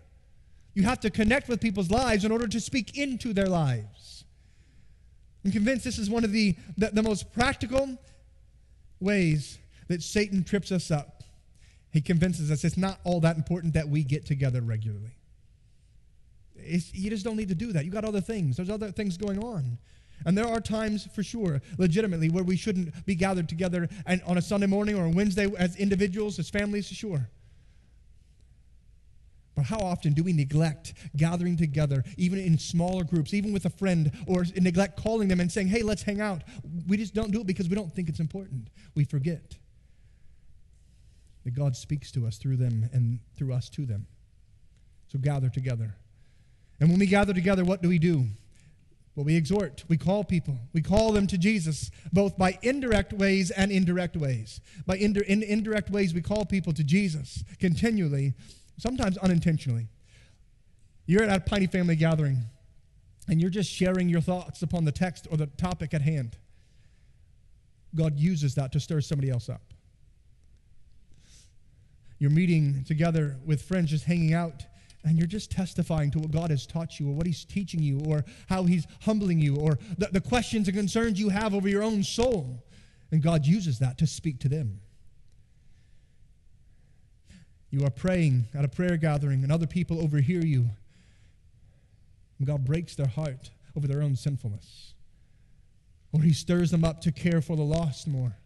You 0.74 0.84
have 0.84 1.00
to 1.00 1.10
connect 1.10 1.48
with 1.48 1.60
people's 1.60 1.90
lives 1.90 2.24
in 2.24 2.30
order 2.30 2.46
to 2.46 2.60
speak 2.60 2.96
into 2.96 3.32
their 3.32 3.48
lives. 3.48 4.24
I'm 5.44 5.50
convinced 5.50 5.84
this 5.84 5.98
is 5.98 6.08
one 6.08 6.24
of 6.24 6.32
the, 6.32 6.54
the, 6.76 6.90
the 6.90 7.02
most 7.02 7.32
practical 7.32 7.98
ways 9.00 9.58
that 9.88 10.02
Satan 10.02 10.44
trips 10.44 10.70
us 10.70 10.90
up. 10.90 11.24
He 11.90 12.00
convinces 12.00 12.50
us 12.50 12.64
it's 12.64 12.76
not 12.76 13.00
all 13.02 13.20
that 13.20 13.36
important 13.36 13.74
that 13.74 13.88
we 13.88 14.04
get 14.04 14.26
together 14.26 14.60
regularly. 14.60 15.17
You 16.64 17.10
just 17.10 17.24
don't 17.24 17.36
need 17.36 17.48
to 17.48 17.54
do 17.54 17.72
that. 17.72 17.84
You 17.84 17.90
got 17.90 18.04
other 18.04 18.20
things. 18.20 18.56
There's 18.56 18.70
other 18.70 18.90
things 18.90 19.16
going 19.16 19.38
on. 19.42 19.78
And 20.26 20.36
there 20.36 20.46
are 20.46 20.60
times, 20.60 21.08
for 21.14 21.22
sure, 21.22 21.62
legitimately, 21.78 22.30
where 22.30 22.44
we 22.44 22.56
shouldn't 22.56 23.06
be 23.06 23.14
gathered 23.14 23.48
together 23.48 23.88
and 24.06 24.20
on 24.22 24.36
a 24.36 24.42
Sunday 24.42 24.66
morning 24.66 24.98
or 24.98 25.06
a 25.06 25.10
Wednesday 25.10 25.48
as 25.56 25.76
individuals, 25.76 26.38
as 26.38 26.50
families, 26.50 26.86
sure. 26.86 27.28
But 29.54 29.64
how 29.64 29.78
often 29.78 30.12
do 30.12 30.22
we 30.22 30.32
neglect 30.32 30.94
gathering 31.16 31.56
together, 31.56 32.04
even 32.16 32.38
in 32.38 32.58
smaller 32.58 33.02
groups, 33.04 33.34
even 33.34 33.52
with 33.52 33.64
a 33.64 33.70
friend, 33.70 34.12
or 34.26 34.44
neglect 34.56 35.00
calling 35.00 35.28
them 35.28 35.40
and 35.40 35.50
saying, 35.50 35.68
hey, 35.68 35.82
let's 35.82 36.02
hang 36.02 36.20
out? 36.20 36.42
We 36.86 36.96
just 36.96 37.14
don't 37.14 37.32
do 37.32 37.40
it 37.40 37.46
because 37.46 37.68
we 37.68 37.74
don't 37.74 37.92
think 37.92 38.08
it's 38.08 38.20
important. 38.20 38.70
We 38.94 39.04
forget 39.04 39.56
that 41.44 41.54
God 41.54 41.74
speaks 41.74 42.12
to 42.12 42.26
us 42.26 42.38
through 42.38 42.56
them 42.56 42.88
and 42.92 43.20
through 43.36 43.52
us 43.52 43.68
to 43.70 43.86
them. 43.86 44.06
So 45.08 45.18
gather 45.18 45.48
together. 45.48 45.96
And 46.80 46.90
when 46.90 46.98
we 46.98 47.06
gather 47.06 47.34
together, 47.34 47.64
what 47.64 47.82
do 47.82 47.88
we 47.88 47.98
do? 47.98 48.26
Well, 49.14 49.24
we 49.24 49.34
exhort, 49.34 49.82
we 49.88 49.96
call 49.96 50.22
people, 50.22 50.60
we 50.72 50.80
call 50.80 51.10
them 51.10 51.26
to 51.26 51.36
Jesus, 51.36 51.90
both 52.12 52.38
by 52.38 52.56
indirect 52.62 53.12
ways 53.12 53.50
and 53.50 53.72
indirect 53.72 54.16
ways. 54.16 54.60
By 54.86 54.96
in 54.96 55.16
indirect 55.42 55.90
ways, 55.90 56.14
we 56.14 56.22
call 56.22 56.44
people 56.44 56.72
to 56.74 56.84
Jesus 56.84 57.42
continually, 57.58 58.34
sometimes 58.76 59.18
unintentionally. 59.18 59.88
You're 61.06 61.24
at 61.24 61.36
a 61.36 61.40
Piney 61.40 61.66
family 61.66 61.96
gathering, 61.96 62.44
and 63.26 63.40
you're 63.40 63.50
just 63.50 63.72
sharing 63.72 64.08
your 64.08 64.20
thoughts 64.20 64.62
upon 64.62 64.84
the 64.84 64.92
text 64.92 65.26
or 65.32 65.36
the 65.36 65.46
topic 65.46 65.94
at 65.94 66.02
hand. 66.02 66.36
God 67.96 68.20
uses 68.20 68.54
that 68.54 68.70
to 68.70 68.78
stir 68.78 69.00
somebody 69.00 69.30
else 69.30 69.48
up. 69.48 69.62
You're 72.20 72.30
meeting 72.30 72.84
together 72.86 73.36
with 73.44 73.62
friends, 73.62 73.90
just 73.90 74.04
hanging 74.04 74.32
out, 74.32 74.64
and 75.04 75.16
you're 75.16 75.26
just 75.26 75.50
testifying 75.50 76.10
to 76.10 76.18
what 76.18 76.30
God 76.30 76.50
has 76.50 76.66
taught 76.66 76.98
you 76.98 77.08
or 77.08 77.14
what 77.14 77.26
He's 77.26 77.44
teaching 77.44 77.82
you 77.82 78.00
or 78.06 78.24
how 78.48 78.64
He's 78.64 78.86
humbling 79.02 79.38
you 79.38 79.56
or 79.56 79.78
the, 79.96 80.08
the 80.12 80.20
questions 80.20 80.68
and 80.68 80.76
concerns 80.76 81.20
you 81.20 81.28
have 81.28 81.54
over 81.54 81.68
your 81.68 81.82
own 81.82 82.02
soul. 82.02 82.62
And 83.10 83.22
God 83.22 83.46
uses 83.46 83.78
that 83.78 83.98
to 83.98 84.06
speak 84.06 84.40
to 84.40 84.48
them. 84.48 84.80
You 87.70 87.84
are 87.84 87.90
praying 87.90 88.46
at 88.54 88.64
a 88.64 88.68
prayer 88.68 88.96
gathering, 88.96 89.42
and 89.42 89.52
other 89.52 89.66
people 89.66 90.00
overhear 90.00 90.44
you. 90.44 90.70
And 92.38 92.46
God 92.46 92.64
breaks 92.64 92.94
their 92.94 93.08
heart 93.08 93.50
over 93.76 93.86
their 93.86 94.02
own 94.02 94.16
sinfulness. 94.16 94.94
Or 96.12 96.22
He 96.22 96.32
stirs 96.32 96.70
them 96.70 96.84
up 96.84 97.00
to 97.02 97.12
care 97.12 97.42
for 97.42 97.56
the 97.56 97.62
lost 97.62 98.08
more. 98.08 98.36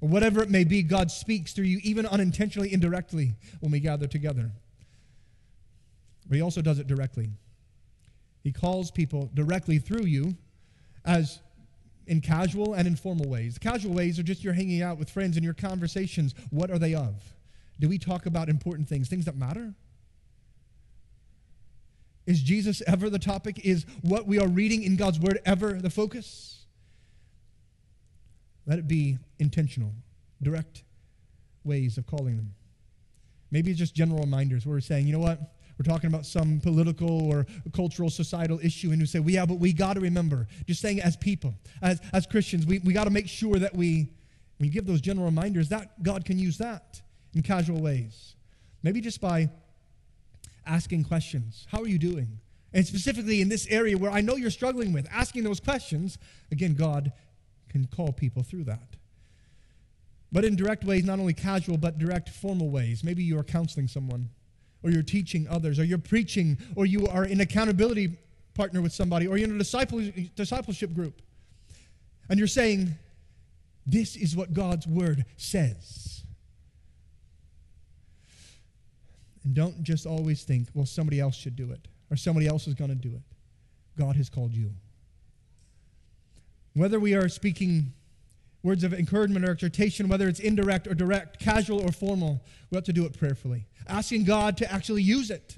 Or 0.00 0.08
whatever 0.08 0.42
it 0.42 0.50
may 0.50 0.64
be, 0.64 0.82
God 0.82 1.10
speaks 1.10 1.52
through 1.52 1.64
you, 1.64 1.80
even 1.82 2.06
unintentionally, 2.06 2.72
indirectly, 2.72 3.34
when 3.60 3.72
we 3.72 3.80
gather 3.80 4.06
together. 4.06 4.50
But 6.26 6.36
he 6.36 6.42
also 6.42 6.62
does 6.62 6.78
it 6.78 6.86
directly. 6.86 7.30
He 8.42 8.52
calls 8.52 8.90
people 8.90 9.30
directly 9.34 9.78
through 9.78 10.06
you 10.06 10.34
as 11.04 11.40
in 12.06 12.20
casual 12.20 12.74
and 12.74 12.86
informal 12.86 13.28
ways. 13.28 13.58
Casual 13.58 13.94
ways 13.94 14.18
are 14.18 14.22
just 14.22 14.42
you're 14.42 14.52
hanging 14.52 14.82
out 14.82 14.98
with 14.98 15.10
friends 15.10 15.36
and 15.36 15.44
your 15.44 15.54
conversations. 15.54 16.34
What 16.50 16.70
are 16.70 16.78
they 16.78 16.94
of? 16.94 17.14
Do 17.80 17.88
we 17.88 17.98
talk 17.98 18.26
about 18.26 18.48
important 18.48 18.88
things, 18.88 19.08
things 19.08 19.24
that 19.24 19.36
matter? 19.36 19.74
Is 22.26 22.40
Jesus 22.40 22.82
ever 22.86 23.10
the 23.10 23.18
topic? 23.18 23.64
Is 23.64 23.84
what 24.02 24.26
we 24.26 24.38
are 24.38 24.46
reading 24.46 24.82
in 24.82 24.96
God's 24.96 25.18
Word 25.18 25.40
ever 25.44 25.74
the 25.74 25.90
focus? 25.90 26.64
Let 28.66 28.78
it 28.78 28.86
be 28.86 29.18
intentional, 29.38 29.92
direct 30.40 30.84
ways 31.64 31.98
of 31.98 32.06
calling 32.06 32.36
them. 32.36 32.54
Maybe 33.50 33.70
it's 33.70 33.78
just 33.78 33.94
general 33.94 34.20
reminders 34.20 34.64
where 34.64 34.76
we're 34.76 34.80
saying, 34.80 35.06
you 35.06 35.12
know 35.12 35.18
what? 35.18 35.40
We're 35.78 35.90
talking 35.90 36.08
about 36.08 36.26
some 36.26 36.60
political 36.60 37.30
or 37.30 37.46
cultural 37.72 38.10
societal 38.10 38.58
issue 38.62 38.90
and 38.90 39.00
you 39.00 39.06
say 39.06 39.18
well, 39.18 39.30
yeah 39.30 39.46
but 39.46 39.58
we 39.58 39.72
got 39.72 39.94
to 39.94 40.00
remember 40.00 40.46
just 40.66 40.80
saying 40.80 41.00
as 41.00 41.16
people 41.16 41.54
as, 41.80 42.00
as 42.12 42.26
christians 42.26 42.66
we, 42.66 42.78
we 42.80 42.92
got 42.92 43.04
to 43.04 43.10
make 43.10 43.28
sure 43.28 43.58
that 43.58 43.74
we 43.74 44.08
we 44.60 44.68
give 44.68 44.86
those 44.86 45.00
general 45.00 45.26
reminders 45.26 45.68
that 45.68 46.02
god 46.02 46.24
can 46.24 46.38
use 46.38 46.58
that 46.58 47.02
in 47.34 47.42
casual 47.42 47.80
ways. 47.80 48.34
Maybe 48.82 49.00
just 49.00 49.20
by 49.20 49.50
asking 50.66 51.04
questions. 51.04 51.66
How 51.70 51.80
are 51.80 51.88
you 51.88 51.98
doing? 51.98 52.38
And 52.72 52.86
specifically 52.86 53.40
in 53.40 53.48
this 53.48 53.66
area 53.68 53.98
where 53.98 54.10
i 54.10 54.20
know 54.20 54.36
you're 54.36 54.50
struggling 54.50 54.92
with 54.92 55.06
asking 55.12 55.44
those 55.44 55.60
questions 55.60 56.18
again 56.50 56.74
god 56.74 57.12
can 57.68 57.86
call 57.86 58.12
people 58.12 58.42
through 58.42 58.64
that. 58.64 58.96
But 60.30 60.44
in 60.44 60.56
direct 60.56 60.84
ways 60.84 61.04
not 61.04 61.18
only 61.18 61.34
casual 61.34 61.76
but 61.76 61.98
direct 61.98 62.30
formal 62.30 62.70
ways. 62.70 63.04
Maybe 63.04 63.22
you 63.22 63.38
are 63.38 63.44
counseling 63.44 63.88
someone 63.88 64.30
or 64.82 64.90
you're 64.90 65.02
teaching 65.02 65.46
others, 65.48 65.78
or 65.78 65.84
you're 65.84 65.98
preaching, 65.98 66.58
or 66.76 66.86
you 66.86 67.06
are 67.08 67.24
in 67.24 67.40
accountability 67.40 68.16
partner 68.54 68.82
with 68.82 68.92
somebody 68.92 69.26
or 69.26 69.36
you're 69.36 69.48
in 69.48 69.60
a 69.60 70.28
discipleship 70.36 70.94
group 70.94 71.22
and 72.28 72.38
you're 72.38 72.48
saying, 72.48 72.94
This 73.86 74.16
is 74.16 74.36
what 74.36 74.52
God's 74.52 74.86
word 74.86 75.24
says. 75.36 76.24
And 79.44 79.54
don't 79.54 79.82
just 79.82 80.06
always 80.06 80.44
think, 80.44 80.68
well, 80.72 80.86
somebody 80.86 81.18
else 81.18 81.34
should 81.34 81.56
do 81.56 81.72
it 81.72 81.88
or 82.10 82.16
somebody 82.16 82.46
else 82.46 82.68
is 82.68 82.74
going 82.74 82.90
to 82.90 82.96
do 82.96 83.08
it. 83.08 83.22
God 83.98 84.14
has 84.14 84.30
called 84.30 84.54
you. 84.54 84.70
Whether 86.74 87.00
we 87.00 87.14
are 87.14 87.28
speaking 87.28 87.92
words 88.62 88.84
of 88.84 88.94
encouragement 88.94 89.44
or 89.44 89.50
exhortation, 89.50 90.08
whether 90.08 90.28
it's 90.28 90.40
indirect 90.40 90.86
or 90.86 90.94
direct, 90.94 91.38
casual 91.38 91.80
or 91.80 91.90
formal, 91.90 92.42
we 92.70 92.76
have 92.76 92.84
to 92.84 92.92
do 92.92 93.04
it 93.04 93.18
prayerfully, 93.18 93.66
asking 93.88 94.24
God 94.24 94.56
to 94.58 94.72
actually 94.72 95.02
use 95.02 95.30
it. 95.30 95.56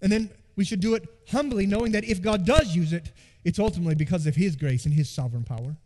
And 0.00 0.10
then 0.10 0.30
we 0.56 0.64
should 0.64 0.80
do 0.80 0.94
it 0.94 1.06
humbly, 1.28 1.66
knowing 1.66 1.92
that 1.92 2.04
if 2.04 2.22
God 2.22 2.46
does 2.46 2.74
use 2.74 2.92
it, 2.92 3.12
it's 3.44 3.58
ultimately 3.58 3.94
because 3.94 4.26
of 4.26 4.34
His 4.34 4.56
grace 4.56 4.86
and 4.86 4.94
His 4.94 5.08
sovereign 5.08 5.44
power. 5.44 5.76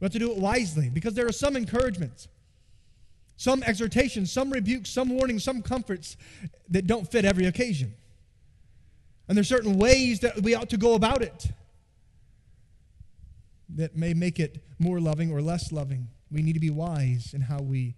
We 0.00 0.04
have 0.04 0.12
to 0.12 0.18
do 0.18 0.30
it 0.30 0.36
wisely 0.36 0.90
because 0.90 1.14
there 1.14 1.26
are 1.26 1.32
some 1.32 1.56
encouragements, 1.56 2.28
some 3.36 3.62
exhortations, 3.62 4.30
some 4.30 4.50
rebukes, 4.50 4.90
some 4.90 5.08
warnings, 5.08 5.42
some 5.42 5.62
comforts 5.62 6.16
that 6.68 6.86
don't 6.86 7.10
fit 7.10 7.24
every 7.24 7.46
occasion. 7.46 7.94
And 9.28 9.36
there's 9.36 9.48
certain 9.48 9.78
ways 9.78 10.20
that 10.20 10.42
we 10.42 10.54
ought 10.54 10.70
to 10.70 10.76
go 10.76 10.94
about 10.94 11.22
it 11.22 11.46
that 13.76 13.96
may 13.96 14.14
make 14.14 14.38
it 14.38 14.64
more 14.78 15.00
loving 15.00 15.32
or 15.32 15.40
less 15.40 15.72
loving. 15.72 16.08
We 16.30 16.42
need 16.42 16.54
to 16.54 16.60
be 16.60 16.70
wise 16.70 17.34
in 17.34 17.40
how 17.40 17.60
we 17.60 17.94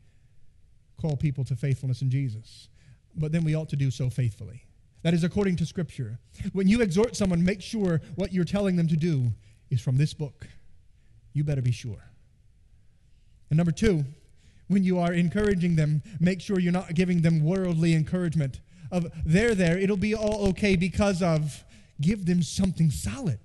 call 1.01 1.16
people 1.16 1.45
to 1.45 1.57
faithfulness 1.57 2.03
in 2.03 2.11
Jesus. 2.11 2.68
But 3.16 3.33
then 3.33 3.45
we 3.45 3.55
ought 3.55 3.68
to 3.70 3.77
do 3.77 3.91
so 3.91 4.11
faithfully. 4.11 4.64
That 5.03 5.14
is 5.14 5.25
according 5.25 5.57
to 5.57 5.66
Scripture. 5.66 6.18
When 6.53 6.66
you 6.66 6.81
exhort 6.81 7.14
someone, 7.14 7.45
make 7.45 7.61
sure 7.61 8.01
what 8.14 8.33
you're 8.33 8.45
telling 8.45 8.77
them 8.77 8.89
to 8.89 8.97
do 8.97 9.33
is 9.70 9.81
from 9.81 9.97
this 9.97 10.14
book. 10.14 10.47
You 11.33 11.45
better 11.45 11.62
be 11.62 11.72
sure. 11.72 12.03
And 13.51 13.57
number 13.57 13.72
two, 13.72 14.05
when 14.68 14.83
you 14.83 14.99
are 14.99 15.12
encouraging 15.12 15.77
them, 15.77 16.03
make 16.20 16.41
sure 16.41 16.59
you're 16.59 16.72
not 16.72 16.95
giving 16.95 17.20
them 17.20 17.45
worldly 17.45 17.95
encouragement 17.95 18.61
of 18.91 19.11
they're 19.27 19.55
there, 19.55 19.79
it'll 19.79 19.97
be 19.97 20.14
all 20.14 20.49
okay 20.49 20.77
because 20.77 21.22
of 21.22 21.64
give 22.01 22.27
them 22.27 22.43
something 22.43 22.91
solid 22.91 23.41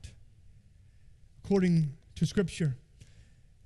according 1.43 1.91
to 2.19 2.25
Scripture. 2.25 2.75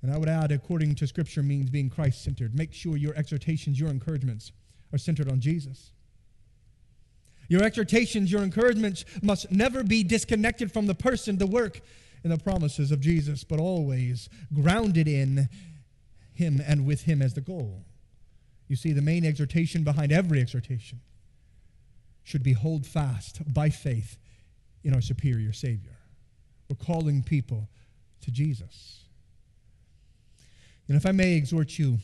And 0.00 0.12
I 0.12 0.18
would 0.18 0.28
add, 0.28 0.52
according 0.52 0.94
to 0.96 1.06
Scripture 1.06 1.42
means 1.42 1.70
being 1.70 1.90
Christ 1.90 2.22
centered. 2.22 2.54
Make 2.54 2.72
sure 2.72 2.96
your 2.96 3.14
exhortations, 3.16 3.80
your 3.80 3.90
encouragements 3.90 4.52
are 4.92 4.98
centered 4.98 5.28
on 5.28 5.40
Jesus. 5.40 5.92
Your 7.48 7.64
exhortations, 7.64 8.30
your 8.30 8.42
encouragements 8.42 9.04
must 9.22 9.50
never 9.50 9.82
be 9.82 10.04
disconnected 10.04 10.70
from 10.72 10.86
the 10.86 10.94
person, 10.94 11.38
the 11.38 11.46
work, 11.46 11.80
and 12.22 12.32
the 12.32 12.38
promises 12.38 12.92
of 12.92 13.00
Jesus, 13.00 13.44
but 13.44 13.58
always 13.58 14.28
grounded 14.52 15.08
in 15.08 15.48
Him 16.32 16.62
and 16.64 16.86
with 16.86 17.02
Him 17.02 17.20
as 17.20 17.34
the 17.34 17.40
goal. 17.40 17.84
You 18.68 18.76
see, 18.76 18.92
the 18.92 19.02
main 19.02 19.24
exhortation 19.24 19.82
behind 19.82 20.12
every 20.12 20.40
exhortation 20.40 21.00
should 22.22 22.42
be 22.42 22.52
hold 22.52 22.86
fast 22.86 23.42
by 23.52 23.68
faith 23.68 24.16
in 24.84 24.94
our 24.94 25.02
superior 25.02 25.52
Savior. 25.52 25.98
We're 26.68 26.76
calling 26.76 27.22
people 27.22 27.68
to 28.24 28.30
Jesus. 28.30 29.04
And 30.88 30.96
if 30.96 31.06
I 31.06 31.12
may 31.12 31.34
exhort 31.34 31.78
you, 31.78 31.98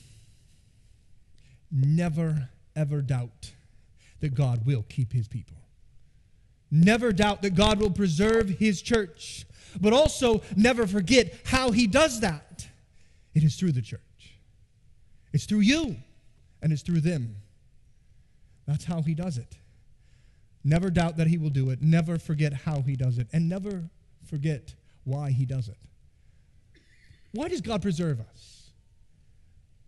never, 1.71 2.49
ever 2.75 3.03
doubt 3.03 3.53
that 4.21 4.35
God 4.35 4.65
will 4.67 4.85
keep 4.89 5.13
his 5.13 5.29
people. 5.29 5.57
Never 6.71 7.13
doubt 7.13 7.43
that 7.43 7.55
God 7.55 7.81
will 7.81 7.91
preserve 7.91 8.49
his 8.49 8.81
church, 8.81 9.45
but 9.81 9.93
also 9.93 10.43
never 10.57 10.87
forget 10.87 11.35
how 11.45 11.73
he 11.73 11.87
does 11.87 12.21
that. 12.21 12.69
It 13.35 13.43
is 13.43 13.57
through 13.57 13.73
the 13.73 13.83
church, 13.83 14.01
it's 15.33 15.45
through 15.47 15.61
you, 15.61 15.97
and 16.63 16.73
it's 16.73 16.83
through 16.83 17.01
them. 17.01 17.37
That's 18.67 18.85
how 18.85 19.03
he 19.03 19.15
does 19.15 19.37
it. 19.37 19.57
Never 20.63 20.91
doubt 20.91 21.17
that 21.17 21.27
he 21.27 21.39
will 21.39 21.51
do 21.51 21.71
it. 21.71 21.81
Never 21.81 22.19
forget 22.19 22.53
how 22.53 22.83
he 22.83 22.95
does 22.95 23.19
it. 23.19 23.27
And 23.33 23.49
never 23.49 23.85
forget 24.27 24.75
why 25.05 25.31
he 25.31 25.47
does 25.47 25.69
it. 25.69 25.79
Why 27.33 27.49
does 27.49 27.61
God 27.61 27.83
preserve 27.83 28.21
us? 28.21 28.71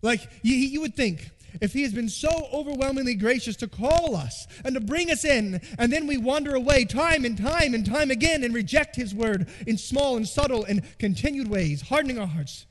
Like, 0.01 0.29
you, 0.43 0.55
you 0.55 0.81
would 0.81 0.95
think, 0.95 1.31
if 1.61 1.73
he 1.73 1.83
has 1.83 1.93
been 1.93 2.09
so 2.09 2.49
overwhelmingly 2.53 3.15
gracious 3.15 3.57
to 3.57 3.69
call 3.69 4.17
us 4.17 4.47
and 4.65 4.75
to 4.75 4.81
bring 4.81 5.11
us 5.11 5.25
in, 5.25 5.61
and 5.79 5.93
then 5.93 6.07
we 6.07 6.17
wander 6.17 6.55
away 6.55 6.85
time 6.85 7.25
and 7.25 7.37
time 7.37 7.75
and 7.75 7.85
time 7.85 8.11
again 8.11 8.43
and 8.43 8.55
reject 8.55 8.97
his 8.97 9.15
word 9.15 9.49
in 9.67 9.77
small 9.77 10.17
and 10.17 10.27
subtle 10.27 10.65
and 10.65 10.83
continued 10.99 11.49
ways, 11.49 11.83
hardening 11.83 12.19
our 12.19 12.27
hearts, 12.27 12.67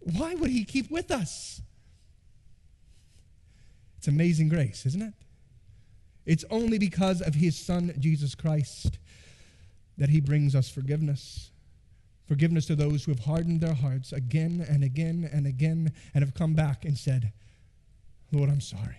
why 0.00 0.34
would 0.34 0.50
he 0.50 0.64
keep 0.64 0.90
with 0.90 1.10
us? 1.10 1.60
It's 3.98 4.08
amazing 4.08 4.48
grace, 4.48 4.86
isn't 4.86 5.02
it? 5.02 5.14
It's 6.24 6.44
only 6.50 6.78
because 6.78 7.20
of 7.20 7.34
his 7.34 7.58
son, 7.58 7.94
Jesus 7.98 8.34
Christ, 8.34 8.98
that 9.98 10.08
he 10.08 10.20
brings 10.20 10.54
us 10.54 10.70
forgiveness. 10.70 11.50
Forgiveness 12.30 12.66
to 12.66 12.76
those 12.76 13.02
who 13.02 13.10
have 13.10 13.24
hardened 13.24 13.60
their 13.60 13.74
hearts 13.74 14.12
again 14.12 14.64
and 14.70 14.84
again 14.84 15.28
and 15.32 15.48
again 15.48 15.90
and 16.14 16.22
have 16.24 16.32
come 16.32 16.54
back 16.54 16.84
and 16.84 16.96
said, 16.96 17.32
Lord, 18.30 18.48
I'm 18.48 18.60
sorry. 18.60 18.98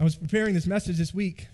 I 0.00 0.02
was 0.02 0.16
preparing 0.16 0.54
this 0.54 0.66
message 0.66 0.98
this 0.98 1.14
week, 1.14 1.46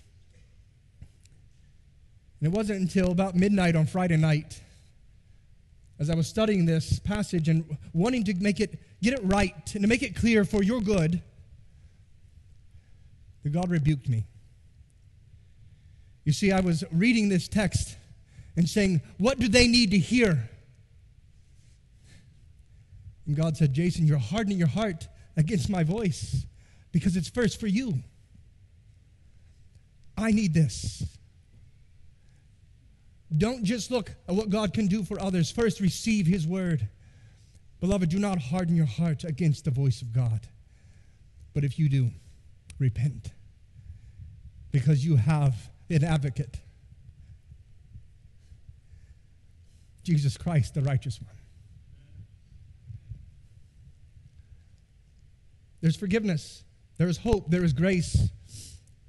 and 2.41 2.51
it 2.51 2.57
wasn't 2.57 2.81
until 2.81 3.11
about 3.11 3.35
midnight 3.35 3.75
on 3.75 3.85
Friday 3.85 4.17
night, 4.17 4.59
as 5.99 6.09
I 6.09 6.15
was 6.15 6.25
studying 6.25 6.65
this 6.65 6.97
passage 6.97 7.49
and 7.49 7.77
wanting 7.93 8.23
to 8.23 8.33
make 8.33 8.61
it, 8.61 8.79
get 9.03 9.13
it 9.13 9.21
right 9.25 9.53
and 9.75 9.83
to 9.83 9.87
make 9.87 10.01
it 10.01 10.15
clear 10.15 10.43
for 10.43 10.63
your 10.63 10.81
good, 10.81 11.21
that 13.43 13.51
God 13.51 13.69
rebuked 13.69 14.09
me. 14.09 14.25
You 16.23 16.31
see, 16.31 16.51
I 16.51 16.61
was 16.61 16.83
reading 16.91 17.29
this 17.29 17.47
text 17.47 17.97
and 18.55 18.67
saying, 18.67 19.01
What 19.17 19.39
do 19.39 19.47
they 19.47 19.67
need 19.67 19.91
to 19.91 19.99
hear? 19.99 20.49
And 23.25 23.35
God 23.35 23.57
said, 23.57 23.73
Jason, 23.73 24.05
you're 24.05 24.17
hardening 24.17 24.57
your 24.57 24.67
heart 24.67 25.07
against 25.37 25.69
my 25.69 25.83
voice 25.83 26.45
because 26.91 27.15
it's 27.15 27.29
first 27.29 27.59
for 27.59 27.67
you. 27.67 27.95
I 30.17 30.31
need 30.31 30.53
this. 30.53 31.03
Don't 33.35 33.63
just 33.63 33.89
look 33.89 34.11
at 34.27 34.35
what 34.35 34.49
God 34.49 34.73
can 34.73 34.87
do 34.87 35.03
for 35.03 35.19
others. 35.19 35.49
First, 35.49 35.79
receive 35.79 36.27
His 36.27 36.45
word. 36.45 36.87
Beloved, 37.79 38.09
do 38.09 38.19
not 38.19 38.37
harden 38.37 38.75
your 38.75 38.85
heart 38.85 39.23
against 39.23 39.65
the 39.65 39.71
voice 39.71 40.01
of 40.01 40.13
God. 40.13 40.47
But 41.53 41.63
if 41.63 41.79
you 41.79 41.89
do, 41.89 42.11
repent 42.79 43.31
because 44.73 45.05
you 45.05 45.15
have 45.15 45.55
an 45.89 46.03
advocate 46.03 46.57
Jesus 50.03 50.35
Christ, 50.35 50.73
the 50.73 50.81
righteous 50.81 51.21
one. 51.21 51.35
There's 55.79 55.95
forgiveness, 55.95 56.63
there 56.97 57.07
is 57.07 57.17
hope, 57.17 57.49
there 57.49 57.63
is 57.63 57.73
grace, 57.73 58.29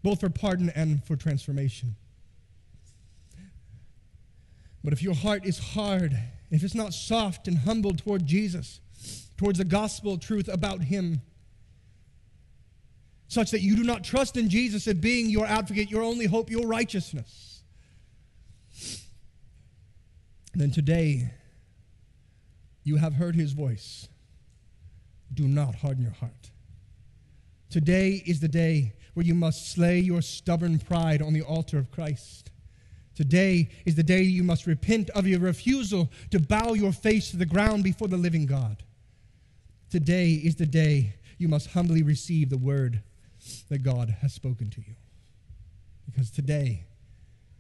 both 0.02 0.20
for 0.20 0.30
pardon 0.30 0.70
and 0.70 1.04
for 1.04 1.16
transformation. 1.16 1.96
But 4.82 4.92
if 4.92 5.02
your 5.02 5.14
heart 5.14 5.44
is 5.46 5.58
hard, 5.58 6.16
if 6.50 6.62
it's 6.62 6.74
not 6.74 6.92
soft 6.92 7.48
and 7.48 7.58
humble 7.58 7.92
toward 7.92 8.26
Jesus, 8.26 8.80
towards 9.36 9.58
the 9.58 9.64
gospel 9.64 10.18
truth 10.18 10.48
about 10.48 10.82
Him, 10.82 11.22
such 13.35 13.51
that 13.51 13.61
you 13.61 13.76
do 13.76 13.82
not 13.82 14.05
trust 14.05 14.37
in 14.37 14.49
Jesus 14.49 14.87
as 14.87 14.95
being 14.95 15.28
your 15.28 15.45
advocate, 15.45 15.91
your 15.91 16.03
only 16.03 16.26
hope, 16.26 16.51
your 16.51 16.66
righteousness, 16.66 17.62
then 20.55 20.70
today 20.70 21.30
you 22.85 22.97
have 22.97 23.14
heard 23.14 23.35
his 23.35 23.53
voice. 23.53 24.09
Do 25.32 25.49
not 25.49 25.74
harden 25.74 26.05
your 26.05 26.12
heart. 26.12 26.51
Today 27.70 28.22
is 28.24 28.39
the 28.39 28.49
day 28.49 28.93
where 29.14 29.26
you 29.26 29.35
must 29.35 29.72
slay 29.72 29.99
your 29.99 30.22
stubborn 30.22 30.78
pride 30.78 31.20
on 31.20 31.32
the 31.32 31.43
altar 31.43 31.76
of 31.76 31.91
Christ. 31.91 32.53
Today 33.16 33.68
is 33.85 33.97
the 33.97 34.03
day 34.05 34.22
you 34.22 34.45
must 34.45 34.66
repent 34.66 35.11
of 35.11 35.26
your 35.26 35.41
refusal 35.41 36.09
to 36.30 36.39
bow 36.39 36.74
your 36.74 36.93
face 36.93 37.30
to 37.30 37.37
the 37.37 37.47
ground 37.47 37.82
before 37.82 38.07
the 38.07 38.16
living 38.16 38.47
God. 38.47 38.85
Today 39.91 40.32
is 40.32 40.55
the 40.55 40.66
day 40.66 41.14
you 41.39 41.49
must 41.49 41.70
humbly 41.70 42.03
receive 42.03 42.49
the 42.49 42.59
word 42.59 43.03
that 43.68 43.82
God 43.82 44.16
has 44.20 44.32
spoken 44.32 44.70
to 44.70 44.80
you. 44.80 44.95
Because 46.07 46.30
today, 46.30 46.84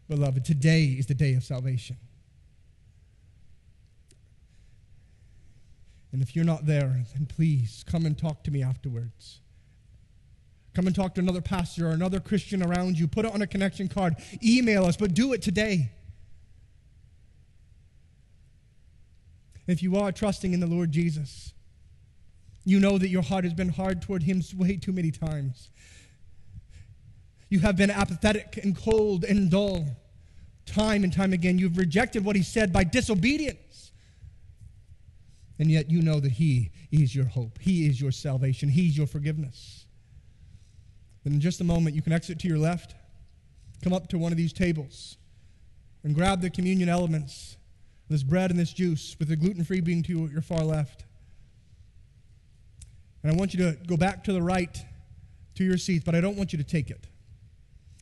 beloved, 0.08 0.44
today 0.44 0.84
is 0.84 1.06
the 1.06 1.14
day 1.14 1.34
of 1.34 1.44
salvation. 1.44 1.96
And 6.12 6.22
if 6.22 6.36
you're 6.36 6.44
not 6.44 6.66
there, 6.66 7.04
then 7.14 7.26
please 7.26 7.84
come 7.86 8.06
and 8.06 8.16
talk 8.16 8.44
to 8.44 8.50
me 8.50 8.62
afterwards. 8.62 9.40
Come 10.74 10.86
and 10.86 10.94
talk 10.94 11.14
to 11.14 11.20
another 11.20 11.40
pastor 11.40 11.88
or 11.88 11.90
another 11.90 12.20
Christian 12.20 12.62
around 12.62 12.98
you. 12.98 13.08
Put 13.08 13.24
it 13.24 13.34
on 13.34 13.42
a 13.42 13.46
connection 13.46 13.88
card. 13.88 14.14
Email 14.42 14.84
us, 14.84 14.96
but 14.96 15.14
do 15.14 15.32
it 15.32 15.42
today. 15.42 15.90
If 19.66 19.82
you 19.82 19.96
are 19.96 20.12
trusting 20.12 20.52
in 20.52 20.60
the 20.60 20.66
Lord 20.66 20.92
Jesus, 20.92 21.52
you 22.64 22.80
know 22.80 22.98
that 22.98 23.08
your 23.08 23.22
heart 23.22 23.44
has 23.44 23.54
been 23.54 23.68
hard 23.68 24.02
toward 24.02 24.22
Him 24.22 24.42
way 24.56 24.76
too 24.76 24.92
many 24.92 25.10
times. 25.10 25.70
You 27.48 27.60
have 27.60 27.76
been 27.76 27.90
apathetic 27.90 28.58
and 28.62 28.76
cold 28.76 29.24
and 29.24 29.50
dull 29.50 29.86
time 30.66 31.04
and 31.04 31.12
time 31.12 31.32
again. 31.32 31.58
You've 31.58 31.76
rejected 31.76 32.24
what 32.24 32.36
He 32.36 32.42
said 32.42 32.72
by 32.72 32.84
disobedience. 32.84 33.92
And 35.58 35.70
yet 35.70 35.90
you 35.90 36.02
know 36.02 36.20
that 36.20 36.32
He 36.32 36.72
is 36.90 37.14
your 37.14 37.26
hope, 37.26 37.58
He 37.60 37.86
is 37.86 38.00
your 38.00 38.12
salvation, 38.12 38.68
He's 38.68 38.96
your 38.96 39.06
forgiveness. 39.06 39.86
Then 41.22 41.34
in 41.34 41.40
just 41.40 41.60
a 41.60 41.64
moment, 41.64 41.94
you 41.94 42.02
can 42.02 42.12
exit 42.12 42.38
to 42.40 42.48
your 42.48 42.58
left, 42.58 42.94
come 43.82 43.92
up 43.92 44.08
to 44.08 44.18
one 44.18 44.32
of 44.32 44.38
these 44.38 44.52
tables, 44.52 45.16
and 46.02 46.14
grab 46.14 46.40
the 46.40 46.50
communion 46.50 46.88
elements 46.88 47.56
this 48.08 48.22
bread 48.22 48.50
and 48.50 48.60
this 48.60 48.72
juice, 48.72 49.16
with 49.18 49.28
the 49.28 49.36
gluten 49.36 49.64
free 49.64 49.80
being 49.80 50.02
to 50.02 50.26
your 50.26 50.42
far 50.42 50.62
left. 50.62 51.04
And 53.24 53.32
I 53.32 53.34
want 53.36 53.54
you 53.54 53.64
to 53.64 53.76
go 53.86 53.96
back 53.96 54.22
to 54.24 54.32
the 54.32 54.42
right 54.42 54.78
to 55.56 55.64
your 55.64 55.78
seats, 55.78 56.04
but 56.04 56.14
I 56.14 56.20
don't 56.20 56.36
want 56.36 56.52
you 56.52 56.58
to 56.58 56.64
take 56.64 56.90
it. 56.90 57.08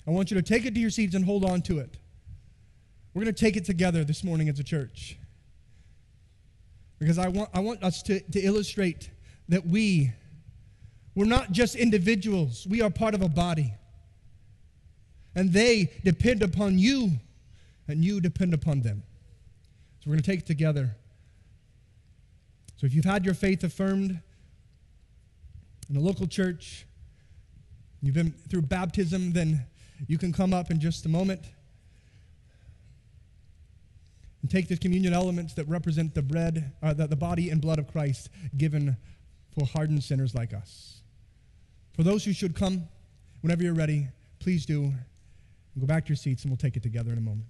I 0.06 0.10
want 0.10 0.30
you 0.30 0.34
to 0.34 0.42
take 0.42 0.66
it 0.66 0.74
to 0.74 0.80
your 0.80 0.90
seats 0.90 1.14
and 1.14 1.24
hold 1.24 1.44
on 1.44 1.62
to 1.62 1.78
it. 1.78 1.96
We're 3.14 3.22
going 3.22 3.34
to 3.34 3.40
take 3.40 3.56
it 3.56 3.64
together 3.64 4.02
this 4.02 4.24
morning 4.24 4.48
as 4.48 4.58
a 4.58 4.64
church. 4.64 5.16
Because 6.98 7.18
I 7.18 7.28
want, 7.28 7.50
I 7.54 7.60
want 7.60 7.84
us 7.84 8.02
to, 8.02 8.20
to 8.20 8.40
illustrate 8.40 9.10
that 9.48 9.64
we 9.64 10.12
we're 11.14 11.26
not 11.26 11.52
just 11.52 11.76
individuals, 11.76 12.66
we 12.68 12.80
are 12.80 12.90
part 12.90 13.14
of 13.14 13.22
a 13.22 13.28
body. 13.28 13.74
And 15.34 15.52
they 15.52 15.92
depend 16.04 16.42
upon 16.42 16.78
you, 16.78 17.12
and 17.86 18.04
you 18.04 18.20
depend 18.20 18.54
upon 18.54 18.80
them. 18.80 19.02
So 20.00 20.10
we're 20.10 20.14
going 20.14 20.22
to 20.22 20.30
take 20.30 20.40
it 20.40 20.46
together. 20.46 20.96
So 22.78 22.86
if 22.86 22.94
you've 22.94 23.04
had 23.04 23.24
your 23.24 23.34
faith 23.34 23.62
affirmed 23.62 24.20
in 25.92 25.98
a 25.98 26.00
local 26.00 26.26
church, 26.26 26.86
you've 28.00 28.14
been 28.14 28.32
through 28.48 28.62
baptism, 28.62 29.32
then 29.34 29.66
you 30.08 30.16
can 30.16 30.32
come 30.32 30.54
up 30.54 30.70
in 30.70 30.80
just 30.80 31.04
a 31.04 31.08
moment 31.08 31.42
and 34.40 34.50
take 34.50 34.68
the 34.68 34.76
communion 34.78 35.12
elements 35.12 35.52
that 35.52 35.68
represent 35.68 36.14
the 36.14 36.22
bread, 36.22 36.72
uh, 36.82 36.94
the, 36.94 37.06
the 37.06 37.16
body 37.16 37.50
and 37.50 37.60
blood 37.60 37.78
of 37.78 37.92
Christ 37.92 38.30
given 38.56 38.96
for 39.54 39.66
hardened 39.66 40.02
sinners 40.02 40.34
like 40.34 40.54
us. 40.54 41.02
For 41.94 42.02
those 42.04 42.24
who 42.24 42.32
should 42.32 42.56
come, 42.56 42.88
whenever 43.42 43.62
you're 43.62 43.74
ready, 43.74 44.08
please 44.38 44.64
do. 44.64 44.94
Go 45.78 45.86
back 45.86 46.06
to 46.06 46.08
your 46.08 46.16
seats 46.16 46.42
and 46.44 46.50
we'll 46.50 46.56
take 46.56 46.78
it 46.78 46.82
together 46.82 47.12
in 47.12 47.18
a 47.18 47.22
moment. 47.22 47.44